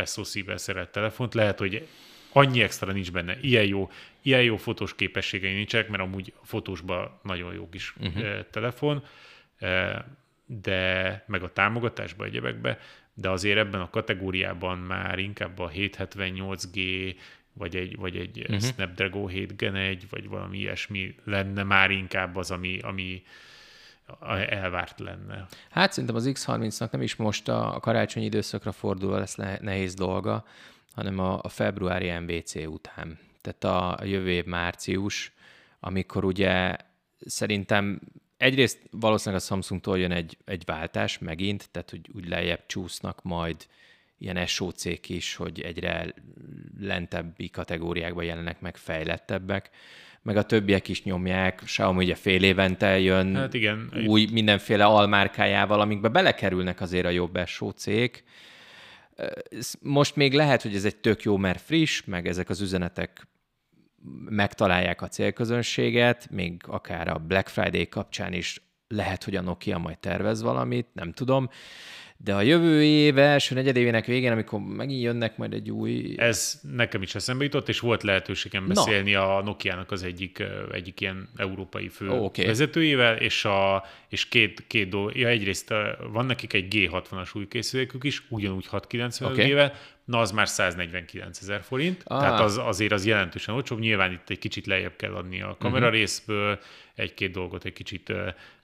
SoC-vel 0.06 0.56
szerelt 0.56 0.88
telefont. 0.88 1.34
Lehet, 1.34 1.58
hogy 1.58 1.86
annyi 2.32 2.62
extra 2.62 2.92
nincs 2.92 3.12
benne. 3.12 3.36
Ilyen 3.40 3.66
jó, 3.66 3.90
ilyen 4.22 4.42
jó 4.42 4.56
fotós 4.56 4.94
képességei 4.94 5.54
nincsenek, 5.54 5.88
mert 5.88 6.02
amúgy 6.02 6.32
a 6.42 6.46
fotósban 6.46 7.18
nagyon 7.22 7.54
jó 7.54 7.68
kis 7.68 7.94
uh-huh. 8.00 8.40
telefon, 8.50 9.04
de 10.46 11.24
meg 11.26 11.42
a 11.42 11.52
támogatásba 11.52 12.24
egyebekbe, 12.24 12.78
de 13.18 13.30
azért 13.30 13.58
ebben 13.58 13.80
a 13.80 13.90
kategóriában 13.90 14.78
már 14.78 15.18
inkább 15.18 15.58
a 15.58 15.68
778G, 15.68 17.14
vagy 17.52 17.76
egy, 17.76 17.96
vagy 17.96 18.16
egy 18.16 18.40
uh-huh. 18.40 18.60
Snapdragon 18.60 19.28
7 19.28 19.56
Gen 19.56 19.74
1, 19.74 20.06
vagy 20.10 20.28
valami 20.28 20.58
ilyesmi 20.58 21.14
lenne 21.24 21.62
már 21.62 21.90
inkább 21.90 22.36
az, 22.36 22.50
ami, 22.50 22.78
ami 22.82 23.22
elvárt 24.48 25.00
lenne. 25.00 25.46
Hát 25.70 25.92
szerintem 25.92 26.16
az 26.16 26.30
X30-nak 26.32 26.90
nem 26.90 27.02
is 27.02 27.16
most 27.16 27.48
a 27.48 27.78
karácsonyi 27.80 28.26
időszakra 28.26 28.72
fordulva 28.72 29.18
lesz 29.18 29.36
nehéz 29.60 29.94
dolga, 29.94 30.44
hanem 30.94 31.18
a, 31.18 31.38
a 31.42 31.48
februári 31.48 32.18
MVC 32.18 32.54
után. 32.54 33.18
Tehát 33.40 33.64
a, 33.64 33.98
a 34.00 34.04
jövő 34.04 34.30
év 34.30 34.44
március, 34.44 35.32
amikor 35.80 36.24
ugye 36.24 36.76
szerintem 37.18 38.00
egyrészt 38.36 38.78
valószínűleg 38.90 39.42
a 39.42 39.44
Samsungtól 39.44 39.98
jön 39.98 40.12
egy, 40.12 40.36
egy 40.44 40.62
váltás 40.64 41.18
megint, 41.18 41.68
tehát 41.70 41.90
hogy 41.90 42.00
úgy 42.14 42.28
lejjebb 42.28 42.66
csúsznak 42.66 43.22
majd 43.22 43.56
ilyen 44.18 44.46
SOC-k 44.46 45.08
is, 45.08 45.34
hogy 45.34 45.60
egyre 45.60 46.14
lentebbi 46.80 47.48
kategóriákban 47.50 48.24
jelennek 48.24 48.60
meg 48.60 48.76
fejlettebbek, 48.76 49.70
meg 50.22 50.36
a 50.36 50.42
többiek 50.42 50.88
is 50.88 51.02
nyomják, 51.02 51.62
Xiaomi 51.64 52.04
ugye 52.04 52.14
fél 52.14 52.42
évente 52.42 52.98
jön 52.98 53.34
hát 53.34 53.54
igen. 53.54 53.92
új 54.06 54.28
mindenféle 54.32 54.84
almárkájával, 54.84 55.80
amikbe 55.80 56.08
belekerülnek 56.08 56.80
azért 56.80 57.06
a 57.06 57.10
jobb 57.10 57.38
SOC-k, 57.46 58.22
most 59.80 60.16
még 60.16 60.32
lehet, 60.32 60.62
hogy 60.62 60.74
ez 60.74 60.84
egy 60.84 60.96
tök 60.96 61.22
jó, 61.22 61.36
mert 61.36 61.60
friss, 61.60 62.02
meg 62.04 62.26
ezek 62.26 62.48
az 62.48 62.60
üzenetek 62.60 63.26
megtalálják 64.28 65.02
a 65.02 65.08
célközönséget, 65.08 66.30
még 66.30 66.62
akár 66.66 67.08
a 67.08 67.18
Black 67.18 67.48
Friday 67.48 67.88
kapcsán 67.88 68.32
is 68.32 68.60
lehet, 68.88 69.24
hogy 69.24 69.36
a 69.36 69.40
Nokia 69.40 69.78
majd 69.78 69.98
tervez 69.98 70.42
valamit, 70.42 70.86
nem 70.92 71.12
tudom, 71.12 71.48
de 72.18 72.34
a 72.34 72.40
jövő 72.40 72.82
év 72.84 73.18
első 73.18 73.54
negyedévének 73.54 74.06
végén, 74.06 74.32
amikor 74.32 74.60
megint 74.60 75.02
jönnek 75.02 75.36
majd 75.36 75.52
egy 75.52 75.70
új... 75.70 76.14
Ez 76.16 76.60
nekem 76.72 77.02
is 77.02 77.14
eszembe 77.14 77.44
jutott, 77.44 77.68
és 77.68 77.80
volt 77.80 78.02
lehetőségem 78.02 78.66
beszélni 78.66 79.12
Na. 79.12 79.36
a 79.36 79.42
Nokia-nak 79.42 79.90
az 79.90 80.02
egyik, 80.02 80.42
egyik 80.72 81.00
ilyen 81.00 81.28
európai 81.36 81.88
fő 81.88 82.08
oh, 82.08 82.22
okay. 82.22 82.44
vezetőjével, 82.44 83.16
és, 83.16 83.44
a, 83.44 83.84
és 84.08 84.28
két, 84.28 84.64
két 84.66 84.88
dolog. 84.88 85.16
Ja, 85.16 85.28
egyrészt 85.28 85.74
van 86.12 86.26
nekik 86.26 86.52
egy 86.52 86.66
G60-as 86.70 87.36
új 87.36 87.48
készülékük 87.48 88.04
is, 88.04 88.22
ugyanúgy 88.28 88.66
690 88.66 89.32
okay. 89.32 89.46
éve, 89.46 89.74
na 90.06 90.18
az 90.18 90.30
már 90.30 90.48
149 90.48 91.40
ezer 91.40 91.62
forint, 91.62 92.02
ah. 92.04 92.20
tehát 92.20 92.40
az, 92.40 92.58
azért 92.58 92.92
az 92.92 93.06
jelentősen 93.06 93.54
olcsóbb. 93.54 93.78
Nyilván 93.78 94.12
itt 94.12 94.30
egy 94.30 94.38
kicsit 94.38 94.66
lejjebb 94.66 94.96
kell 94.96 95.14
adni 95.14 95.42
a 95.42 95.56
kamera 95.58 95.86
uh-huh. 95.86 95.98
részből, 96.00 96.58
egy-két 96.94 97.30
dolgot 97.32 97.64
egy 97.64 97.72
kicsit 97.72 98.12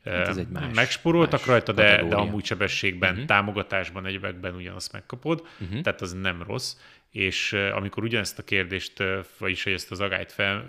hát 0.05 0.29
ez 0.29 0.37
egy 0.37 0.49
más, 0.49 0.75
megsporoltak 0.75 1.39
más 1.39 1.49
rajta, 1.49 1.73
de, 1.73 2.05
de 2.05 2.15
amúgy 2.15 2.45
sebességben, 2.45 3.11
uh-huh. 3.11 3.27
támogatásban, 3.27 4.07
egyebekben 4.07 4.55
ugyanazt 4.55 4.93
megkapod, 4.93 5.47
uh-huh. 5.61 5.81
tehát 5.81 6.01
az 6.01 6.13
nem 6.13 6.43
rossz. 6.43 6.77
És 7.11 7.53
amikor 7.53 8.03
ugyanezt 8.03 8.39
a 8.39 8.43
kérdést, 8.43 9.03
vagyis 9.39 9.67
ezt 9.67 9.91
az 9.91 10.01
agályt 10.01 10.33
fel, 10.33 10.65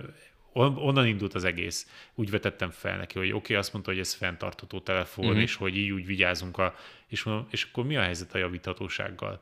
onnan 0.54 1.08
indult 1.08 1.34
az 1.34 1.44
egész. 1.44 1.88
Úgy 2.16 2.30
vetettem 2.30 2.70
fel 2.70 2.98
neki, 2.98 3.18
hogy 3.18 3.28
oké, 3.28 3.38
okay, 3.38 3.56
azt 3.56 3.74
mondta, 3.74 3.92
hogy 3.92 4.00
ez 4.00 4.14
fenntartható 4.14 4.80
telefon, 4.80 5.26
uh-huh. 5.26 5.42
és 5.42 5.56
hogy 5.56 5.78
így 5.78 5.92
úgy 5.92 6.06
vigyázunk, 6.06 6.58
a, 6.58 6.76
és, 7.08 7.24
mondom, 7.24 7.48
és 7.52 7.68
akkor 7.72 7.86
mi 7.86 7.98
a 7.98 8.02
helyzet 8.02 8.34
a 8.34 8.38
javíthatósággal? 8.38 9.42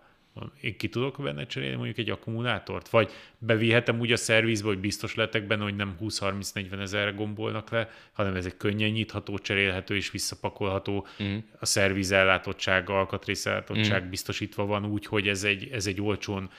Én 0.61 0.77
ki 0.77 0.89
tudok 0.89 1.21
benne 1.21 1.45
cserélni 1.45 1.75
mondjuk 1.75 1.97
egy 1.97 2.09
akkumulátort? 2.09 2.89
Vagy 2.89 3.11
bevihetem 3.37 3.99
úgy 3.99 4.11
a 4.11 4.17
szervizbe, 4.17 4.67
hogy 4.67 4.79
biztos 4.79 5.15
letek 5.15 5.47
benne, 5.47 5.63
hogy 5.63 5.75
nem 5.75 5.95
20-30-40 6.01 6.79
ezerre 6.79 7.11
gombolnak 7.11 7.69
le, 7.69 7.89
hanem 8.11 8.35
ez 8.35 8.45
egy 8.45 8.57
könnyen 8.57 8.89
nyitható, 8.89 9.37
cserélhető 9.37 9.95
és 9.95 10.11
visszapakolható. 10.11 11.07
Mm. 11.23 11.37
A 11.59 11.65
szervizellátottság, 11.65 12.89
alkatrészellátottság 12.89 14.05
mm. 14.05 14.09
biztosítva 14.09 14.65
van 14.65 14.85
úgy, 14.85 15.05
hogy 15.05 15.27
ez 15.27 15.43
egy, 15.43 15.69
ez 15.71 15.87
egy 15.87 16.01
olcsón 16.01 16.49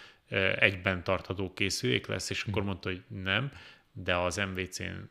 egyben 0.58 1.04
tartható 1.04 1.52
készülék 1.54 2.06
lesz, 2.06 2.30
és 2.30 2.44
akkor 2.48 2.62
mondta, 2.62 2.88
hogy 2.88 3.02
nem, 3.08 3.52
de 3.92 4.16
az 4.16 4.36
MVC-n 4.36 5.10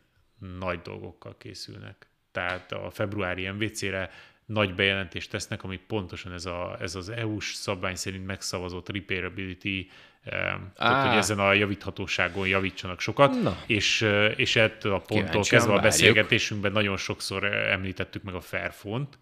nagy 0.60 0.82
dolgokkal 0.82 1.38
készülnek. 1.38 2.08
Tehát 2.32 2.72
a 2.72 2.90
februári 2.90 3.50
MVC-re 3.50 4.10
nagy 4.52 4.76
bejelentést 4.76 5.30
tesznek, 5.30 5.64
ami 5.64 5.80
pontosan 5.88 6.34
ez, 6.34 6.46
a, 6.46 6.78
ez 6.80 6.96
az 6.96 7.10
EU-s 7.10 7.54
szabvány 7.54 7.96
szerint 7.96 8.26
megszavazott 8.26 8.90
repairability, 8.90 9.90
eh, 10.24 10.54
tehát, 10.76 11.08
hogy 11.08 11.18
ezen 11.18 11.40
a 11.40 11.54
javíthatóságon 11.54 12.48
javítsanak 12.48 13.00
sokat, 13.00 13.42
Na. 13.42 13.58
és, 13.66 14.02
eh, 14.02 14.34
és 14.36 14.56
ettől 14.56 14.94
a 14.94 15.00
ponttól 15.00 15.44
kezdve 15.44 15.74
a 15.74 15.80
beszélgetésünkben 15.80 16.72
nagyon 16.72 16.98
sokszor 16.98 17.44
említettük 17.46 18.24
meg 18.24 18.36
a 18.36 18.42
Fairphone-t, 18.42 19.18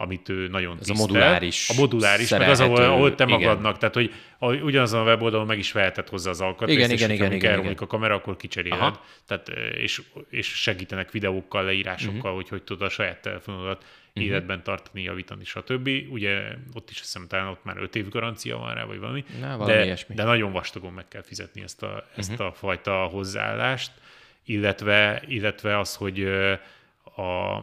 amit 0.00 0.28
ő 0.28 0.48
nagyon 0.48 0.76
Ez 0.80 0.86
tisztel. 0.86 1.04
a 1.04 1.06
moduláris. 1.06 1.68
A 1.70 1.74
moduláris, 1.74 2.30
meg 2.30 2.48
az, 2.48 2.60
ahol, 2.60 2.82
ahol 2.82 3.14
te 3.14 3.24
igen. 3.24 3.38
magadnak, 3.38 3.78
tehát 3.78 3.94
hogy 3.94 4.12
ugyanazon 4.38 5.00
a 5.00 5.04
weboldalon 5.04 5.46
meg 5.46 5.58
is 5.58 5.72
veheted 5.72 6.08
hozzá 6.08 6.30
az 6.30 6.40
alkatrészt, 6.40 6.78
igen, 6.78 6.90
és 6.90 7.00
igen, 7.00 7.10
igen, 7.10 7.32
igen, 7.32 7.60
igen. 7.60 7.74
a 7.78 7.86
kamera, 7.86 8.14
akkor 8.14 8.36
kicseréled, 8.36 8.78
Aha. 8.78 9.04
tehát, 9.26 9.48
és, 9.74 10.02
és 10.30 10.46
segítenek 10.46 11.10
videókkal, 11.10 11.64
leírásokkal, 11.64 12.16
uh-huh. 12.16 12.34
hogy 12.34 12.48
hogy 12.48 12.62
tudod 12.62 12.86
a 12.86 12.90
saját 12.90 13.22
telefonodat 13.22 13.84
uh-huh. 14.08 14.24
életben 14.24 14.62
tartani, 14.62 15.02
javítani, 15.02 15.44
stb. 15.44 15.88
Ugye 16.10 16.40
ott 16.74 16.90
is 16.90 17.00
azt 17.00 17.12
hiszem, 17.12 17.26
talán 17.28 17.46
ott 17.46 17.64
már 17.64 17.76
5 17.76 17.96
év 17.96 18.08
garancia 18.08 18.56
van 18.56 18.74
rá, 18.74 18.84
vagy 18.84 18.98
valami, 18.98 19.24
Na, 19.40 19.56
valami 19.56 19.84
de, 19.84 19.98
de 20.08 20.24
nagyon 20.24 20.52
vastagon 20.52 20.92
meg 20.92 21.08
kell 21.08 21.22
fizetni 21.22 21.62
ezt 21.62 21.82
a, 21.82 22.06
ezt 22.16 22.32
uh-huh. 22.32 22.46
a 22.46 22.52
fajta 22.52 23.04
hozzáállást, 23.04 23.92
illetve, 24.44 25.22
illetve 25.26 25.78
az, 25.78 25.94
hogy 25.94 26.24
a, 27.16 27.56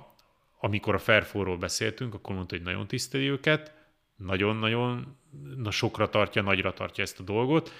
amikor 0.59 0.95
a 0.95 0.99
Fairphone-ról 0.99 1.57
beszéltünk, 1.57 2.13
akkor 2.13 2.35
mondta, 2.35 2.55
hogy 2.55 2.65
nagyon 2.65 2.87
tiszteli 2.87 3.29
őket, 3.29 3.73
nagyon-nagyon 4.15 5.17
na, 5.55 5.71
sokra 5.71 6.09
tartja, 6.09 6.41
nagyra 6.41 6.73
tartja 6.73 7.03
ezt 7.03 7.19
a 7.19 7.23
dolgot, 7.23 7.71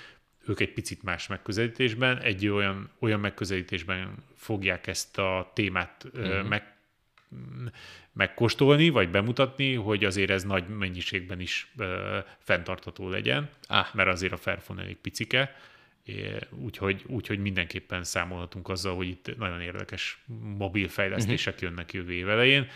ők 0.45 0.59
egy 0.59 0.73
picit 0.73 1.03
más 1.03 1.27
megközelítésben, 1.27 2.17
egy 2.17 2.47
olyan, 2.47 2.89
olyan 2.99 3.19
megközelítésben 3.19 4.23
fogják 4.35 4.87
ezt 4.87 5.17
a 5.17 5.51
témát 5.53 6.05
uh-huh. 6.13 6.47
meg, 6.47 6.75
megkóstolni, 8.13 8.89
vagy 8.89 9.09
bemutatni, 9.09 9.73
hogy 9.73 10.03
azért 10.05 10.29
ez 10.29 10.43
nagy 10.43 10.67
mennyiségben 10.67 11.39
is 11.39 11.71
ö, 11.77 12.17
fenntartható 12.37 13.09
legyen, 13.09 13.49
ah. 13.67 13.85
mert 13.93 14.09
azért 14.09 14.33
a 14.33 14.37
Fairphone 14.37 14.81
elég 14.81 14.97
picike, 14.97 15.55
úgyhogy, 16.49 17.03
úgyhogy 17.07 17.39
mindenképpen 17.39 18.03
számolhatunk 18.03 18.69
azzal, 18.69 18.95
hogy 18.95 19.07
itt 19.07 19.37
nagyon 19.37 19.61
érdekes 19.61 20.23
mobil 20.57 20.87
fejlesztések 20.87 21.53
uh-huh. 21.53 21.69
jönnek 21.69 21.93
jövő 21.93 22.13
év 22.13 22.29
elején. 22.29 22.67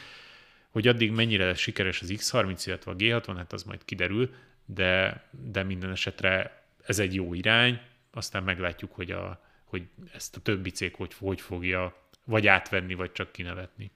Hogy 0.70 0.88
addig 0.88 1.12
mennyire 1.12 1.46
lesz 1.46 1.60
sikeres 1.60 2.02
az 2.02 2.14
X30, 2.16 2.64
illetve 2.66 2.92
a 2.92 2.96
G60, 2.96 3.34
hát 3.36 3.54
az 3.54 3.64
majd 3.64 3.86
kiderül, 3.86 4.34
de, 4.66 5.24
de 5.52 5.64
minden 5.64 5.92
esetre 5.92 6.64
ez 6.86 7.00
egy 7.00 7.14
jó 7.14 7.34
irány, 7.34 7.80
aztán 8.12 8.44
meglátjuk, 8.44 8.92
hogy, 8.92 9.12
a, 9.12 9.42
hogy 9.64 9.84
ezt 10.14 10.36
a 10.36 10.40
többi 10.40 10.70
cég 10.70 10.96
hogy, 10.96 11.14
hogy 11.14 11.42
fogja 11.42 11.96
vagy 12.26 12.48
átvenni, 12.48 12.94
vagy 12.94 13.12
csak 13.12 13.32
kinevetni. 13.32 13.92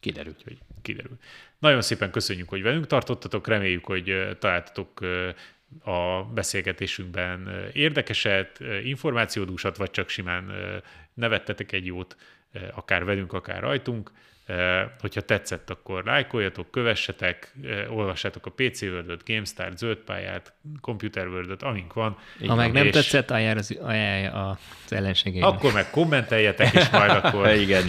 Kiderül. 0.00 0.34
Hogy 0.44 0.58
kiderül. 0.82 1.18
Nagyon 1.58 1.82
szépen 1.82 2.10
köszönjük, 2.10 2.48
hogy 2.48 2.62
velünk 2.62 2.86
tartottatok, 2.86 3.46
reméljük, 3.46 3.84
hogy 3.84 4.36
találtatok 4.38 5.00
a 5.84 6.22
beszélgetésünkben 6.22 7.68
érdekeset, 7.72 8.60
információdúsat, 8.84 9.76
vagy 9.76 9.90
csak 9.90 10.08
simán 10.08 10.52
nevettetek 11.14 11.72
egy 11.72 11.86
jót, 11.86 12.16
akár 12.74 13.04
velünk, 13.04 13.32
akár 13.32 13.60
rajtunk. 13.60 14.10
Hogyha 15.00 15.20
tetszett, 15.20 15.70
akkor 15.70 16.04
lájkoljatok, 16.04 16.70
kövessetek, 16.70 17.54
olvassátok 17.88 18.46
a 18.46 18.50
PC 18.50 18.82
World-öt, 18.82 19.24
GameStar, 19.24 19.72
Zöldpályát, 19.76 20.52
Computer 20.80 21.26
World-öt, 21.26 21.62
amink 21.62 21.92
van. 21.92 22.18
Ha 22.46 22.54
meg 22.54 22.72
nem 22.72 22.90
tetszett, 22.90 23.30
ajánl 23.30 23.58
az, 23.58 23.78
ajánl 23.80 24.56
az 24.84 24.92
ellenségeinek. 24.92 25.48
Akkor 25.48 25.72
meg 25.72 25.90
kommenteljetek, 25.90 26.74
és 26.74 26.88
majd 26.88 27.10
akkor 27.10 27.50
Igen. 27.66 27.84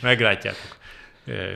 meglátjátok, 0.00 0.76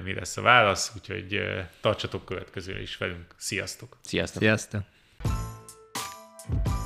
mi 0.04 0.14
lesz 0.14 0.36
a 0.36 0.42
válasz, 0.42 0.92
úgyhogy 0.96 1.42
tartsatok 1.80 2.24
következőre 2.24 2.80
is 2.80 2.96
velünk. 2.96 3.34
Sziasztok! 3.36 3.98
Sziasztok! 4.02 4.42
Sziasztok! 4.42 4.82
Thank 6.50 6.66
you. 6.68 6.79